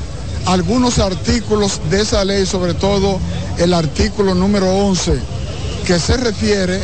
algunos 0.47 0.99
artículos 0.99 1.81
de 1.91 2.03
esa 2.03 2.25
ley, 2.25 2.47
sobre 2.47 2.75
todo 2.75 3.19
el 3.59 3.75
artículo 3.75 4.35
número 4.35 4.71
11, 4.71 5.19
que 5.87 5.99
se 5.99 6.17
refiere 6.17 6.81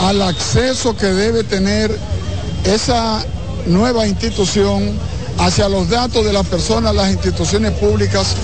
al 0.00 0.22
acceso 0.22 0.96
que 0.96 1.06
debe 1.06 1.44
tener 1.44 1.96
esa 2.64 3.24
nueva 3.66 4.06
institución 4.06 4.92
hacia 5.38 5.68
los 5.68 5.88
datos 5.88 6.24
de 6.24 6.32
las 6.32 6.46
personas, 6.46 6.94
las 6.94 7.10
instituciones 7.10 7.72
públicas 7.72 8.34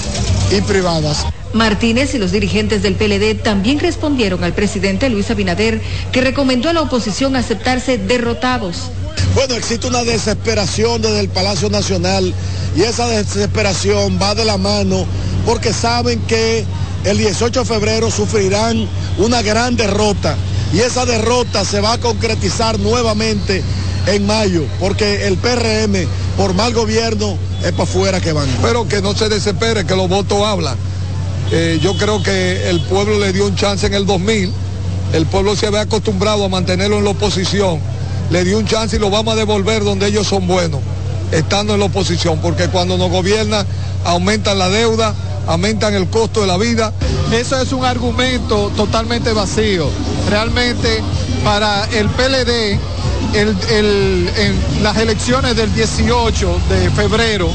y 0.50 0.60
privadas. 0.62 1.26
Martínez 1.52 2.14
y 2.14 2.18
los 2.18 2.32
dirigentes 2.32 2.82
del 2.82 2.94
PLD 2.94 3.42
también 3.42 3.78
respondieron 3.78 4.42
al 4.42 4.54
presidente 4.54 5.08
Luis 5.08 5.30
Abinader, 5.30 5.80
que 6.10 6.20
recomendó 6.20 6.68
a 6.68 6.72
la 6.72 6.82
oposición 6.82 7.36
aceptarse 7.36 7.96
derrotados 7.98 8.90
bueno, 9.34 9.54
existe 9.56 9.88
una 9.88 10.04
desesperación 10.04 11.02
desde 11.02 11.18
el 11.18 11.28
Palacio 11.28 11.68
Nacional 11.68 12.32
y 12.76 12.82
esa 12.82 13.08
desesperación 13.08 14.18
va 14.22 14.34
de 14.36 14.44
la 14.44 14.58
mano 14.58 15.06
porque 15.44 15.72
saben 15.72 16.20
que 16.20 16.64
el 17.04 17.18
18 17.18 17.60
de 17.60 17.66
febrero 17.66 18.10
sufrirán 18.12 18.88
una 19.18 19.42
gran 19.42 19.74
derrota 19.74 20.36
y 20.72 20.78
esa 20.78 21.04
derrota 21.04 21.64
se 21.64 21.80
va 21.80 21.94
a 21.94 21.98
concretizar 21.98 22.78
nuevamente 22.78 23.62
en 24.06 24.24
mayo 24.24 24.64
porque 24.78 25.26
el 25.26 25.36
PRM 25.36 26.06
por 26.36 26.54
mal 26.54 26.72
gobierno 26.74 27.36
es 27.62 27.72
para 27.72 27.84
afuera 27.84 28.20
que 28.20 28.32
van. 28.32 28.48
Pero 28.62 28.88
que 28.88 29.02
no 29.02 29.14
se 29.14 29.28
desespere, 29.28 29.84
que 29.86 29.96
los 29.96 30.08
votos 30.08 30.42
hablan. 30.42 30.76
Eh, 31.50 31.78
yo 31.82 31.96
creo 31.96 32.22
que 32.22 32.68
el 32.70 32.80
pueblo 32.80 33.18
le 33.18 33.32
dio 33.32 33.46
un 33.46 33.54
chance 33.54 33.86
en 33.86 33.94
el 33.94 34.06
2000, 34.06 34.52
el 35.12 35.26
pueblo 35.26 35.54
se 35.56 35.66
había 35.66 35.82
acostumbrado 35.82 36.44
a 36.44 36.48
mantenerlo 36.48 36.98
en 36.98 37.04
la 37.04 37.10
oposición 37.10 37.80
le 38.30 38.44
dio 38.44 38.58
un 38.58 38.66
chance 38.66 38.96
y 38.96 38.98
lo 38.98 39.10
vamos 39.10 39.34
a 39.34 39.36
devolver 39.36 39.84
donde 39.84 40.06
ellos 40.06 40.26
son 40.26 40.46
buenos, 40.46 40.80
estando 41.30 41.74
en 41.74 41.80
la 41.80 41.86
oposición, 41.86 42.38
porque 42.40 42.68
cuando 42.68 42.96
nos 42.96 43.10
gobiernan 43.10 43.66
aumentan 44.04 44.58
la 44.58 44.68
deuda, 44.68 45.14
aumentan 45.46 45.94
el 45.94 46.08
costo 46.08 46.40
de 46.40 46.46
la 46.46 46.56
vida. 46.56 46.92
Eso 47.32 47.60
es 47.60 47.72
un 47.72 47.84
argumento 47.84 48.70
totalmente 48.76 49.32
vacío. 49.32 49.88
Realmente 50.28 51.02
para 51.42 51.84
el 51.92 52.08
PLD, 52.08 52.78
las 54.82 54.96
elecciones 54.98 55.56
del 55.56 55.74
18 55.74 56.60
de 56.68 56.90
febrero, 56.90 57.50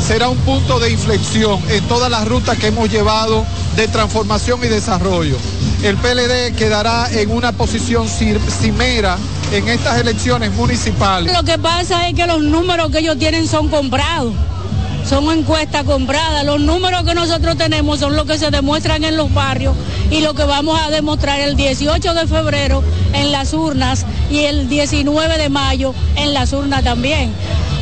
será 0.00 0.28
un 0.28 0.38
punto 0.38 0.78
de 0.80 0.90
inflexión 0.90 1.60
en 1.68 1.82
todas 1.88 2.10
las 2.10 2.26
rutas 2.26 2.58
que 2.58 2.68
hemos 2.68 2.90
llevado 2.90 3.46
de 3.76 3.88
transformación 3.88 4.60
y 4.64 4.68
desarrollo. 4.68 5.36
El 5.82 5.96
PLD 5.96 6.54
quedará 6.56 7.08
en 7.12 7.30
una 7.30 7.52
posición 7.52 8.06
cimera 8.08 9.16
en 9.52 9.68
estas 9.68 10.00
elecciones 10.00 10.52
municipales. 10.52 11.32
Lo 11.32 11.42
que 11.44 11.58
pasa 11.58 12.08
es 12.08 12.14
que 12.14 12.26
los 12.26 12.42
números 12.42 12.90
que 12.90 12.98
ellos 12.98 13.18
tienen 13.18 13.46
son 13.46 13.68
comprados. 13.68 14.32
Son 15.04 15.30
encuestas 15.30 15.84
compradas. 15.84 16.44
Los 16.44 16.60
números 16.60 17.02
que 17.04 17.14
nosotros 17.14 17.56
tenemos 17.56 18.00
son 18.00 18.16
los 18.16 18.26
que 18.26 18.38
se 18.38 18.50
demuestran 18.50 19.04
en 19.04 19.16
los 19.16 19.32
barrios 19.32 19.74
y 20.10 20.20
lo 20.20 20.34
que 20.34 20.44
vamos 20.44 20.80
a 20.80 20.90
demostrar 20.90 21.40
el 21.40 21.56
18 21.56 22.14
de 22.14 22.26
febrero 22.26 22.82
en 23.12 23.32
las 23.32 23.52
urnas 23.52 24.06
y 24.30 24.40
el 24.40 24.68
19 24.68 25.38
de 25.38 25.48
mayo 25.48 25.94
en 26.16 26.34
las 26.34 26.52
urnas 26.52 26.84
también. 26.84 27.32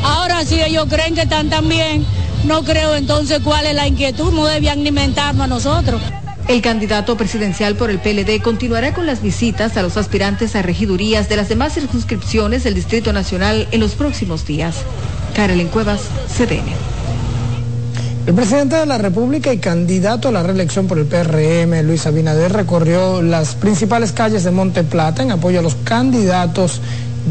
Ahora 0.03 0.43
si 0.45 0.61
ellos 0.61 0.87
creen 0.89 1.13
que 1.13 1.21
están 1.21 1.49
tan 1.49 1.69
bien, 1.69 2.05
no 2.45 2.63
creo 2.63 2.95
entonces 2.95 3.39
cuál 3.43 3.65
es 3.65 3.75
la 3.75 3.87
inquietud, 3.87 4.33
no 4.33 4.45
debe 4.45 4.69
alimentarnos 4.69 5.43
a 5.43 5.47
nosotros. 5.47 6.01
El 6.47 6.61
candidato 6.61 7.15
presidencial 7.15 7.75
por 7.75 7.91
el 7.91 7.99
PLD 7.99 8.41
continuará 8.41 8.93
con 8.93 9.05
las 9.05 9.21
visitas 9.21 9.77
a 9.77 9.83
los 9.83 9.95
aspirantes 9.95 10.55
a 10.55 10.61
regidurías 10.61 11.29
de 11.29 11.37
las 11.37 11.49
demás 11.49 11.73
circunscripciones 11.73 12.63
del 12.63 12.73
Distrito 12.73 13.13
Nacional 13.13 13.67
en 13.71 13.79
los 13.79 13.93
próximos 13.93 14.45
días. 14.45 14.77
Carolyn 15.35 15.67
Cuevas, 15.67 16.01
CDN. 16.27 16.90
El 18.27 18.35
presidente 18.35 18.75
de 18.75 18.85
la 18.85 18.99
República 18.99 19.51
y 19.51 19.57
candidato 19.57 20.27
a 20.27 20.31
la 20.31 20.43
reelección 20.43 20.87
por 20.87 20.99
el 20.99 21.05
PRM, 21.05 21.81
Luis 21.85 22.05
Abinader, 22.05 22.53
recorrió 22.53 23.21
las 23.23 23.55
principales 23.55 24.11
calles 24.11 24.43
de 24.43 24.51
Monte 24.51 24.83
Plata 24.83 25.23
en 25.23 25.31
apoyo 25.31 25.59
a 25.59 25.63
los 25.63 25.73
candidatos 25.75 26.81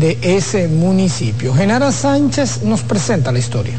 de 0.01 0.19
ese 0.23 0.67
municipio. 0.67 1.55
Genara 1.55 1.93
Sánchez 1.93 2.63
nos 2.65 2.83
presenta 2.83 3.31
la 3.31 3.39
historia. 3.39 3.75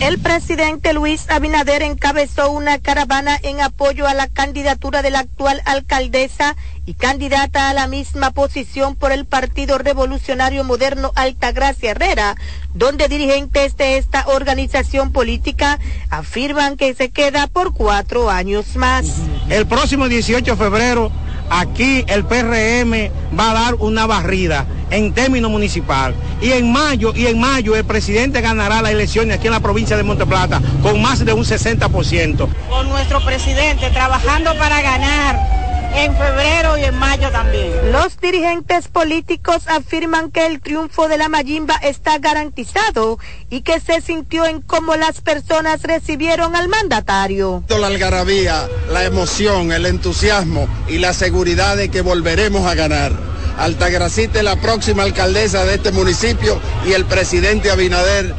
El 0.00 0.18
presidente 0.18 0.94
Luis 0.94 1.28
Abinader 1.28 1.82
encabezó 1.82 2.50
una 2.50 2.78
caravana 2.78 3.38
en 3.42 3.60
apoyo 3.60 4.08
a 4.08 4.14
la 4.14 4.28
candidatura 4.28 5.02
de 5.02 5.10
la 5.10 5.18
actual 5.18 5.60
alcaldesa 5.66 6.56
y 6.86 6.94
candidata 6.94 7.68
a 7.68 7.74
la 7.74 7.86
misma 7.86 8.30
posición 8.30 8.96
por 8.96 9.12
el 9.12 9.26
Partido 9.26 9.76
Revolucionario 9.76 10.64
Moderno 10.64 11.12
Altagracia 11.16 11.90
Herrera, 11.90 12.36
donde 12.72 13.08
dirigentes 13.08 13.76
de 13.76 13.98
esta 13.98 14.26
organización 14.28 15.12
política 15.12 15.78
afirman 16.08 16.78
que 16.78 16.94
se 16.94 17.10
queda 17.10 17.46
por 17.46 17.74
cuatro 17.74 18.30
años 18.30 18.76
más. 18.76 19.06
El 19.50 19.66
próximo 19.66 20.08
18 20.08 20.52
de 20.52 20.56
febrero 20.56 21.12
aquí 21.50 22.04
el 22.08 22.24
PRM 22.24 23.10
va 23.38 23.50
a 23.50 23.54
dar 23.54 23.74
una 23.74 24.06
barrida 24.06 24.66
en 24.90 25.12
términos 25.12 25.50
municipal. 25.50 26.14
Y 26.40 26.52
en 26.52 26.72
mayo, 26.72 27.12
y 27.14 27.26
en 27.26 27.38
mayo 27.38 27.76
el 27.76 27.84
presidente 27.84 28.40
ganará 28.40 28.80
las 28.80 28.92
elecciones 28.92 29.36
aquí 29.36 29.48
en 29.48 29.52
la 29.52 29.60
provincia 29.60 29.96
de 29.96 30.02
Monteplata 30.02 30.60
con 30.82 31.02
más 31.02 31.24
de 31.24 31.32
un 31.32 31.44
60%. 31.44 32.48
Con 32.68 32.88
nuestro 32.88 33.20
presidente 33.24 33.90
trabajando 33.90 34.56
para 34.56 34.80
ganar 34.80 35.69
en 35.94 36.16
febrero 36.16 36.76
y 36.78 36.84
en 36.84 36.94
mayo 36.96 37.30
también. 37.30 37.92
Los 37.92 38.20
dirigentes 38.20 38.88
políticos 38.88 39.62
afirman 39.66 40.30
que 40.30 40.46
el 40.46 40.60
triunfo 40.60 41.08
de 41.08 41.18
la 41.18 41.28
Mayimba 41.28 41.76
está 41.76 42.18
garantizado 42.18 43.18
y 43.48 43.62
que 43.62 43.80
se 43.80 44.00
sintió 44.00 44.46
en 44.46 44.60
cómo 44.60 44.96
las 44.96 45.20
personas 45.20 45.82
recibieron 45.82 46.54
al 46.56 46.68
mandatario. 46.68 47.64
La 47.68 47.86
algarabía, 47.86 48.68
la 48.90 49.04
emoción, 49.04 49.72
el 49.72 49.86
entusiasmo 49.86 50.68
y 50.88 50.98
la 50.98 51.12
seguridad 51.12 51.76
de 51.76 51.90
que 51.90 52.00
volveremos 52.00 52.66
a 52.66 52.74
ganar. 52.74 53.12
Altagracita 53.58 54.38
es 54.38 54.44
la 54.44 54.56
próxima 54.56 55.02
alcaldesa 55.02 55.64
de 55.64 55.74
este 55.74 55.92
municipio 55.92 56.58
y 56.86 56.92
el 56.92 57.04
presidente 57.04 57.70
Abinader 57.70 58.34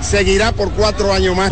seguirá 0.00 0.52
por 0.52 0.70
cuatro 0.72 1.12
años 1.12 1.36
más. 1.36 1.50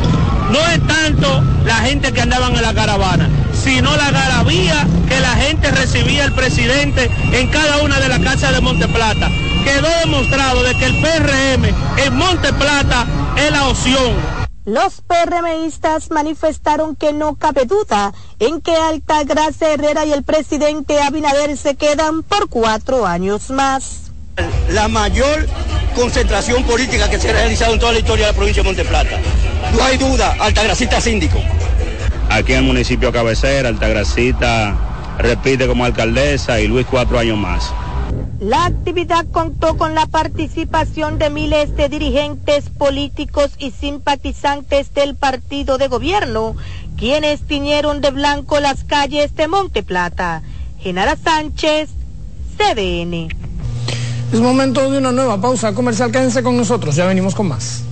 No 0.51 0.59
es 0.69 0.87
tanto 0.87 1.43
la 1.65 1.77
gente 1.77 2.13
que 2.13 2.21
andaban 2.21 2.55
en 2.55 2.63
la 2.63 2.75
caravana, 2.75 3.29
sino 3.63 3.97
la 3.97 4.11
garabía 4.11 4.87
que 5.09 5.21
la 5.21 5.35
gente 5.37 5.71
recibía 5.71 6.25
el 6.25 6.33
presidente 6.33 7.11
en 7.33 7.49
cada 7.49 7.83
una 7.83 8.01
de 8.01 8.09
las 8.09 8.21
casas 8.21 8.53
de 8.53 8.61
Monteplata. 8.61 9.31
Quedó 9.65 9.89
demostrado 10.01 10.63
de 10.63 10.75
que 10.75 10.87
el 10.87 11.01
PRM 11.01 11.65
en 12.05 12.17
Monteplata 12.17 13.07
es 13.37 13.51
la 13.51 13.69
opción. 13.69 14.43
Los 14.65 15.01
PRMistas 15.01 16.11
manifestaron 16.13 16.95
que 16.95 17.13
no 17.13 17.35
cabe 17.35 17.65
duda 17.65 18.13
en 18.39 18.61
que 18.61 18.77
Altagracia 18.77 19.73
Herrera 19.73 20.05
y 20.05 20.13
el 20.13 20.23
presidente 20.23 21.01
Abinader 21.01 21.57
se 21.57 21.75
quedan 21.75 22.23
por 22.23 22.49
cuatro 22.49 23.05
años 23.05 23.51
más. 23.51 24.02
La 24.71 24.89
mayor 24.89 25.47
concentración 25.95 26.65
política 26.65 27.11
que 27.11 27.19
se 27.19 27.31
ha 27.31 27.33
realizado 27.33 27.75
en 27.75 27.81
toda 27.81 27.93
la 27.93 27.99
historia 27.99 28.27
de 28.27 28.33
la 28.33 28.37
provincia 28.37 28.63
de 28.63 28.69
Monteplata. 28.69 29.19
No 29.77 29.83
hay 29.85 29.99
duda, 29.99 30.35
Altagracita 30.41 31.01
síndico. 31.01 31.39
Aquí 32.31 32.53
en 32.53 32.61
el 32.61 32.65
municipio 32.65 33.13
cabecera, 33.13 33.69
Altagracita 33.69 34.75
repite 35.19 35.67
como 35.67 35.85
alcaldesa 35.85 36.61
y 36.61 36.69
Luis 36.69 36.87
cuatro 36.91 37.19
años 37.19 37.37
más. 37.37 37.73
La 38.41 38.65
actividad 38.65 39.27
contó 39.31 39.77
con 39.77 39.95
la 39.95 40.07
participación 40.07 41.19
de 41.19 41.31
miles 41.31 41.77
de 41.77 41.89
dirigentes 41.89 42.71
políticos 42.71 43.53
y 43.59 43.71
simpatizantes 43.71 44.93
del 44.95 45.15
partido 45.15 45.79
de 45.79 45.89
gobierno, 45.89 46.57
quienes 46.97 47.43
tiñeron 47.43 48.01
de 48.01 48.11
blanco 48.11 48.59
las 48.59 48.83
calles 48.83 49.37
de 49.37 49.47
Monteplata. 49.47 50.43
Genara 50.81 51.17
Sánchez, 51.17 51.91
CDN. 52.57 53.29
Es 54.33 54.41
momento 54.41 54.91
de 54.91 54.97
una 54.97 55.13
nueva 55.13 55.39
pausa 55.39 55.75
comercial. 55.75 56.11
Quédense 56.11 56.43
con 56.43 56.57
nosotros, 56.57 56.97
ya 56.97 57.05
venimos 57.05 57.35
con 57.35 57.49
más. 57.49 57.83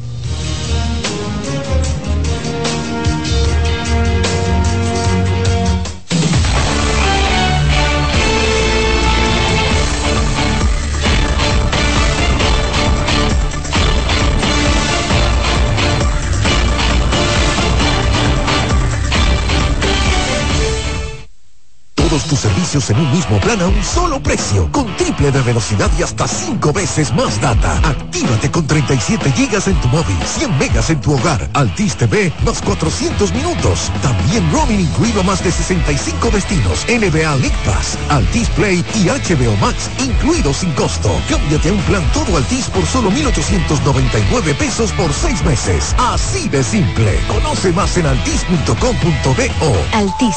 Tus 22.31 22.39
servicios 22.39 22.89
en 22.91 23.01
un 23.01 23.11
mismo 23.11 23.41
plan 23.41 23.61
a 23.61 23.67
un 23.67 23.83
solo 23.83 24.23
precio. 24.23 24.71
Con 24.71 24.87
triple 24.97 25.33
de 25.33 25.41
velocidad 25.43 25.91
y 25.99 26.05
hasta 26.05 26.29
5 26.29 26.73
veces 26.73 27.13
más 27.13 27.41
data. 27.41 27.77
Actívate 27.79 28.49
con 28.53 28.69
37 28.69 29.33
gigas 29.33 29.67
en 29.67 29.75
tu 29.81 29.89
móvil, 29.89 30.17
100 30.25 30.57
megas 30.57 30.91
en 30.91 31.01
tu 31.01 31.13
hogar. 31.13 31.51
Altis 31.55 31.97
TV 31.97 32.33
más 32.45 32.63
400 32.63 33.33
minutos. 33.33 33.91
También 34.01 34.49
roaming 34.53 34.79
incluido 34.79 35.25
más 35.25 35.43
de 35.43 35.51
65 35.51 36.31
destinos. 36.31 36.87
NBA 36.87 37.35
League 37.37 37.59
Pass, 37.67 37.99
Altis 38.09 38.49
Play 38.51 38.85
y 38.95 39.09
HBO 39.09 39.57
Max 39.57 39.91
incluidos 39.99 40.59
sin 40.59 40.71
costo. 40.75 41.11
Cámbiate 41.29 41.71
a 41.71 41.73
un 41.73 41.83
plan 41.83 42.05
todo 42.13 42.37
Altis 42.37 42.67
por 42.67 42.87
solo 42.87 43.11
1,899 43.11 44.55
pesos 44.55 44.93
por 44.93 45.13
6 45.13 45.45
meses. 45.45 45.97
Así 45.99 46.49
de 46.49 46.63
simple. 46.63 47.19
Conoce 47.27 47.73
más 47.73 47.97
en 47.97 48.07
altis.com.do. 48.07 49.75
Altis. 49.93 50.37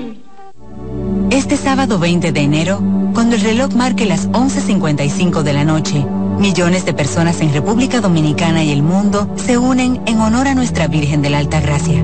Este 1.29 1.57
sábado 1.57 1.97
20 1.97 2.31
de 2.31 2.41
enero, 2.41 2.81
cuando 3.13 3.35
el 3.35 3.41
reloj 3.41 3.73
marque 3.73 4.05
las 4.05 4.29
11.55 4.29 5.43
de 5.43 5.53
la 5.53 5.63
noche, 5.63 6.05
millones 6.37 6.85
de 6.85 6.93
personas 6.93 7.41
en 7.41 7.53
República 7.53 8.01
Dominicana 8.01 8.63
y 8.63 8.71
el 8.71 8.83
mundo 8.83 9.33
se 9.35 9.57
unen 9.57 10.01
en 10.05 10.19
honor 10.19 10.47
a 10.47 10.55
nuestra 10.55 10.87
Virgen 10.87 11.21
de 11.21 11.29
la 11.29 11.39
Alta 11.39 11.61
Gracia. 11.61 12.03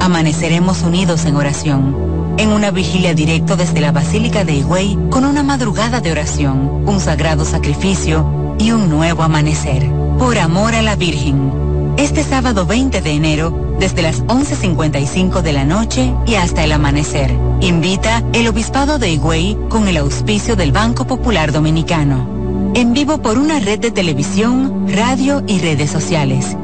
Amaneceremos 0.00 0.82
unidos 0.82 1.24
en 1.24 1.36
oración, 1.36 2.34
en 2.38 2.52
una 2.52 2.70
vigilia 2.70 3.14
directo 3.14 3.56
desde 3.56 3.80
la 3.80 3.92
Basílica 3.92 4.44
de 4.44 4.54
Higüey 4.54 4.98
con 5.10 5.24
una 5.24 5.42
madrugada 5.42 6.00
de 6.00 6.12
oración, 6.12 6.84
un 6.86 7.00
sagrado 7.00 7.44
sacrificio 7.44 8.56
y 8.58 8.70
un 8.70 8.88
nuevo 8.88 9.22
amanecer. 9.22 9.90
Por 10.18 10.38
amor 10.38 10.74
a 10.74 10.82
la 10.82 10.96
Virgen. 10.96 11.67
Este 11.98 12.22
sábado 12.22 12.64
20 12.64 13.00
de 13.00 13.10
enero, 13.10 13.76
desde 13.80 14.02
las 14.02 14.22
11.55 14.26 15.42
de 15.42 15.52
la 15.52 15.64
noche 15.64 16.14
y 16.28 16.36
hasta 16.36 16.62
el 16.62 16.70
amanecer. 16.70 17.28
Invita 17.60 18.22
el 18.32 18.46
Obispado 18.46 19.00
de 19.00 19.10
Higüey 19.10 19.58
con 19.68 19.88
el 19.88 19.96
auspicio 19.96 20.54
del 20.54 20.70
Banco 20.70 21.08
Popular 21.08 21.50
Dominicano. 21.50 22.72
En 22.76 22.92
vivo 22.92 23.20
por 23.20 23.36
una 23.36 23.58
red 23.58 23.80
de 23.80 23.90
televisión, 23.90 24.86
radio 24.86 25.42
y 25.48 25.58
redes 25.58 25.90
sociales. 25.90 26.56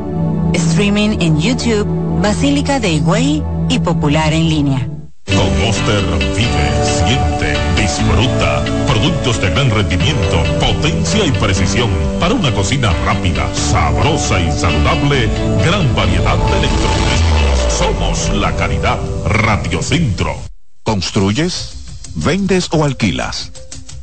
Streaming 0.53 1.19
en 1.19 1.41
YouTube, 1.41 2.21
Basílica 2.23 2.79
de 2.79 2.93
Higüey 2.93 3.43
y 3.69 3.81
Popular 3.81 4.33
en 4.33 4.49
línea. 4.49 4.94
Con 5.37 5.61
Monster 5.61 6.03
vive, 6.37 6.85
siente, 6.85 7.57
disfruta. 7.81 8.65
Productos 8.87 9.41
de 9.41 9.51
gran 9.51 9.71
rendimiento, 9.71 10.43
potencia 10.61 11.27
y 11.27 11.33
precisión. 11.33 11.91
Para 12.21 12.35
una 12.35 12.53
cocina 12.53 12.93
rápida, 13.05 13.53
sabrosa 13.55 14.41
y 14.41 14.51
saludable, 14.53 15.29
gran 15.65 15.95
variedad 15.95 16.37
de 16.37 16.59
electrodomésticos. 16.59 17.73
Somos 17.79 18.37
la 18.37 18.55
calidad 18.57 18.99
Radiocentro. 19.27 20.37
¿Construyes? 20.85 21.75
¿Vendes 22.15 22.69
o 22.71 22.85
alquilas? 22.85 23.51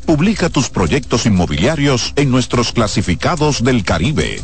Publica 0.06 0.50
tus 0.50 0.70
proyectos 0.70 1.26
inmobiliarios 1.26 2.14
en 2.16 2.32
nuestros 2.32 2.74
clasificados 2.74 3.64
del 3.64 3.84
Caribe. 3.84 4.42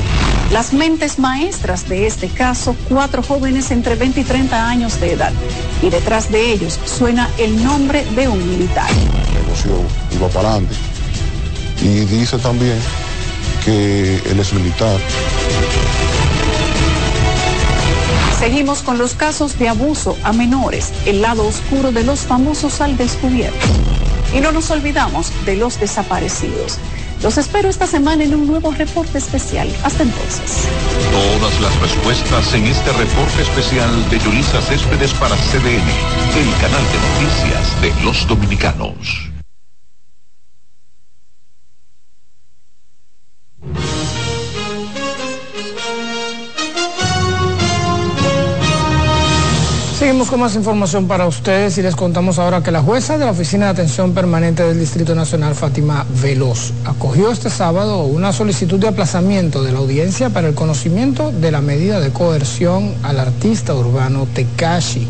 Las 0.50 0.72
mentes 0.72 1.20
maestras 1.20 1.88
de 1.88 2.08
este 2.08 2.26
caso, 2.28 2.74
cuatro 2.88 3.22
jóvenes 3.22 3.70
entre 3.70 3.94
20 3.94 4.22
y 4.22 4.24
30 4.24 4.68
años 4.68 4.98
de 4.98 5.12
edad. 5.12 5.32
Y 5.80 5.90
detrás 5.90 6.32
de 6.32 6.50
ellos 6.52 6.80
suena 6.86 7.30
el 7.38 7.62
nombre 7.62 8.04
de 8.16 8.26
un 8.26 8.48
militar. 8.50 8.90
El 8.90 9.44
negocio 9.44 9.70
iba 10.10 10.26
para 10.26 10.50
adelante. 10.50 10.74
Y 11.82 12.00
dice 12.06 12.36
también 12.38 12.76
que 13.64 14.16
él 14.16 14.40
es 14.40 14.52
militar. 14.52 14.98
Seguimos 18.38 18.82
con 18.82 18.96
los 18.96 19.14
casos 19.14 19.58
de 19.58 19.68
abuso 19.68 20.16
a 20.24 20.32
menores, 20.32 20.92
el 21.04 21.20
lado 21.20 21.46
oscuro 21.46 21.92
de 21.92 22.04
los 22.04 22.20
famosos 22.20 22.80
al 22.80 22.96
descubierto. 22.96 23.66
Y 24.34 24.40
no 24.40 24.50
nos 24.52 24.70
olvidamos 24.70 25.32
de 25.44 25.56
los 25.56 25.78
desaparecidos. 25.78 26.78
Los 27.22 27.36
espero 27.36 27.68
esta 27.68 27.86
semana 27.86 28.24
en 28.24 28.34
un 28.34 28.46
nuevo 28.46 28.70
reporte 28.72 29.18
especial. 29.18 29.68
Hasta 29.84 30.04
entonces. 30.04 30.66
Todas 31.12 31.60
las 31.60 31.78
respuestas 31.80 32.54
en 32.54 32.66
este 32.66 32.90
reporte 32.92 33.42
especial 33.42 34.08
de 34.08 34.18
Yulisa 34.18 34.62
Céspedes 34.62 35.12
para 35.14 35.36
CDN, 35.36 35.90
el 36.38 36.60
canal 36.62 36.84
de 36.92 37.24
noticias 37.24 37.82
de 37.82 38.04
los 38.04 38.26
dominicanos. 38.26 39.29
Seguimos 50.10 50.28
con 50.28 50.40
más 50.40 50.56
información 50.56 51.06
para 51.06 51.28
ustedes 51.28 51.78
y 51.78 51.82
les 51.82 51.94
contamos 51.94 52.40
ahora 52.40 52.64
que 52.64 52.72
la 52.72 52.82
jueza 52.82 53.16
de 53.16 53.26
la 53.26 53.30
Oficina 53.30 53.66
de 53.66 53.70
Atención 53.70 54.12
Permanente 54.12 54.64
del 54.64 54.76
Distrito 54.76 55.14
Nacional, 55.14 55.54
Fátima 55.54 56.04
Veloz, 56.20 56.72
acogió 56.84 57.30
este 57.30 57.48
sábado 57.48 58.02
una 58.02 58.32
solicitud 58.32 58.80
de 58.80 58.88
aplazamiento 58.88 59.62
de 59.62 59.70
la 59.70 59.78
audiencia 59.78 60.28
para 60.30 60.48
el 60.48 60.56
conocimiento 60.56 61.30
de 61.30 61.52
la 61.52 61.60
medida 61.60 62.00
de 62.00 62.10
coerción 62.10 62.92
al 63.04 63.20
artista 63.20 63.72
urbano 63.72 64.26
Tekashi. 64.34 65.06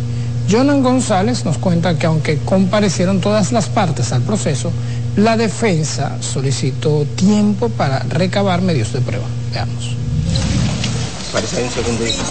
Jonan 0.50 0.82
González 0.82 1.46
nos 1.46 1.56
cuenta 1.56 1.98
que 1.98 2.04
aunque 2.04 2.36
comparecieron 2.36 3.22
todas 3.22 3.52
las 3.52 3.70
partes 3.70 4.12
al 4.12 4.20
proceso, 4.20 4.70
la 5.16 5.38
defensa 5.38 6.18
solicitó 6.20 7.06
tiempo 7.16 7.70
para 7.70 8.00
recabar 8.00 8.60
medios 8.60 8.92
de 8.92 9.00
prueba. 9.00 9.24
Veamos. 9.50 9.96
Parece 11.32 11.62
un 11.62 11.70
segundito. 11.70 12.22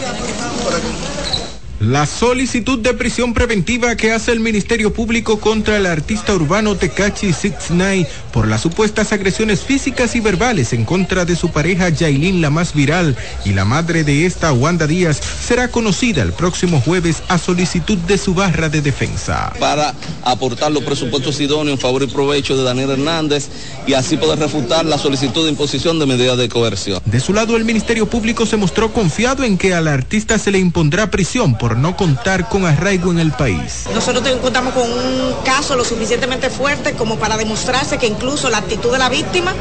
La 1.79 2.05
solicitud 2.05 2.79
de 2.79 2.93
prisión 2.93 3.33
preventiva 3.33 3.95
que 3.95 4.11
hace 4.11 4.33
el 4.33 4.41
Ministerio 4.41 4.91
Público 4.93 5.39
contra 5.39 5.77
el 5.77 5.85
artista 5.85 6.35
urbano 6.35 6.75
Tecachi 6.75 7.31
69 7.31 8.05
por 8.33 8.49
las 8.49 8.59
supuestas 8.59 9.13
agresiones 9.13 9.61
físicas 9.61 10.13
y 10.15 10.19
verbales 10.19 10.73
en 10.73 10.83
contra 10.83 11.23
de 11.23 11.37
su 11.37 11.51
pareja 11.51 11.87
Yailin 11.87 12.41
la 12.41 12.49
más 12.49 12.73
viral 12.73 13.15
y 13.45 13.53
la 13.53 13.63
madre 13.63 14.03
de 14.03 14.25
esta 14.25 14.51
Wanda 14.51 14.87
Díaz 14.87 15.21
será 15.47 15.69
conocida 15.69 16.21
el 16.21 16.33
próximo 16.33 16.81
jueves 16.81 17.23
a 17.29 17.37
solicitud 17.37 17.97
de 17.99 18.17
su 18.17 18.33
barra 18.33 18.67
de 18.67 18.81
defensa. 18.81 19.53
Para 19.57 19.95
aportar 20.23 20.73
los 20.73 20.83
presupuestos 20.83 21.39
idóneos 21.39 21.77
en 21.77 21.81
favor 21.81 22.03
y 22.03 22.07
provecho 22.07 22.57
de 22.57 22.63
Daniel 22.63 22.91
Hernández 22.91 23.47
y 23.87 23.93
así 23.93 24.17
poder 24.17 24.39
refutar 24.39 24.85
la 24.85 24.97
solicitud 24.97 25.45
de 25.45 25.51
imposición 25.51 25.97
de 25.97 26.05
medidas 26.05 26.37
de 26.37 26.49
coerción. 26.49 27.01
De 27.05 27.21
su 27.21 27.33
lado 27.33 27.55
el 27.55 27.63
Ministerio 27.63 28.05
Público 28.09 28.45
se 28.45 28.57
mostró 28.57 28.91
confiado 28.91 29.45
en 29.45 29.57
que 29.57 29.73
al 29.73 29.87
artista 29.87 30.37
se 30.37 30.51
le 30.51 30.59
impondrá 30.59 31.09
prisión 31.09 31.57
por 31.57 31.68
no 31.75 31.95
contar 31.95 32.47
con 32.49 32.65
arraigo 32.65 33.11
en 33.11 33.19
el 33.19 33.31
país. 33.31 33.85
Nosotros 33.93 34.27
contamos 34.41 34.73
con 34.73 34.83
un 34.83 35.33
caso 35.43 35.75
lo 35.75 35.83
suficientemente 35.83 36.49
fuerte 36.49 36.93
como 36.93 37.17
para 37.17 37.37
demostrarse 37.37 37.97
que 37.97 38.07
incluso 38.07 38.49
la 38.49 38.57
actitud 38.57 38.91
de 38.91 38.97
la 38.97 39.09
víctima 39.09 39.53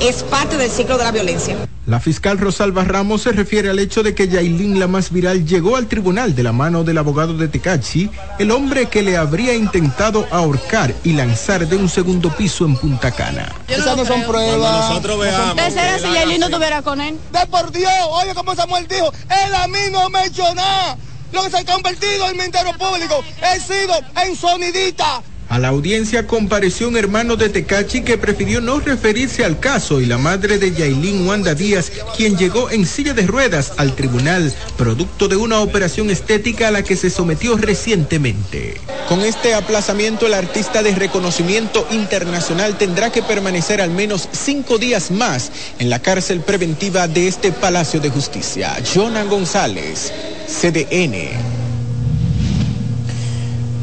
es 0.00 0.22
parte 0.22 0.56
del 0.56 0.70
ciclo 0.70 0.98
de 0.98 1.04
la 1.04 1.12
violencia. 1.12 1.56
La 1.86 2.00
fiscal 2.00 2.38
Rosalba 2.38 2.82
Ramos 2.84 3.22
se 3.22 3.32
refiere 3.32 3.68
al 3.68 3.78
hecho 3.78 4.02
de 4.02 4.14
que 4.14 4.26
Yailin, 4.26 4.80
la 4.80 4.88
más 4.88 5.12
viral, 5.12 5.44
llegó 5.44 5.76
al 5.76 5.86
tribunal 5.86 6.34
de 6.34 6.42
la 6.42 6.52
mano 6.52 6.82
del 6.82 6.96
abogado 6.96 7.34
de 7.34 7.46
Tecachi, 7.46 8.10
el 8.38 8.50
hombre 8.52 8.86
que 8.86 9.02
le 9.02 9.18
habría 9.18 9.54
intentado 9.54 10.26
ahorcar 10.30 10.94
y 11.04 11.12
lanzar 11.12 11.68
de 11.68 11.76
un 11.76 11.90
segundo 11.90 12.34
piso 12.34 12.64
en 12.64 12.76
Punta 12.76 13.10
Cana. 13.10 13.52
Esas 13.68 13.98
no 13.98 14.06
son 14.06 14.22
pruebas. 14.22 14.88
nosotros 14.88 15.20
veamos. 15.20 15.56
¿Qué 15.56 15.70
será 15.70 15.98
si 15.98 16.10
Yailin 16.10 16.40
no 16.40 16.46
estuviera 16.46 16.80
con 16.80 17.02
él? 17.02 17.18
De 17.30 17.46
por 17.48 17.70
Dios, 17.70 17.92
oye 18.12 18.34
como 18.34 18.54
Samuel 18.54 18.88
dijo, 18.88 19.12
él 19.28 19.54
a 19.54 19.68
mí 19.68 19.78
no 19.92 20.08
me 20.08 20.20
ha 20.20 20.26
hecho 20.26 20.54
nada 20.54 20.96
lo 21.32 21.42
que 21.42 21.50
se 21.50 21.58
ha 21.58 21.64
convertido 21.64 22.28
en 22.30 22.36
Ministerio 22.36 22.72
Público. 22.78 23.24
He 23.42 23.60
sido 23.60 23.94
en 24.24 24.36
sonidita. 24.36 25.22
A 25.48 25.58
la 25.58 25.68
audiencia 25.68 26.26
compareció 26.26 26.88
un 26.88 26.96
hermano 26.96 27.36
de 27.36 27.48
Tecachi 27.48 28.02
que 28.02 28.18
prefirió 28.18 28.60
no 28.60 28.80
referirse 28.80 29.44
al 29.44 29.60
caso 29.60 30.00
y 30.00 30.06
la 30.06 30.18
madre 30.18 30.58
de 30.58 30.72
Yailin 30.72 31.26
Wanda 31.26 31.54
Díaz, 31.54 31.92
quien 32.16 32.36
llegó 32.36 32.70
en 32.70 32.86
silla 32.86 33.14
de 33.14 33.26
ruedas 33.26 33.72
al 33.76 33.94
tribunal, 33.94 34.52
producto 34.76 35.28
de 35.28 35.36
una 35.36 35.60
operación 35.60 36.10
estética 36.10 36.68
a 36.68 36.70
la 36.70 36.82
que 36.82 36.96
se 36.96 37.10
sometió 37.10 37.56
recientemente. 37.56 38.80
Con 39.08 39.20
este 39.20 39.54
aplazamiento, 39.54 40.26
el 40.26 40.34
artista 40.34 40.82
de 40.82 40.94
reconocimiento 40.94 41.86
internacional 41.90 42.78
tendrá 42.78 43.12
que 43.12 43.22
permanecer 43.22 43.80
al 43.80 43.90
menos 43.90 44.28
cinco 44.32 44.78
días 44.78 45.10
más 45.10 45.52
en 45.78 45.90
la 45.90 46.00
cárcel 46.00 46.40
preventiva 46.40 47.06
de 47.06 47.28
este 47.28 47.52
Palacio 47.52 48.00
de 48.00 48.10
Justicia. 48.10 48.76
Jonan 48.94 49.28
González, 49.28 50.12
CDN. 50.48 51.63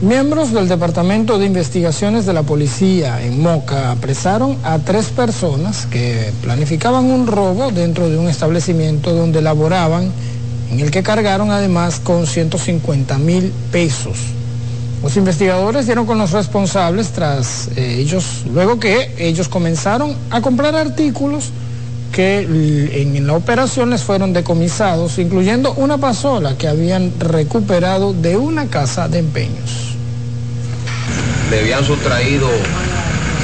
Miembros 0.02 0.52
del 0.52 0.68
Departamento 0.68 1.38
de 1.38 1.46
Investigaciones 1.46 2.26
de 2.26 2.34
la 2.34 2.42
Policía 2.42 3.24
en 3.24 3.40
Moca 3.40 3.92
apresaron 3.92 4.58
a 4.64 4.80
tres 4.80 5.10
personas 5.10 5.86
que 5.86 6.34
planificaban 6.42 7.06
un 7.06 7.28
robo 7.28 7.70
dentro 7.70 8.10
de 8.10 8.18
un 8.18 8.28
establecimiento 8.28 9.14
donde 9.14 9.44
laboraban, 9.44 10.12
en 10.72 10.80
el 10.80 10.90
que 10.90 11.04
cargaron 11.04 11.52
además 11.52 12.00
con 12.00 12.26
150 12.26 13.20
mil 13.20 13.54
pesos. 13.72 14.18
Los 15.04 15.18
investigadores 15.18 15.86
dieron 15.86 16.08
con 16.08 16.18
los 16.18 16.32
responsables 16.32 17.10
tras 17.10 17.70
eh, 17.76 17.98
ellos, 18.00 18.46
luego 18.52 18.80
que 18.80 19.14
ellos 19.20 19.50
comenzaron 19.50 20.16
a 20.32 20.42
comprar 20.42 20.76
artículos 20.76 21.52
que 22.12 22.40
en, 22.40 23.28
la 23.28 23.34
operación 23.34 23.92
les 23.92 24.02
fueron 24.02 24.34
decomisados, 24.34 25.20
incluyendo 25.20 25.74
una 25.76 26.00
pasola 26.00 26.58
que 26.58 26.68
habían 26.68 27.14
recuperado 27.20 28.14
de 28.14 28.36
una 28.36 28.66
casa 28.66 29.08
de 29.08 29.20
empeños 29.20 29.91
le 31.52 31.60
habían 31.60 31.84
sustraído 31.84 32.50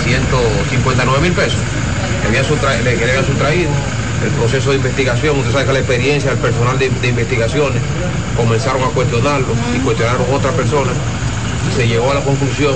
159 0.03 1.19
mil 1.19 1.33
pesos, 1.33 1.59
le 2.23 2.29
habían, 2.29 2.45
sustraído. 3.25 3.69
El 4.23 4.31
proceso 4.31 4.71
de 4.71 4.77
investigación, 4.77 5.37
usted 5.37 5.51
sabe 5.51 5.65
que 5.65 5.73
la 5.73 5.79
experiencia 5.79 6.31
del 6.31 6.39
personal 6.39 6.79
de, 6.79 6.87
investigaciones 7.07 7.79
comenzaron 8.35 8.81
a 8.83 8.87
cuestionarlo 8.87 9.53
y 9.75 9.79
cuestionaron 9.81 10.21
a 10.21 10.35
otras 10.35 10.55
personas 10.55 10.95
se 11.75 11.87
llegó 11.87 12.09
a 12.09 12.15
la 12.15 12.21
conclusión 12.21 12.73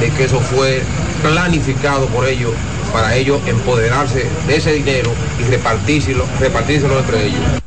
de 0.00 0.08
que 0.10 0.24
eso 0.24 0.40
fue 0.40 0.82
planificado 1.22 2.06
por 2.06 2.26
ellos 2.26 2.52
para 2.92 3.14
ellos 3.14 3.40
empoderarse 3.46 4.26
de 4.46 4.56
ese 4.56 4.72
dinero 4.72 5.10
y 5.38 5.42
repartírselo, 5.50 6.24
repartírselo 6.40 6.98
entre 6.98 7.26
ellos. 7.26 7.59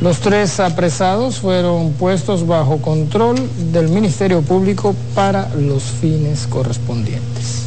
Los 0.00 0.18
tres 0.18 0.58
apresados 0.58 1.38
fueron 1.38 1.92
puestos 1.92 2.46
bajo 2.46 2.78
control 2.78 3.36
del 3.72 3.88
Ministerio 3.88 4.42
Público 4.42 4.96
para 5.14 5.48
los 5.54 5.82
fines 5.82 6.46
correspondientes. 6.48 7.62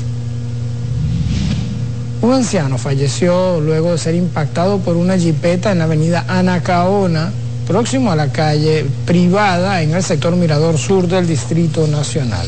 Un 2.21 2.33
anciano 2.33 2.77
falleció 2.77 3.61
luego 3.61 3.91
de 3.91 3.97
ser 3.97 4.15
impactado 4.15 4.79
por 4.79 4.97
una 4.97 5.17
jipeta 5.17 5.71
en 5.71 5.77
la 5.77 5.83
avenida 5.83 6.25
Anacaona, 6.27 7.31
próximo 7.67 8.11
a 8.11 8.15
la 8.15 8.31
calle 8.31 8.85
privada 9.05 9.81
en 9.81 9.93
el 9.93 10.03
sector 10.03 10.35
Mirador 10.35 10.77
Sur 10.77 11.07
del 11.07 11.27
Distrito 11.27 11.85
Nacional. 11.87 12.47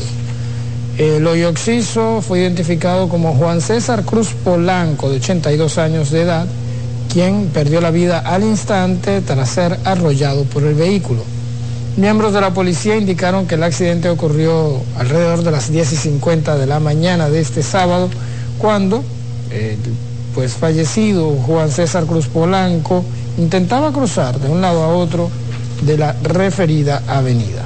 El 0.98 1.24
hoyo 1.28 1.52
fue 2.22 2.40
identificado 2.40 3.08
como 3.08 3.34
Juan 3.34 3.60
César 3.60 4.04
Cruz 4.04 4.30
Polanco, 4.42 5.08
de 5.08 5.18
82 5.18 5.78
años 5.78 6.10
de 6.10 6.22
edad, 6.22 6.46
quien 7.12 7.50
perdió 7.52 7.80
la 7.80 7.90
vida 7.90 8.18
al 8.18 8.42
instante 8.42 9.20
tras 9.20 9.48
ser 9.48 9.78
arrollado 9.84 10.44
por 10.44 10.62
el 10.64 10.74
vehículo. 10.74 11.22
Miembros 11.96 12.32
de 12.32 12.40
la 12.40 12.54
policía 12.54 12.96
indicaron 12.96 13.46
que 13.46 13.56
el 13.56 13.62
accidente 13.62 14.08
ocurrió 14.08 14.80
alrededor 14.96 15.42
de 15.42 15.50
las 15.50 15.70
10 15.70 15.92
y 15.92 15.96
50 15.96 16.56
de 16.56 16.66
la 16.66 16.78
mañana 16.78 17.28
de 17.28 17.40
este 17.40 17.62
sábado, 17.62 18.08
cuando 18.58 19.02
el 19.50 19.78
pues 20.34 20.52
fallecido 20.52 21.30
Juan 21.46 21.70
César 21.70 22.04
Cruz 22.04 22.26
Polanco 22.28 23.02
intentaba 23.38 23.92
cruzar 23.92 24.38
de 24.38 24.48
un 24.48 24.60
lado 24.60 24.82
a 24.82 24.88
otro 24.88 25.30
de 25.82 25.98
la 25.98 26.12
referida 26.22 27.02
avenida. 27.08 27.64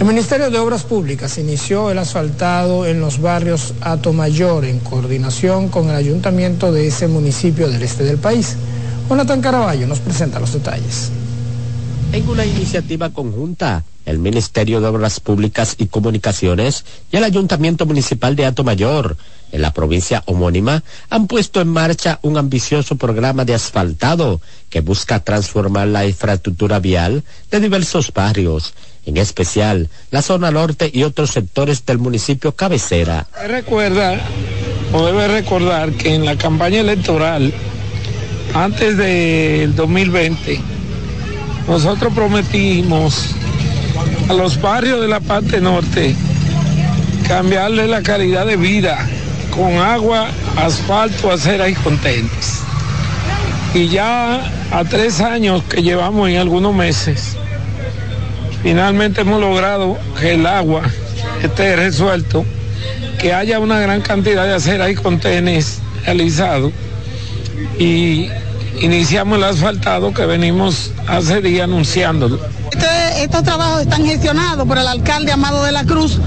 El 0.00 0.06
Ministerio 0.06 0.50
de 0.50 0.58
Obras 0.58 0.82
Públicas 0.82 1.38
inició 1.38 1.90
el 1.90 1.98
asfaltado 1.98 2.84
en 2.84 3.00
los 3.00 3.20
barrios 3.20 3.74
Atomayor 3.80 4.64
en 4.64 4.80
coordinación 4.80 5.68
con 5.68 5.88
el 5.88 5.94
ayuntamiento 5.94 6.72
de 6.72 6.88
ese 6.88 7.06
municipio 7.06 7.68
del 7.68 7.82
este 7.82 8.02
del 8.02 8.18
país. 8.18 8.56
Jonathan 9.08 9.40
Caraballo 9.40 9.86
nos 9.86 10.00
presenta 10.00 10.40
los 10.40 10.52
detalles. 10.52 11.10
En 12.12 12.28
una 12.28 12.44
iniciativa 12.44 13.10
conjunta, 13.10 13.84
el 14.04 14.18
Ministerio 14.18 14.80
de 14.80 14.88
Obras 14.88 15.20
Públicas 15.20 15.76
y 15.78 15.86
Comunicaciones 15.86 16.84
y 17.10 17.16
el 17.16 17.24
Ayuntamiento 17.24 17.86
Municipal 17.86 18.36
de 18.36 18.46
Atomayor, 18.46 19.16
en 19.52 19.62
la 19.62 19.72
provincia 19.72 20.22
homónima, 20.26 20.82
han 21.10 21.26
puesto 21.26 21.60
en 21.60 21.68
marcha 21.68 22.18
un 22.22 22.36
ambicioso 22.36 22.96
programa 22.96 23.44
de 23.44 23.54
asfaltado 23.54 24.40
que 24.70 24.80
busca 24.80 25.20
transformar 25.20 25.88
la 25.88 26.06
infraestructura 26.06 26.80
vial 26.80 27.22
de 27.50 27.60
diversos 27.60 28.12
barrios 28.12 28.74
en 29.06 29.16
especial 29.16 29.88
la 30.10 30.22
zona 30.22 30.50
norte 30.50 30.90
y 30.92 31.02
otros 31.02 31.30
sectores 31.30 31.84
del 31.86 31.98
municipio 31.98 32.52
cabecera. 32.52 33.26
Recuerda, 33.46 34.18
o 34.92 35.04
debe 35.04 35.28
recordar 35.28 35.92
que 35.92 36.14
en 36.14 36.24
la 36.24 36.36
campaña 36.36 36.80
electoral, 36.80 37.52
antes 38.54 38.96
del 38.96 39.74
2020, 39.74 40.60
nosotros 41.68 42.12
prometimos 42.12 43.26
a 44.28 44.32
los 44.32 44.60
barrios 44.60 45.00
de 45.00 45.08
la 45.08 45.20
parte 45.20 45.60
norte 45.60 46.14
cambiarle 47.26 47.86
la 47.86 48.02
calidad 48.02 48.46
de 48.46 48.56
vida 48.56 49.08
con 49.54 49.76
agua, 49.76 50.28
asfalto, 50.56 51.30
acera 51.30 51.68
y 51.68 51.74
contentos. 51.74 52.60
Y 53.72 53.88
ya 53.88 54.40
a 54.70 54.84
tres 54.84 55.20
años 55.20 55.62
que 55.68 55.82
llevamos 55.82 56.28
en 56.28 56.36
algunos 56.38 56.74
meses, 56.74 57.36
finalmente 58.62 59.22
hemos 59.22 59.40
logrado 59.40 59.98
que 60.18 60.34
el 60.34 60.46
agua 60.46 60.82
esté 61.42 61.76
resuelto, 61.76 62.44
que 63.18 63.32
haya 63.32 63.58
una 63.58 63.78
gran 63.80 64.00
cantidad 64.00 64.44
de 64.44 64.54
acera 64.54 64.90
y 64.90 64.94
contenes 64.94 65.80
realizados 66.04 66.72
y 67.78 68.28
iniciamos 68.80 69.38
el 69.38 69.44
asfaltado 69.44 70.12
que 70.12 70.26
venimos 70.26 70.90
hace 71.06 71.40
días 71.40 71.64
anunciándolo. 71.64 72.38
Este, 72.72 73.24
estos 73.24 73.42
trabajos 73.44 73.82
están 73.82 74.04
gestionados 74.04 74.66
por 74.66 74.78
el 74.78 74.86
alcalde 74.86 75.32
Amado 75.32 75.64
de 75.64 75.72
la 75.72 75.84
Cruz 75.84 76.18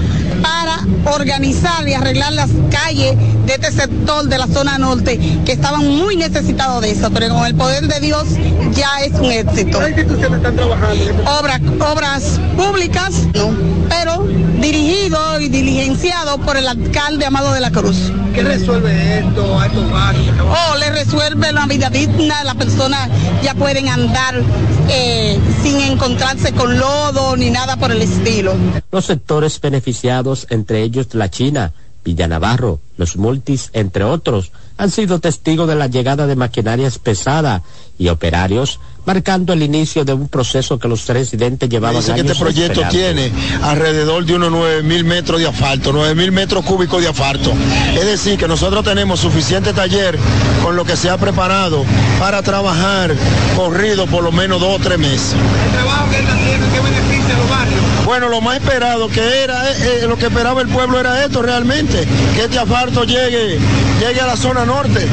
para 0.42 0.78
organizar 1.14 1.86
y 1.88 1.94
arreglar 1.94 2.32
las 2.32 2.50
calles 2.70 3.16
de 3.46 3.54
este 3.54 3.72
sector 3.72 4.28
de 4.28 4.38
la 4.38 4.46
zona 4.46 4.78
norte 4.78 5.18
que 5.44 5.52
estaban 5.52 5.86
muy 5.86 6.16
necesitados 6.16 6.82
de 6.82 6.90
eso, 6.90 7.10
pero 7.10 7.34
con 7.34 7.46
el 7.46 7.54
poder 7.54 7.86
de 7.86 8.00
Dios 8.00 8.24
ya 8.72 9.00
es 9.00 9.14
un 9.14 9.30
éxito. 9.30 9.78
¿Qué 9.80 9.88
instituciones 9.88 10.38
están 10.38 10.56
trabajando? 10.56 11.04
Obras, 11.38 11.60
obras 11.80 12.40
públicas, 12.56 13.26
no, 13.34 13.50
pero 13.88 14.26
dirigido 14.60 15.40
y 15.40 15.48
diligenciado 15.48 16.38
por 16.38 16.56
el 16.56 16.68
alcalde 16.68 17.26
Amado 17.26 17.52
de 17.52 17.60
la 17.60 17.70
Cruz. 17.70 18.12
¿Qué 18.34 18.42
resuelve 18.42 19.20
esto 19.20 19.58
a 19.58 19.66
estos 19.66 19.90
barrios? 19.90 20.36
Oh, 20.40 20.76
le 20.76 20.90
resuelve 20.90 21.52
la 21.52 21.66
vida 21.66 21.90
digna, 21.90 22.44
las 22.44 22.54
personas 22.54 23.08
ya 23.42 23.54
pueden 23.54 23.88
andar 23.88 24.42
eh, 24.88 25.38
sin 25.62 25.80
encontrarse 25.80 26.52
con 26.52 26.78
lodo 26.78 27.36
ni 27.36 27.50
nada 27.50 27.76
por 27.76 27.90
el 27.90 28.02
estilo. 28.02 28.54
Los 28.90 29.06
sectores 29.06 29.60
beneficiados, 29.60 30.27
entre 30.50 30.82
ellos 30.82 31.14
la 31.14 31.30
China, 31.30 31.72
Villa 32.04 32.28
Navarro, 32.28 32.80
los 32.96 33.16
multis, 33.16 33.70
entre 33.72 34.04
otros, 34.04 34.52
han 34.76 34.90
sido 34.90 35.18
testigos 35.18 35.68
de 35.68 35.74
la 35.74 35.88
llegada 35.88 36.26
de 36.26 36.36
maquinarias 36.36 36.98
pesadas 36.98 37.62
y 37.98 38.08
operarios, 38.08 38.78
marcando 39.04 39.52
el 39.52 39.62
inicio 39.62 40.04
de 40.04 40.12
un 40.12 40.28
proceso 40.28 40.78
que 40.78 40.86
los 40.86 41.06
residentes 41.08 41.68
llevaban 41.68 41.96
Dice 41.96 42.14
que 42.14 42.20
años 42.20 42.32
este 42.32 42.42
proyecto 42.42 42.82
esperando. 42.82 43.22
tiene 43.22 43.32
alrededor 43.62 44.24
de 44.24 44.34
unos 44.34 44.50
9 44.50 44.82
mil 44.84 45.04
metros 45.04 45.40
de 45.40 45.48
asfalto, 45.48 45.92
9 45.92 46.14
mil 46.14 46.30
metros 46.30 46.64
cúbicos 46.64 47.02
de 47.02 47.08
asfalto. 47.08 47.52
Es 47.94 48.06
decir, 48.06 48.38
que 48.38 48.46
nosotros 48.46 48.84
tenemos 48.84 49.18
suficiente 49.20 49.72
taller 49.72 50.18
con 50.62 50.76
lo 50.76 50.84
que 50.84 50.96
se 50.96 51.10
ha 51.10 51.18
preparado 51.18 51.84
para 52.20 52.42
trabajar 52.42 53.14
corrido 53.56 54.06
por 54.06 54.22
lo 54.22 54.30
menos 54.30 54.60
dos 54.60 54.78
o 54.78 54.82
tres 54.82 54.98
meses. 54.98 55.34
El 55.34 55.72
trabajo 55.72 56.10
que 56.10 56.16
él 56.16 56.22
está 56.22 56.34
haciendo, 56.34 56.66
¿qué 56.72 56.80
beneficia 56.80 57.34
a 57.34 57.38
los 57.38 57.48
barrios? 57.50 57.77
Bueno, 58.08 58.30
lo 58.30 58.40
más 58.40 58.56
esperado 58.56 59.06
que 59.08 59.42
era, 59.44 59.70
eh, 59.70 59.74
eh, 59.80 60.06
lo 60.08 60.16
que 60.16 60.28
esperaba 60.28 60.62
el 60.62 60.68
pueblo 60.68 60.98
era 60.98 61.26
esto 61.26 61.42
realmente, 61.42 62.08
que 62.34 62.44
este 62.44 62.58
asfalto 62.58 63.04
llegue, 63.04 63.58
llegue 64.00 64.20
a 64.22 64.26
la 64.26 64.34
zona 64.34 64.64
norte, 64.64 65.06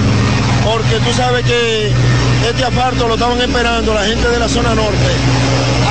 porque 0.64 1.06
tú 1.06 1.12
sabes 1.14 1.44
que 1.46 1.92
este 2.50 2.64
asfalto 2.64 3.10
lo 3.10 3.16
estaban 3.16 3.42
esperando 3.42 3.94
la 3.94 4.06
gente 4.06 4.30
de 4.30 4.40
la 4.40 4.48
zona 4.48 4.74
norte 4.74 5.12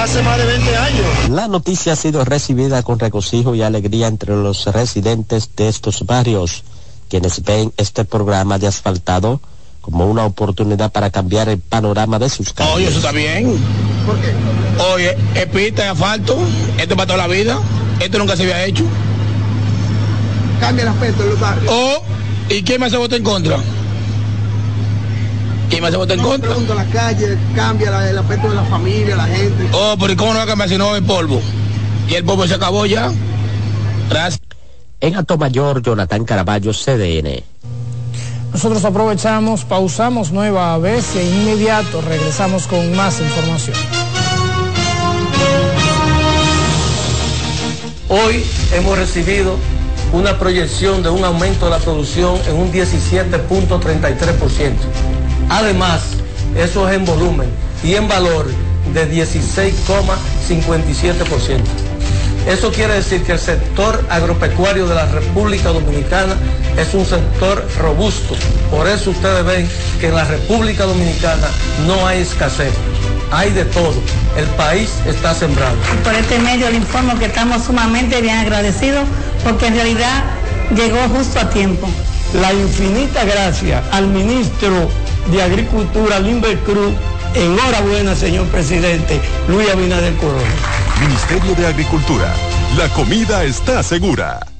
hace 0.03 0.23
más 0.23 0.39
de 0.39 0.47
20 0.47 0.77
años. 0.79 1.29
La 1.29 1.47
noticia 1.47 1.93
ha 1.93 1.97
sido 1.97 2.25
recibida 2.25 2.83
con 2.83 2.99
regocijo 2.99 3.55
y 3.55 3.61
alegría 3.61 4.07
entre 4.07 4.35
los 4.35 4.65
residentes 4.65 5.51
de 5.57 5.69
estos 5.69 6.07
barrios, 6.07 6.65
quienes 7.11 7.43
ven 7.43 7.71
este 7.77 8.07
programa 8.07 8.59
de 8.59 8.69
asfaltado 8.69 9.43
como 9.85 10.07
una 10.07 10.25
oportunidad 10.25 10.91
para 10.91 11.11
cambiar 11.11 11.49
el 11.51 11.59
panorama 11.59 12.19
de 12.19 12.31
sus 12.31 12.53
calles. 12.55 12.73
Oye, 12.75 12.87
eso 12.89 12.99
está 12.99 13.13
bien. 13.13 13.59
¿Por 14.07 14.17
qué? 14.19 14.33
Oye, 14.95 15.17
es 15.35 15.47
pista 15.47 15.83
de 15.83 15.89
asfalto, 15.89 16.39
esto 16.79 16.95
es 16.95 16.97
para 16.97 17.07
toda 17.07 17.19
la 17.19 17.27
vida, 17.27 17.59
esto 18.01 18.19
nunca 18.19 18.35
se 18.35 18.45
había 18.45 18.65
hecho. 18.65 18.85
Cambia 20.59 20.83
el 20.85 20.89
aspecto 20.89 21.23
de 21.23 21.31
los 21.31 21.41
barrios. 21.41 21.71
Oh, 21.75 22.03
¿y 22.49 22.63
quién 22.63 22.81
más 22.81 22.91
se 22.93 22.97
vota 22.97 23.17
en 23.17 23.25
contra? 23.25 23.59
¿Quién 25.69 25.83
más 25.83 25.91
se 25.91 25.97
vota 25.99 26.15
en 26.15 26.21
No, 26.23 26.29
contra? 26.29 26.49
pregunto, 26.51 26.75
la 26.75 26.85
calle 26.87 27.37
cambia 27.55 27.91
la- 27.91 28.09
el 28.11 28.17
aspecto 28.19 28.49
de 28.49 28.55
la 28.55 28.65
familia, 28.65 29.17
la 29.17 29.27
gente. 29.27 29.69
Oh, 29.73 29.97
pero 30.01 30.13
¿y 30.13 30.17
cómo 30.17 30.33
no 30.33 30.39
va 30.39 30.45
a 30.45 30.47
cambiar 30.47 30.69
si 30.71 30.79
no 30.79 30.95
hay 30.95 31.01
polvo? 31.03 31.41
Y 32.09 32.15
el 32.15 32.25
polvo 32.25 32.47
se 32.47 32.55
acabó 32.55 32.87
ya. 32.87 33.11
Gracias. 34.09 34.41
En 35.01 35.17
Atomayor, 35.17 35.83
Jonathan 35.83 36.25
Caraballo, 36.25 36.73
CDN. 36.73 37.43
Nosotros 38.55 38.85
aprovechamos, 38.85 39.65
pausamos 39.65 40.31
nueva 40.31 40.79
vez 40.79 41.13
de 41.13 41.29
inmediato 41.29 42.01
regresamos 42.01 42.69
con 42.69 42.95
más 42.95 43.21
información. 43.21 43.77
Hoy 48.09 48.47
hemos 48.73 48.97
recibido 48.97 49.57
una 50.13 50.39
proyección 50.39 51.03
de 51.03 51.11
un 51.11 51.25
aumento 51.25 51.65
de 51.65 51.73
la 51.73 51.81
producción 51.81 52.39
en 52.47 52.55
un 52.55 52.73
17.33%. 52.73 54.75
Además, 55.51 56.03
eso 56.57 56.89
es 56.89 56.95
en 56.95 57.05
volumen 57.05 57.49
y 57.83 57.95
en 57.95 58.07
valor 58.07 58.47
de 58.95 59.11
16,57%. 59.11 61.94
Eso 62.47 62.71
quiere 62.71 62.95
decir 62.95 63.23
que 63.23 63.33
el 63.33 63.39
sector 63.39 64.05
agropecuario 64.11 64.87
de 64.87 64.95
la 64.95 65.07
República 65.07 65.71
Dominicana 65.71 66.37
es 66.77 66.93
un 66.93 67.07
sector 67.07 67.67
robusto. 67.79 68.35
Por 68.71 68.87
eso 68.87 69.11
ustedes 69.11 69.45
ven 69.45 69.69
que 69.99 70.09
en 70.09 70.15
la 70.15 70.25
República 70.25 70.85
Dominicana 70.85 71.49
no 71.87 72.07
hay 72.07 72.21
escasez, 72.21 72.73
hay 73.31 73.51
de 73.53 73.65
todo. 73.65 73.95
El 74.37 74.47
país 74.57 74.91
está 75.07 75.35
sembrado. 75.35 75.77
Por 76.03 76.15
este 76.15 76.39
medio 76.39 76.69
le 76.71 76.77
informo 76.77 77.19
que 77.19 77.27
estamos 77.27 77.65
sumamente 77.65 78.21
bien 78.21 78.37
agradecidos 78.37 79.05
porque 79.43 79.69
en 79.69 79.75
realidad 79.75 80.25
llegó 80.77 80.99
justo 81.17 81.41
a 81.41 81.49
tiempo. 81.49 81.89
La 82.35 82.53
infinita 82.53 83.25
gracia 83.25 83.83
al 83.93 84.09
ministro 84.09 84.91
de 85.31 85.43
Agricultura, 85.43 86.19
Limber 86.19 86.59
Cruz. 86.61 86.93
Enhorabuena, 87.35 88.15
señor 88.15 88.47
presidente 88.47 89.21
Luis 89.49 89.69
Abinader 89.71 90.15
Corona. 90.17 90.41
Ministerio 91.01 91.55
de 91.55 91.67
Agricultura. 91.67 92.33
La 92.77 92.89
comida 92.91 93.45
está 93.45 93.83
segura. 93.83 94.54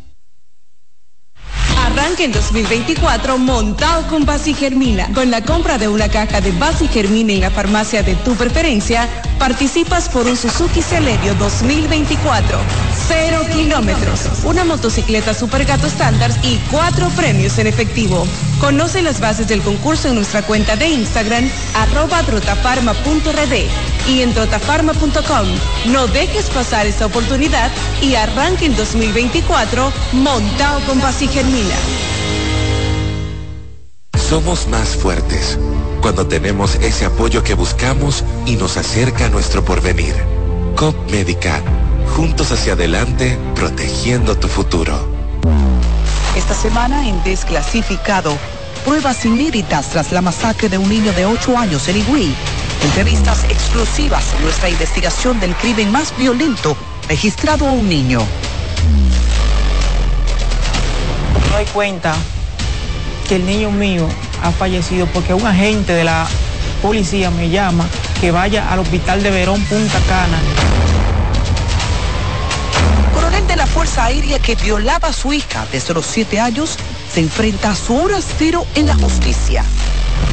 Arranca 1.85 2.23
en 2.23 2.33
2024 2.33 3.37
montado 3.37 4.07
con 4.09 4.25
Basi 4.25 4.55
Germina. 4.55 5.11
Con 5.13 5.31
la 5.31 5.43
compra 5.43 5.77
de 5.77 5.87
una 5.87 6.09
caja 6.09 6.41
de 6.41 6.51
Basi 6.53 6.89
Germina 6.89 7.35
en 7.35 7.41
la 7.41 7.51
farmacia 7.51 8.03
de 8.03 8.15
tu 8.17 8.35
preferencia, 8.37 9.07
participas 9.39 10.09
por 10.09 10.27
un 10.27 10.37
Suzuki 10.37 10.81
Celerio 10.81 11.35
2024. 11.35 12.59
Cero 13.07 13.43
kilómetros, 13.53 14.21
una 14.45 14.65
motocicleta 14.65 15.35
Super 15.35 15.67
Gato 15.67 15.87
estándar 15.87 16.31
y 16.43 16.57
cuatro 16.71 17.11
premios 17.11 17.59
en 17.59 17.67
efectivo. 17.67 18.27
Conoce 18.61 19.03
las 19.03 19.21
bases 19.21 19.47
del 19.47 19.61
concurso 19.61 20.09
en 20.09 20.15
nuestra 20.15 20.41
cuenta 20.41 20.77
de 20.77 20.89
Instagram, 20.89 21.51
arroba 21.75 22.23
trotafarma.rd 22.23 24.09
y 24.09 24.23
en 24.23 24.33
trotafarma.com. 24.33 25.47
No 25.93 26.07
dejes 26.07 26.49
pasar 26.49 26.87
esta 26.87 27.05
oportunidad 27.07 27.71
y 28.01 28.15
arranque 28.15 28.67
en 28.67 28.77
2024 28.77 29.93
montado 30.13 30.81
con 30.87 30.99
Basi 31.01 31.29
Germina. 31.29 31.74
Somos 34.29 34.67
más 34.69 34.89
fuertes 34.97 35.59
cuando 36.01 36.27
tenemos 36.27 36.75
ese 36.77 37.05
apoyo 37.05 37.43
que 37.43 37.55
buscamos 37.55 38.25
y 38.47 38.57
nos 38.57 38.77
acerca 38.77 39.27
a 39.27 39.29
nuestro 39.29 39.65
porvenir. 39.65 40.15
COP 40.77 41.11
Médica, 41.11 41.63
juntos 42.17 42.53
hacia 42.53 42.73
adelante, 42.73 43.39
protegiendo 43.55 44.37
tu 44.37 44.49
futuro. 44.49 45.09
Esta 46.37 46.53
semana 46.53 47.09
en 47.09 47.23
Desclasificado, 47.23 48.37
pruebas 48.85 49.25
inéditas 49.25 49.91
tras 49.91 50.11
la 50.13 50.21
masacre 50.21 50.69
de 50.69 50.79
un 50.79 50.89
niño 50.89 51.13
de 51.13 51.27
8 51.27 51.57
años 51.57 51.89
en 51.89 51.99
Higüey. 51.99 52.35
Entrevistas 52.83 53.45
exclusivas 53.45 54.35
en 54.37 54.43
nuestra 54.43 54.69
investigación 54.69 55.41
del 55.41 55.55
crimen 55.55 55.91
más 55.91 56.15
violento 56.19 56.77
registrado 57.09 57.69
a 57.69 57.73
un 57.73 57.89
niño. 57.89 58.21
Me 61.55 61.61
doy 61.61 61.73
cuenta 61.73 62.17
que 63.29 63.37
el 63.37 63.47
niño 63.47 63.71
mío 63.71 64.09
ha 64.43 64.51
fallecido 64.51 65.07
porque 65.07 65.35
un 65.35 65.47
agente 65.47 65.93
de 65.93 66.03
la 66.03 66.27
policía 66.83 67.31
me 67.31 67.49
llama 67.49 67.87
que 68.21 68.33
vaya 68.33 68.73
al 68.73 68.81
hospital 68.81 69.23
de 69.23 69.31
Verón 69.31 69.63
Punta 69.67 70.01
Cana. 70.09 70.41
Coronel 73.15 73.47
de 73.47 73.55
la 73.55 73.69
Fuerza 73.69 74.07
Aérea 74.07 74.41
que 74.41 74.57
violaba 74.57 75.11
a 75.11 75.13
su 75.13 75.33
hija 75.33 75.65
desde 75.71 75.95
los 75.95 76.07
7 76.07 76.41
años 76.41 76.77
se 77.13 77.21
enfrenta 77.21 77.71
a 77.71 77.77
su 77.77 78.03
hora 78.03 78.19
cero 78.37 78.67
en 78.75 78.87
la 78.89 78.97
justicia. 78.97 79.65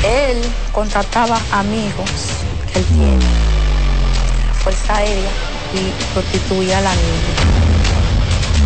Él 0.03 0.41
contrataba 0.72 1.39
amigos 1.52 2.10
que 2.73 2.80
él 2.80 2.85
tiene, 2.85 3.26
la 4.48 4.53
Fuerza 4.56 4.95
Aérea, 4.95 5.30
y 5.76 6.14
prostituía 6.14 6.80
a 6.80 6.81
la 6.81 6.95
niña. 6.95 7.50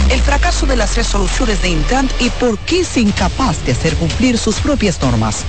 El 0.10 0.22
fracaso 0.22 0.66
de 0.66 0.76
las 0.76 0.96
resoluciones 0.96 1.62
de 1.62 1.70
Intran 1.70 2.08
y 2.20 2.30
por 2.30 2.58
qué 2.60 2.82
es 2.82 2.98
incapaz 2.98 3.66
de 3.66 3.72
hacer 3.72 3.96
cumplir 3.96 4.38
sus 4.38 4.60
propias 4.60 5.02
normas. 5.02 5.44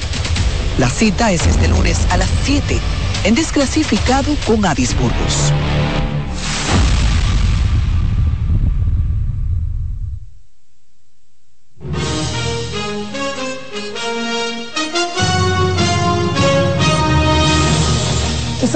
La 0.78 0.88
cita 0.88 1.30
es 1.32 1.46
este 1.46 1.68
lunes 1.68 1.98
a 2.10 2.16
las 2.16 2.28
7 2.44 2.78
en 3.24 3.34
Desclasificado 3.34 4.34
con 4.46 4.64
Adis 4.64 4.96
Burgos. 4.96 5.52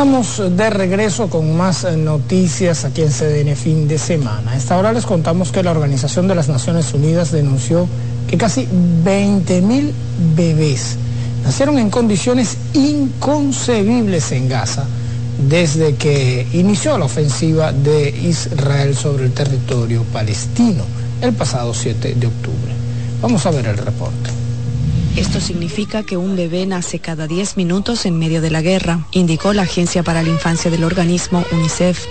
Estamos 0.00 0.56
de 0.56 0.70
regreso 0.70 1.28
con 1.28 1.54
más 1.58 1.84
noticias 1.94 2.86
aquí 2.86 3.02
en 3.02 3.10
CDN 3.10 3.54
fin 3.54 3.86
de 3.86 3.98
semana. 3.98 4.52
A 4.52 4.56
esta 4.56 4.78
hora 4.78 4.94
les 4.94 5.04
contamos 5.04 5.52
que 5.52 5.62
la 5.62 5.72
Organización 5.72 6.26
de 6.26 6.34
las 6.34 6.48
Naciones 6.48 6.94
Unidas 6.94 7.32
denunció 7.32 7.86
que 8.26 8.38
casi 8.38 8.66
20 9.04 9.60
mil 9.60 9.92
bebés 10.34 10.96
nacieron 11.44 11.78
en 11.78 11.90
condiciones 11.90 12.56
inconcebibles 12.72 14.32
en 14.32 14.48
Gaza 14.48 14.86
desde 15.50 15.94
que 15.96 16.46
inició 16.54 16.96
la 16.96 17.04
ofensiva 17.04 17.70
de 17.70 18.08
Israel 18.08 18.96
sobre 18.96 19.26
el 19.26 19.34
territorio 19.34 20.02
palestino 20.04 20.82
el 21.20 21.34
pasado 21.34 21.74
7 21.74 22.14
de 22.14 22.26
octubre. 22.26 22.72
Vamos 23.20 23.44
a 23.44 23.50
ver 23.50 23.66
el 23.66 23.76
reporte. 23.76 24.39
Esto 25.16 25.40
significa 25.40 26.02
que 26.02 26.16
un 26.16 26.36
bebé 26.36 26.64
nace 26.66 26.98
cada 26.98 27.26
10 27.26 27.56
minutos 27.56 28.06
en 28.06 28.18
medio 28.18 28.40
de 28.40 28.50
la 28.50 28.62
guerra, 28.62 29.06
indicó 29.12 29.52
la 29.52 29.62
Agencia 29.62 30.02
para 30.02 30.22
la 30.22 30.28
Infancia 30.28 30.70
del 30.70 30.84
organismo 30.84 31.44
UNICEF. 31.52 32.06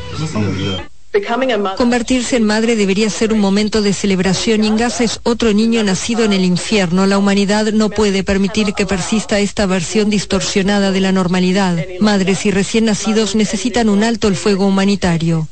Convertirse 1.75 2.37
en 2.37 2.43
madre 2.43 2.75
debería 2.75 3.09
ser 3.09 3.33
un 3.33 3.39
momento 3.39 3.81
de 3.81 3.93
celebración 3.93 4.63
y 4.63 4.67
en 4.67 4.77
Gaza 4.77 5.03
es 5.03 5.21
otro 5.23 5.53
niño 5.53 5.83
nacido 5.83 6.23
en 6.23 6.33
el 6.33 6.45
infierno. 6.45 7.07
La 7.07 7.17
humanidad 7.17 7.71
no 7.73 7.89
puede 7.89 8.23
permitir 8.23 8.73
que 8.73 8.85
persista 8.85 9.39
esta 9.39 9.65
versión 9.65 10.11
distorsionada 10.11 10.91
de 10.91 11.01
la 11.01 11.11
normalidad. 11.11 11.77
Madres 11.99 12.45
y 12.45 12.51
recién 12.51 12.85
nacidos 12.85 13.33
necesitan 13.35 13.89
un 13.89 14.03
alto 14.03 14.27
el 14.27 14.35
fuego 14.35 14.67
humanitario. 14.67 15.47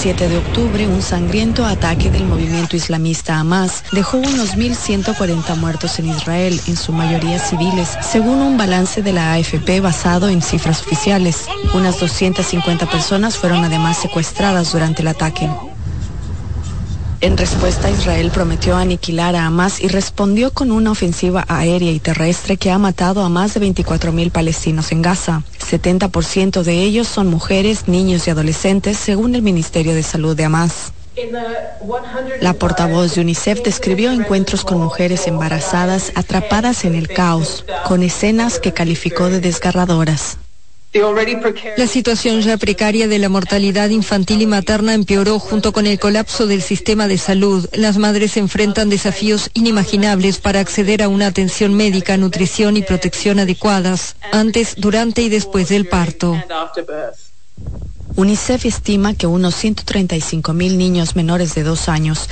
7 0.00 0.30
de 0.30 0.38
octubre, 0.38 0.86
un 0.86 1.02
sangriento 1.02 1.66
ataque 1.66 2.10
del 2.10 2.24
movimiento 2.24 2.74
islamista 2.74 3.38
Hamas 3.38 3.84
dejó 3.92 4.16
unos 4.16 4.56
1.140 4.56 5.54
muertos 5.58 5.98
en 5.98 6.08
Israel, 6.08 6.58
en 6.68 6.76
su 6.78 6.90
mayoría 6.90 7.38
civiles, 7.38 7.98
según 8.00 8.40
un 8.40 8.56
balance 8.56 9.02
de 9.02 9.12
la 9.12 9.34
AFP 9.34 9.80
basado 9.82 10.30
en 10.30 10.40
cifras 10.40 10.80
oficiales. 10.80 11.44
Unas 11.74 12.00
250 12.00 12.86
personas 12.86 13.36
fueron 13.36 13.62
además 13.62 13.98
secuestradas 13.98 14.72
durante 14.72 15.02
el 15.02 15.08
ataque. 15.08 15.50
En 17.22 17.36
respuesta, 17.36 17.90
Israel 17.90 18.30
prometió 18.32 18.76
aniquilar 18.76 19.36
a 19.36 19.44
Hamas 19.44 19.82
y 19.82 19.88
respondió 19.88 20.52
con 20.52 20.72
una 20.72 20.90
ofensiva 20.90 21.44
aérea 21.48 21.92
y 21.92 22.00
terrestre 22.00 22.56
que 22.56 22.70
ha 22.70 22.78
matado 22.78 23.22
a 23.22 23.28
más 23.28 23.52
de 23.52 23.60
24.000 23.60 24.30
palestinos 24.30 24.90
en 24.90 25.02
Gaza. 25.02 25.42
70% 25.58 26.62
de 26.62 26.82
ellos 26.82 27.08
son 27.08 27.26
mujeres, 27.26 27.88
niños 27.88 28.26
y 28.26 28.30
adolescentes, 28.30 28.96
según 28.96 29.34
el 29.34 29.42
Ministerio 29.42 29.94
de 29.94 30.02
Salud 30.02 30.34
de 30.34 30.44
Hamas. 30.44 30.94
La 32.40 32.54
portavoz 32.54 33.14
de 33.14 33.20
UNICEF 33.20 33.62
describió 33.64 34.12
encuentros 34.12 34.64
con 34.64 34.78
mujeres 34.78 35.26
embarazadas 35.26 36.12
atrapadas 36.14 36.86
en 36.86 36.94
el 36.94 37.08
caos, 37.08 37.66
con 37.84 38.02
escenas 38.02 38.58
que 38.58 38.72
calificó 38.72 39.28
de 39.28 39.40
desgarradoras. 39.40 40.38
La 40.92 41.86
situación 41.86 42.40
ya 42.40 42.56
precaria 42.56 43.06
de 43.06 43.20
la 43.20 43.28
mortalidad 43.28 43.90
infantil 43.90 44.42
y 44.42 44.46
materna 44.46 44.92
empeoró 44.92 45.38
junto 45.38 45.72
con 45.72 45.86
el 45.86 46.00
colapso 46.00 46.48
del 46.48 46.62
sistema 46.62 47.06
de 47.06 47.16
salud. 47.16 47.68
Las 47.72 47.96
madres 47.96 48.36
enfrentan 48.36 48.90
desafíos 48.90 49.50
inimaginables 49.54 50.38
para 50.38 50.58
acceder 50.58 51.04
a 51.04 51.08
una 51.08 51.28
atención 51.28 51.74
médica, 51.74 52.16
nutrición 52.16 52.76
y 52.76 52.82
protección 52.82 53.38
adecuadas 53.38 54.16
antes, 54.32 54.74
durante 54.78 55.22
y 55.22 55.28
después 55.28 55.68
del 55.68 55.86
parto. 55.86 56.36
UNICEF 58.16 58.66
estima 58.66 59.14
que 59.14 59.28
unos 59.28 59.54
135 59.54 60.52
mil 60.54 60.76
niños 60.76 61.14
menores 61.14 61.54
de 61.54 61.62
dos 61.62 61.88
años. 61.88 62.26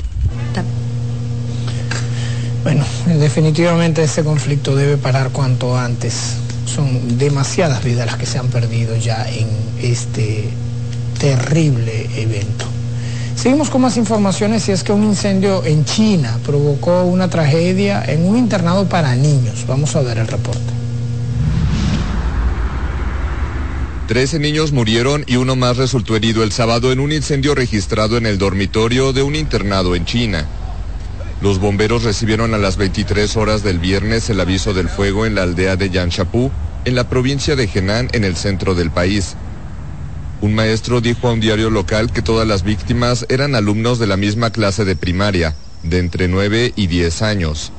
Bueno, 2.63 2.83
definitivamente 3.05 4.03
ese 4.03 4.21
conflicto 4.25 4.75
debe 4.75 4.97
parar 4.97 5.29
cuanto 5.29 5.77
antes 5.77 6.35
son 6.69 7.17
demasiadas 7.17 7.83
vidas 7.83 8.05
las 8.05 8.17
que 8.17 8.25
se 8.25 8.37
han 8.37 8.47
perdido 8.47 8.95
ya 8.95 9.27
en 9.29 9.47
este 9.81 10.49
terrible 11.19 12.09
evento. 12.15 12.65
Seguimos 13.35 13.69
con 13.69 13.81
más 13.81 13.97
informaciones 13.97 14.67
y 14.67 14.73
es 14.73 14.83
que 14.83 14.91
un 14.91 15.03
incendio 15.03 15.63
en 15.65 15.85
China 15.85 16.37
provocó 16.45 17.03
una 17.03 17.29
tragedia 17.29 18.03
en 18.05 18.25
un 18.25 18.37
internado 18.37 18.87
para 18.87 19.15
niños. 19.15 19.65
Vamos 19.67 19.95
a 19.95 20.01
ver 20.01 20.17
el 20.17 20.27
reporte. 20.27 20.73
Trece 24.07 24.39
niños 24.39 24.71
murieron 24.71 25.23
y 25.27 25.35
uno 25.35 25.55
más 25.55 25.77
resultó 25.77 26.15
herido 26.15 26.43
el 26.43 26.51
sábado 26.51 26.91
en 26.91 26.99
un 26.99 27.11
incendio 27.11 27.55
registrado 27.55 28.17
en 28.17 28.25
el 28.25 28.37
dormitorio 28.37 29.13
de 29.13 29.21
un 29.21 29.35
internado 29.35 29.95
en 29.95 30.03
China. 30.03 30.47
Los 31.41 31.59
bomberos 31.59 32.03
recibieron 32.03 32.53
a 32.53 32.57
las 32.57 32.75
23 32.75 33.37
horas 33.37 33.63
del 33.63 33.79
viernes 33.79 34.29
el 34.29 34.41
aviso 34.41 34.73
del 34.73 34.89
fuego 34.89 35.25
en 35.25 35.35
la 35.35 35.43
aldea 35.43 35.77
de 35.77 35.89
Yanshapu, 35.89 36.51
en 36.83 36.95
la 36.95 37.07
provincia 37.07 37.55
de 37.55 37.69
Henan, 37.73 38.09
en 38.11 38.25
el 38.25 38.35
centro 38.35 38.75
del 38.75 38.91
país. 38.91 39.37
Un 40.41 40.53
maestro 40.53 40.99
dijo 40.99 41.29
a 41.29 41.33
un 41.33 41.39
diario 41.39 41.69
local 41.69 42.11
que 42.11 42.21
todas 42.21 42.45
las 42.45 42.63
víctimas 42.63 43.25
eran 43.29 43.55
alumnos 43.55 43.99
de 43.99 44.07
la 44.07 44.17
misma 44.17 44.51
clase 44.51 44.83
de 44.83 44.97
primaria, 44.97 45.55
de 45.83 45.99
entre 45.99 46.27
9 46.27 46.73
y 46.75 46.87
10 46.87 47.21
años. 47.21 47.71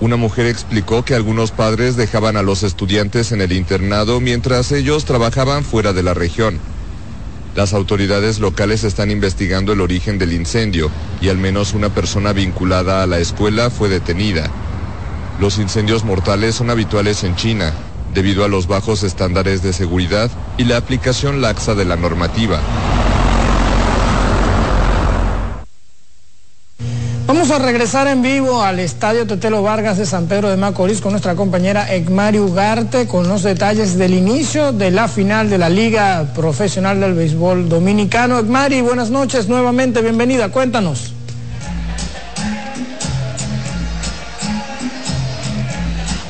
Una 0.00 0.16
mujer 0.16 0.46
explicó 0.46 1.04
que 1.04 1.14
algunos 1.14 1.52
padres 1.52 1.96
dejaban 1.96 2.36
a 2.36 2.42
los 2.42 2.62
estudiantes 2.62 3.32
en 3.32 3.40
el 3.40 3.52
internado 3.52 4.20
mientras 4.20 4.72
ellos 4.72 5.06
trabajaban 5.06 5.64
fuera 5.64 5.94
de 5.94 6.02
la 6.02 6.12
región. 6.12 6.60
Las 7.54 7.72
autoridades 7.72 8.40
locales 8.40 8.82
están 8.82 9.12
investigando 9.12 9.72
el 9.72 9.80
origen 9.80 10.18
del 10.18 10.32
incendio 10.32 10.90
y 11.20 11.28
al 11.28 11.38
menos 11.38 11.72
una 11.72 11.88
persona 11.88 12.32
vinculada 12.32 13.02
a 13.02 13.06
la 13.06 13.18
escuela 13.20 13.70
fue 13.70 13.88
detenida. 13.88 14.50
Los 15.40 15.58
incendios 15.58 16.04
mortales 16.04 16.56
son 16.56 16.70
habituales 16.70 17.22
en 17.22 17.36
China, 17.36 17.72
debido 18.12 18.44
a 18.44 18.48
los 18.48 18.66
bajos 18.66 19.04
estándares 19.04 19.62
de 19.62 19.72
seguridad 19.72 20.30
y 20.58 20.64
la 20.64 20.78
aplicación 20.78 21.40
laxa 21.40 21.74
de 21.74 21.84
la 21.84 21.96
normativa. 21.96 22.58
Vamos 27.46 27.60
a 27.60 27.66
regresar 27.66 28.06
en 28.06 28.22
vivo 28.22 28.62
al 28.62 28.80
Estadio 28.80 29.26
Tetelo 29.26 29.62
Vargas 29.62 29.98
de 29.98 30.06
San 30.06 30.28
Pedro 30.28 30.48
de 30.48 30.56
Macorís 30.56 31.02
con 31.02 31.12
nuestra 31.12 31.34
compañera 31.34 31.92
Egmari 31.92 32.38
Ugarte 32.38 33.06
con 33.06 33.28
los 33.28 33.42
detalles 33.42 33.98
del 33.98 34.14
inicio 34.14 34.72
de 34.72 34.90
la 34.90 35.08
final 35.08 35.50
de 35.50 35.58
la 35.58 35.68
Liga 35.68 36.32
Profesional 36.34 37.00
del 37.00 37.12
Béisbol 37.12 37.68
Dominicano. 37.68 38.38
Egmari, 38.38 38.80
buenas 38.80 39.10
noches 39.10 39.46
nuevamente, 39.46 40.00
bienvenida, 40.00 40.48
cuéntanos. 40.48 41.13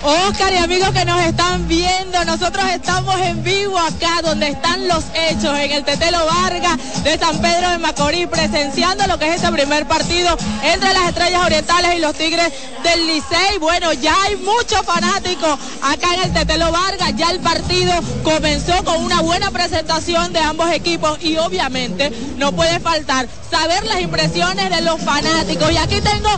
Oscar 0.07 0.53
y 0.53 0.59
amigos 0.59 0.91
que 0.91 1.07
nos 1.07 1.19
están 1.23 1.67
viendo, 1.67 2.23
nosotros 2.27 2.63
estamos 2.71 3.19
en 3.23 3.43
vivo 3.43 3.79
acá 3.79 4.21
donde 4.23 4.49
están 4.49 4.87
los 4.87 5.03
hechos, 5.15 5.59
en 5.59 5.73
el 5.73 5.83
Tetelo 5.83 6.27
Vargas 6.27 6.79
de 7.03 7.19
San 7.19 7.39
Pedro 7.41 7.71
de 7.71 7.79
Macorís, 7.79 8.29
presenciando 8.29 9.07
lo 9.07 9.19
que 9.19 9.29
es 9.29 9.37
este 9.37 9.51
primer 9.51 9.89
partido 9.89 10.37
entre 10.63 10.93
las 10.93 11.09
Estrellas 11.09 11.47
Orientales 11.47 11.95
y 11.97 12.01
los 12.01 12.15
Tigres 12.15 12.53
del 12.83 13.07
Licey. 13.07 13.57
Bueno, 13.61 13.95
ya 13.95 14.15
hay 14.25 14.37
muchos 14.37 14.83
fanáticos 14.85 15.59
acá 15.81 16.15
en 16.17 16.23
el 16.25 16.33
Tetelo 16.35 16.71
Vargas, 16.71 17.17
ya 17.17 17.31
el 17.31 17.41
partido 17.41 17.95
comenzó 18.23 18.85
con 18.85 19.03
una 19.03 19.23
buena 19.23 19.51
presentación 19.53 20.35
de 20.35 20.41
ambos 20.41 20.71
equipos 20.71 21.19
y 21.23 21.39
obviamente 21.39 22.13
no 22.37 22.53
puede 22.53 22.79
faltar 22.79 23.27
saber 23.51 23.87
las 23.87 24.03
impresiones 24.03 24.69
de 24.69 24.83
los 24.83 25.01
fanáticos. 25.01 25.73
Y 25.73 25.79
aquí 25.79 26.03
tengo 26.03 26.29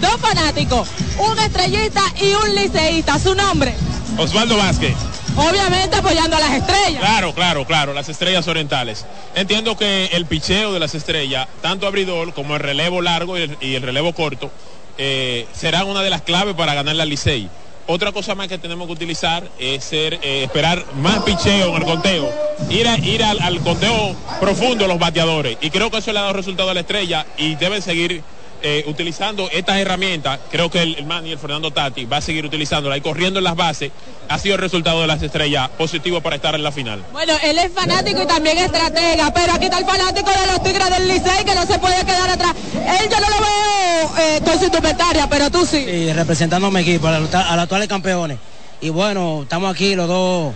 dos 0.00 0.16
fanáticos, 0.20 0.88
un 1.18 1.38
estrellista 1.38 2.02
y 2.20 2.34
un 2.34 2.54
liceísta. 2.54 3.18
¿Su 3.18 3.34
nombre? 3.34 3.74
Osvaldo 4.18 4.56
Vázquez. 4.56 4.94
Obviamente 5.36 5.96
apoyando 5.96 6.36
a 6.36 6.40
las 6.40 6.52
estrellas. 6.52 7.00
Claro, 7.00 7.34
claro, 7.34 7.66
claro, 7.66 7.92
las 7.92 8.08
estrellas 8.08 8.48
orientales. 8.48 9.04
Entiendo 9.34 9.76
que 9.76 10.06
el 10.06 10.24
picheo 10.24 10.72
de 10.72 10.80
las 10.80 10.94
estrellas, 10.94 11.46
tanto 11.60 11.86
abridor 11.86 12.32
como 12.32 12.54
el 12.54 12.60
relevo 12.60 13.02
largo 13.02 13.36
y 13.36 13.74
el, 13.74 13.82
relevo 13.82 14.14
corto, 14.14 14.50
eh, 14.96 15.46
serán 15.52 15.88
una 15.88 16.00
de 16.02 16.08
las 16.08 16.22
claves 16.22 16.54
para 16.54 16.72
ganar 16.72 16.96
la 16.96 17.04
Licey. 17.04 17.50
Otra 17.86 18.12
cosa 18.12 18.34
más 18.34 18.48
que 18.48 18.58
tenemos 18.58 18.86
que 18.86 18.94
utilizar 18.94 19.46
es 19.58 19.84
ser, 19.84 20.14
eh, 20.14 20.44
esperar 20.44 20.84
más 20.96 21.22
picheo 21.22 21.68
en 21.68 21.76
el 21.76 21.84
conteo, 21.84 22.32
ir, 22.70 22.88
a, 22.88 22.98
ir 22.98 23.22
al, 23.22 23.38
al, 23.40 23.60
conteo 23.60 24.16
profundo 24.40 24.88
los 24.88 24.98
bateadores. 24.98 25.58
Y 25.60 25.70
creo 25.70 25.90
que 25.90 25.98
eso 25.98 26.12
le 26.12 26.18
ha 26.18 26.22
dado 26.22 26.32
resultado 26.32 26.70
a 26.70 26.74
la 26.74 26.80
estrella 26.80 27.26
y 27.36 27.54
deben 27.56 27.82
seguir 27.82 28.24
eh, 28.68 28.82
utilizando 28.88 29.48
estas 29.52 29.76
herramientas, 29.76 30.40
creo 30.50 30.68
que 30.68 30.82
el, 30.82 30.96
el 30.96 31.26
el 31.26 31.38
Fernando 31.38 31.70
Tati 31.70 32.04
va 32.04 32.16
a 32.16 32.20
seguir 32.20 32.44
utilizándola 32.44 32.96
y 32.96 33.00
corriendo 33.00 33.38
en 33.38 33.44
las 33.44 33.54
bases, 33.54 33.92
ha 34.28 34.38
sido 34.40 34.56
el 34.56 34.60
resultado 34.60 35.00
de 35.02 35.06
las 35.06 35.22
estrellas 35.22 35.68
positivo 35.78 36.20
para 36.20 36.34
estar 36.34 36.52
en 36.56 36.64
la 36.64 36.72
final. 36.72 37.04
Bueno, 37.12 37.32
él 37.44 37.58
es 37.58 37.70
fanático 37.70 38.22
y 38.22 38.26
también 38.26 38.58
estratega, 38.58 39.32
pero 39.32 39.52
aquí 39.52 39.66
está 39.66 39.78
el 39.78 39.84
fanático 39.84 40.30
de 40.30 40.46
los 40.48 40.62
Tigres 40.64 40.90
del 40.90 41.06
Licey 41.06 41.44
que 41.44 41.54
no 41.54 41.64
se 41.64 41.78
puede 41.78 42.04
quedar 42.04 42.28
atrás. 42.28 42.54
Él 42.74 43.08
yo 43.08 43.20
no 43.20 43.30
lo 43.30 43.36
veo 43.40 44.18
eh, 44.18 44.40
con 44.44 44.58
su 44.58 44.64
indumentaria, 44.64 45.28
pero 45.28 45.48
tú 45.48 45.64
sí. 45.64 45.84
Sí, 45.84 46.12
representando 46.12 46.66
a 46.66 46.70
mi 46.72 46.80
equipo, 46.80 47.06
a 47.06 47.20
los 47.20 47.32
actuales 47.32 47.86
campeones. 47.86 48.38
Y 48.80 48.88
bueno, 48.88 49.42
estamos 49.42 49.72
aquí 49.72 49.94
los 49.94 50.08
dos, 50.08 50.54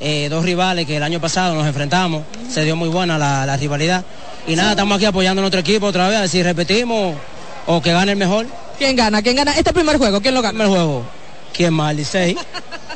eh, 0.00 0.26
dos 0.28 0.44
rivales 0.44 0.84
que 0.84 0.96
el 0.96 1.02
año 1.04 1.20
pasado 1.20 1.54
nos 1.54 1.66
enfrentamos, 1.68 2.24
se 2.50 2.64
dio 2.64 2.74
muy 2.74 2.88
buena 2.88 3.18
la, 3.18 3.46
la 3.46 3.56
rivalidad. 3.56 4.04
Y 4.48 4.56
nada, 4.56 4.72
estamos 4.72 4.96
aquí 4.96 5.04
apoyando 5.04 5.40
a 5.40 5.42
nuestro 5.42 5.60
equipo 5.60 5.86
otra 5.86 6.08
vez, 6.08 6.28
si 6.28 6.42
repetimos, 6.42 7.14
o 7.66 7.80
que 7.80 7.92
gane 7.92 8.12
el 8.12 8.18
mejor. 8.18 8.46
¿Quién 8.78 8.96
gana? 8.96 9.22
¿Quién 9.22 9.36
gana 9.36 9.52
este 9.52 9.72
primer 9.72 9.98
juego? 9.98 10.20
¿Quién 10.20 10.34
lo 10.34 10.42
gana? 10.42 10.52
El 10.52 10.56
primer 10.56 10.78
juego. 10.78 11.04
¿Quién 11.52 11.74
más? 11.74 11.94
Licey. 11.94 12.36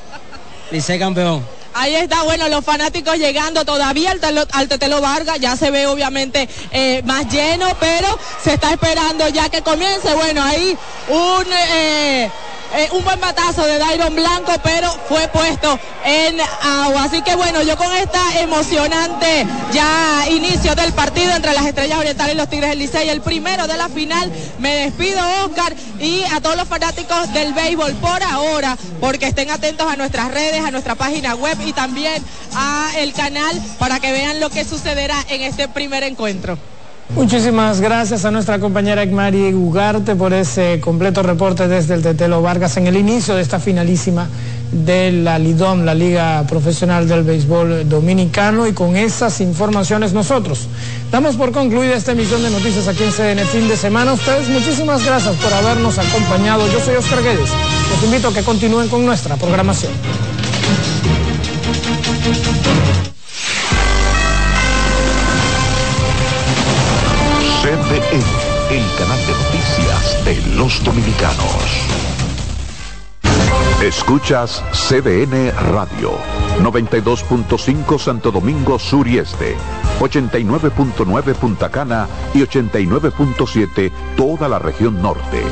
Licey 0.70 0.98
campeón. 0.98 1.44
Ahí 1.78 1.94
está, 1.94 2.22
bueno, 2.22 2.48
los 2.48 2.64
fanáticos 2.64 3.18
llegando 3.18 3.62
todavía 3.66 4.14
al, 4.52 4.68
Tetelo 4.68 5.02
Vargas, 5.02 5.38
ya 5.38 5.56
se 5.56 5.70
ve 5.70 5.86
obviamente 5.86 6.48
eh, 6.70 7.02
más 7.04 7.30
lleno, 7.30 7.66
pero 7.78 8.18
se 8.42 8.54
está 8.54 8.72
esperando 8.72 9.28
ya 9.28 9.50
que 9.50 9.60
comience, 9.60 10.14
bueno, 10.14 10.42
ahí 10.42 10.76
un... 11.08 11.44
Eh, 11.52 12.30
eh, 12.74 12.88
un 12.92 13.04
buen 13.04 13.20
batazo 13.20 13.64
de 13.64 13.78
Dairon 13.78 14.14
Blanco, 14.14 14.52
pero 14.62 14.90
fue 15.08 15.28
puesto 15.28 15.78
en 16.04 16.40
agua. 16.40 17.04
Así 17.04 17.22
que 17.22 17.34
bueno, 17.36 17.62
yo 17.62 17.76
con 17.76 17.94
esta 17.94 18.40
emocionante 18.40 19.46
ya 19.72 20.26
inicio 20.30 20.74
del 20.74 20.92
partido 20.92 21.34
entre 21.34 21.54
las 21.54 21.66
Estrellas 21.66 21.98
Orientales 21.98 22.34
y 22.34 22.38
los 22.38 22.48
Tigres 22.48 22.70
del 22.70 22.78
Licey, 22.78 23.08
el 23.08 23.20
primero 23.20 23.66
de 23.66 23.76
la 23.76 23.88
final, 23.88 24.30
me 24.58 24.74
despido 24.76 25.20
Oscar 25.44 25.74
y 26.00 26.22
a 26.24 26.40
todos 26.40 26.56
los 26.56 26.68
fanáticos 26.68 27.32
del 27.32 27.52
béisbol 27.54 27.92
por 27.94 28.22
ahora, 28.22 28.76
porque 29.00 29.26
estén 29.26 29.50
atentos 29.50 29.90
a 29.90 29.96
nuestras 29.96 30.32
redes, 30.32 30.64
a 30.64 30.70
nuestra 30.70 30.94
página 30.94 31.34
web 31.34 31.56
y 31.64 31.72
también 31.72 32.22
a 32.54 32.90
el 32.98 33.12
canal 33.12 33.60
para 33.78 34.00
que 34.00 34.12
vean 34.12 34.40
lo 34.40 34.50
que 34.50 34.64
sucederá 34.64 35.16
en 35.28 35.42
este 35.42 35.68
primer 35.68 36.02
encuentro. 36.02 36.58
Muchísimas 37.14 37.80
gracias 37.80 38.24
a 38.24 38.30
nuestra 38.30 38.58
compañera 38.58 39.02
Egmari 39.02 39.54
Ugarte 39.54 40.16
por 40.16 40.34
ese 40.34 40.80
completo 40.80 41.22
reporte 41.22 41.68
desde 41.68 41.94
el 41.94 42.02
Tetelo 42.02 42.42
Vargas 42.42 42.76
en 42.76 42.86
el 42.88 42.96
inicio 42.96 43.34
de 43.34 43.42
esta 43.42 43.58
finalísima 43.58 44.28
de 44.72 45.12
la 45.12 45.38
Lidom, 45.38 45.84
la 45.84 45.94
Liga 45.94 46.44
Profesional 46.48 47.08
del 47.08 47.22
Béisbol 47.22 47.88
Dominicano. 47.88 48.66
Y 48.66 48.72
con 48.72 48.96
esas 48.96 49.40
informaciones 49.40 50.12
nosotros 50.12 50.66
damos 51.10 51.36
por 51.36 51.52
concluida 51.52 51.94
esta 51.94 52.12
emisión 52.12 52.42
de 52.42 52.50
noticias 52.50 52.88
aquí 52.88 53.04
en 53.04 53.12
CDN 53.12 53.46
fin 53.46 53.68
de 53.68 53.76
semana. 53.76 54.12
Ustedes 54.12 54.48
muchísimas 54.48 55.04
gracias 55.04 55.36
por 55.36 55.52
habernos 55.54 55.98
acompañado. 55.98 56.66
Yo 56.70 56.80
soy 56.80 56.96
Oscar 56.96 57.22
Guedes. 57.22 57.50
Los 57.94 58.04
invito 58.04 58.28
a 58.28 58.34
que 58.34 58.42
continúen 58.42 58.88
con 58.88 59.06
nuestra 59.06 59.36
programación. 59.36 59.92
CDN, 67.66 68.22
el 68.70 68.96
canal 68.96 69.18
de 69.26 69.32
noticias 69.32 70.24
de 70.24 70.56
los 70.56 70.84
dominicanos. 70.84 71.82
Escuchas 73.82 74.62
CDN 74.70 75.50
Radio, 75.72 76.12
92.5 76.62 77.98
Santo 77.98 78.30
Domingo 78.30 78.78
Sur 78.78 79.08
y 79.08 79.18
Este, 79.18 79.56
89.9 79.98 81.34
Punta 81.34 81.68
Cana 81.68 82.06
y 82.34 82.42
89.7 82.42 83.90
toda 84.16 84.48
la 84.48 84.60
región 84.60 85.02
norte. 85.02 85.42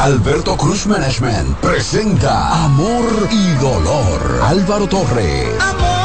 Alberto 0.00 0.56
Cruz 0.56 0.86
Management 0.86 1.54
presenta 1.58 2.64
Amor 2.64 3.04
y 3.30 3.52
Dolor. 3.60 4.40
Álvaro 4.42 4.86
Torres 4.86 5.95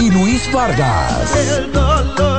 y 0.00 0.10
Luis 0.10 0.50
Vargas. 0.52 1.62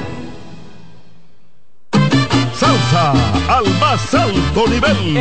salsa 2.61 3.13
al 3.49 3.67
más 3.79 4.13
alto 4.13 4.67
nivel. 4.67 5.17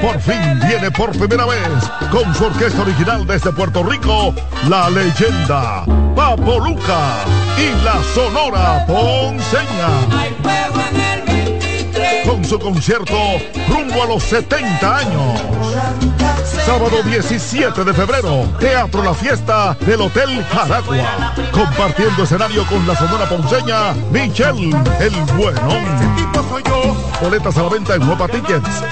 Por 0.00 0.18
fin 0.18 0.58
viene 0.66 0.90
por 0.90 1.10
primera 1.10 1.44
vez 1.44 1.68
con 2.10 2.34
su 2.34 2.46
orquesta 2.46 2.80
original 2.80 3.26
desde 3.26 3.52
Puerto 3.52 3.82
Rico, 3.82 4.34
la 4.68 4.88
leyenda 4.88 5.84
Papo 6.16 6.58
Luca 6.58 7.24
y 7.58 7.84
la 7.84 8.00
Sonora 8.14 8.86
Ponceña. 8.86 9.90
Con 12.24 12.44
su 12.46 12.58
concierto 12.58 13.18
rumbo 13.68 14.02
a 14.02 14.06
los 14.06 14.22
70 14.22 14.96
años. 14.96 16.29
Sábado 16.64 17.02
17 17.02 17.84
de 17.84 17.94
febrero, 17.94 18.46
Teatro 18.58 19.02
La 19.02 19.14
Fiesta 19.14 19.76
del 19.80 20.02
Hotel 20.02 20.44
Jaragua. 20.52 21.32
Compartiendo 21.52 22.22
escenario 22.22 22.64
con 22.66 22.86
la 22.86 22.94
sonora 22.96 23.28
ponceña 23.28 23.94
Michelle 24.10 24.70
El 25.00 25.12
Bueno. 25.36 25.68
Boletas 27.20 27.56
a 27.56 27.62
la 27.62 27.68
venta 27.68 27.94
en 27.94 28.06
Nueva 28.06 28.26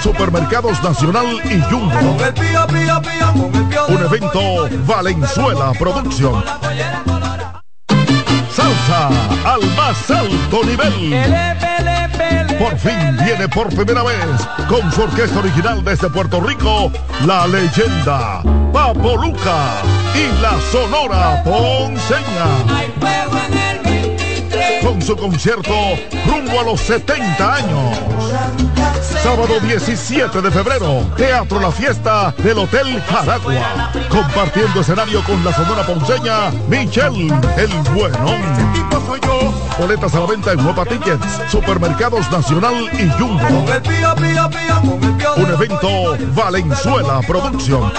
Supermercados 0.01 0.81
Nacional 0.83 1.25
y 1.45 1.61
Jumbo. 1.61 2.17
Un 3.87 4.05
evento 4.05 4.69
Valenzuela 4.85 5.71
Producción. 5.77 6.43
Salsa 8.51 9.09
al 9.45 9.61
más 9.75 10.11
alto 10.11 10.63
nivel. 10.63 11.98
Por 12.59 12.77
fin 12.77 13.17
viene 13.23 13.47
por 13.47 13.73
primera 13.73 14.03
vez 14.03 14.17
con 14.67 14.91
su 14.91 15.03
orquesta 15.03 15.39
original 15.39 15.81
desde 15.83 16.09
Puerto 16.09 16.41
Rico, 16.41 16.91
la 17.25 17.47
leyenda 17.47 18.41
Papo 18.73 19.15
Luca 19.15 19.81
y 20.13 20.41
la 20.41 20.59
Sonora 20.69 21.41
Ponceña 21.43 23.58
con 24.81 25.01
su 25.01 25.15
concierto 25.15 25.73
rumbo 26.25 26.59
a 26.59 26.63
los 26.63 26.79
70 26.81 27.55
años. 27.55 27.97
Sábado 29.23 29.59
17 29.59 30.41
de 30.41 30.51
febrero, 30.51 31.05
Teatro 31.17 31.59
La 31.59 31.71
Fiesta 31.71 32.33
del 32.37 32.59
Hotel 32.59 33.01
Jaragua. 33.03 33.91
Compartiendo 34.09 34.81
escenario 34.81 35.23
con 35.23 35.43
la 35.43 35.53
sonora 35.53 35.85
ponceña 35.85 36.51
Michelle 36.67 37.33
El 37.57 37.69
Bueno. 37.93 38.35
Boletas 39.79 40.13
a 40.13 40.19
la 40.19 40.25
venta 40.25 40.51
en 40.51 40.63
Nueva 40.63 40.85
Tickets, 40.85 41.39
Supermercados 41.49 42.29
Nacional 42.31 42.89
y 42.93 43.09
Jumbo. 43.17 43.65
Un 45.37 45.51
evento 45.51 46.17
Valenzuela 46.33 47.21
Producción. 47.25 47.91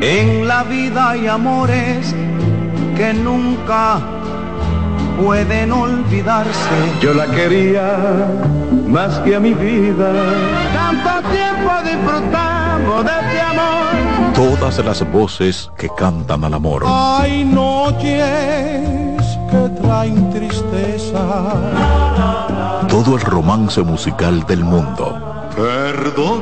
En 0.00 0.48
la 0.48 0.62
vida 0.64 1.10
hay 1.10 1.26
amores 1.26 2.14
que 2.96 3.14
nunca 3.14 4.17
pueden 5.18 5.72
olvidarse. 5.72 6.94
Yo 7.00 7.14
la 7.14 7.26
quería 7.26 8.28
más 8.86 9.18
que 9.20 9.34
a 9.36 9.40
mi 9.40 9.54
vida. 9.54 10.12
Tanto 10.72 11.10
tiempo 11.30 11.72
disfrutamos 11.84 13.04
de 13.04 13.10
este 13.10 13.40
amor. 13.40 13.94
Todas 14.34 14.84
las 14.84 15.12
voces 15.12 15.70
que 15.76 15.88
cantan 15.96 16.44
al 16.44 16.54
amor. 16.54 16.84
Hay 16.86 17.44
noches 17.44 19.22
que 19.50 19.68
traen 19.82 20.30
tristeza. 20.30 21.20
Todo 22.88 23.16
el 23.16 23.20
romance 23.20 23.82
musical 23.82 24.46
del 24.46 24.64
mundo. 24.64 25.20
Perdón, 25.56 26.40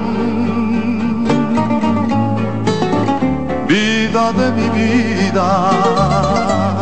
vida 3.67 4.33
de 4.33 4.53
mi 4.53 4.69
vida 4.69 6.76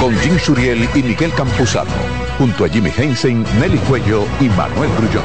Con 0.00 0.16
Jim 0.18 0.38
Suriel 0.38 0.88
y 0.94 1.02
Miguel 1.02 1.32
Campuzano 1.34 1.90
junto 2.40 2.64
a 2.64 2.68
Jimmy 2.70 2.90
Hensen, 2.96 3.44
Nelly 3.60 3.76
Cuello 3.80 4.24
y 4.40 4.48
Manuel 4.48 4.88
Grullón. 4.96 5.22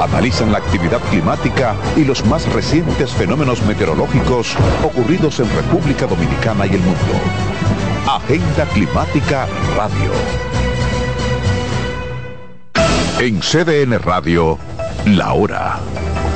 Analizan 0.00 0.50
la 0.50 0.56
actividad 0.56 1.00
climática 1.10 1.74
y 1.96 2.04
los 2.04 2.24
más 2.24 2.50
recientes 2.54 3.12
fenómenos 3.12 3.62
meteorológicos 3.66 4.56
ocurridos 4.82 5.38
en 5.40 5.54
República 5.54 6.06
Dominicana 6.06 6.64
y 6.64 6.70
el 6.70 6.80
mundo. 6.80 7.12
Agenda 8.06 8.64
Climática 8.72 9.46
Radio. 9.76 10.12
En 13.18 13.40
CDN 13.40 13.98
Radio, 13.98 14.58
la 15.04 15.34
hora 15.34 15.78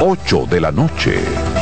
8 0.00 0.48
de 0.50 0.60
la 0.60 0.70
noche. 0.70 1.61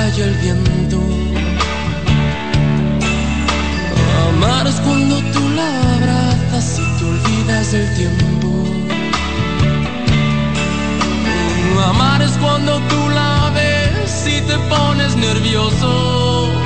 calla 0.00 0.24
el 0.24 0.34
viento. 0.36 0.98
Amar 4.28 4.66
es 4.66 4.78
cuando 4.86 5.16
tú 5.34 5.42
la 5.58 5.68
abrazas 5.94 6.78
y 6.82 6.86
te 6.98 7.04
olvidas 7.12 7.72
del 7.72 7.86
tiempo. 8.00 8.48
Amar 11.90 12.22
es 12.22 12.34
cuando 12.44 12.72
tú 12.90 13.00
la 13.10 13.50
ves 13.54 14.12
y 14.36 14.40
te 14.48 14.56
pones 14.72 15.16
nervioso. 15.16 16.59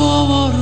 povoru. 0.00 0.59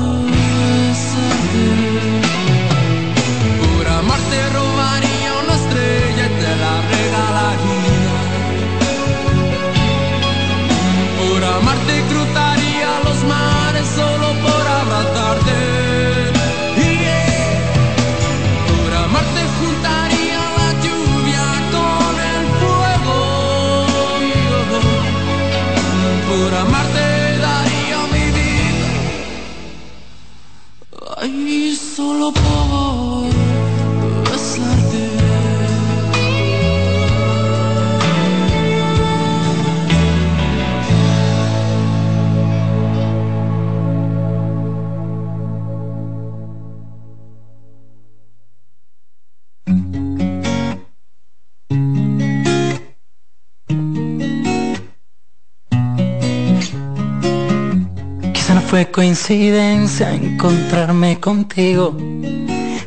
Coincidencia 59.29 60.15
encontrarme 60.15 61.21
contigo. 61.21 61.95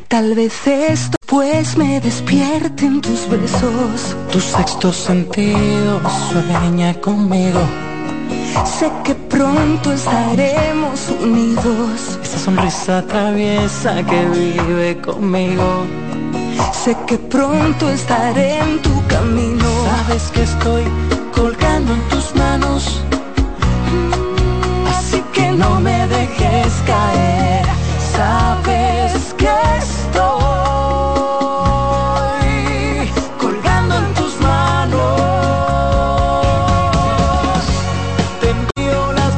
Tal 0.07 0.33
vez 0.33 0.65
esto 0.65 1.15
pues 1.27 1.77
me 1.77 2.01
despierten 2.01 2.99
tus 2.99 3.29
besos. 3.29 4.15
Tu 4.31 4.39
sexto 4.39 4.91
sentido 4.91 6.01
sueña 6.31 6.95
conmigo. 6.95 7.59
Sé 8.65 8.91
que 9.03 9.13
pronto 9.13 9.93
estaremos 9.93 11.09
unidos. 11.21 12.19
Esa 12.23 12.39
sonrisa 12.39 13.03
traviesa 13.05 14.03
que 14.03 14.25
vive 14.25 14.99
conmigo. 14.99 15.85
Sé 16.73 16.97
que 17.05 17.19
pronto 17.19 17.87
estaré 17.87 18.57
en 18.57 18.81
tu 18.81 19.05
camino. 19.05 19.69
Sabes 19.85 20.23
es 20.23 20.31
que 20.31 20.41
estoy 20.41 20.83
no 25.61 25.79
me 25.79 26.07
dejes 26.07 26.73
caer. 26.85 27.65
Sabes 28.13 28.60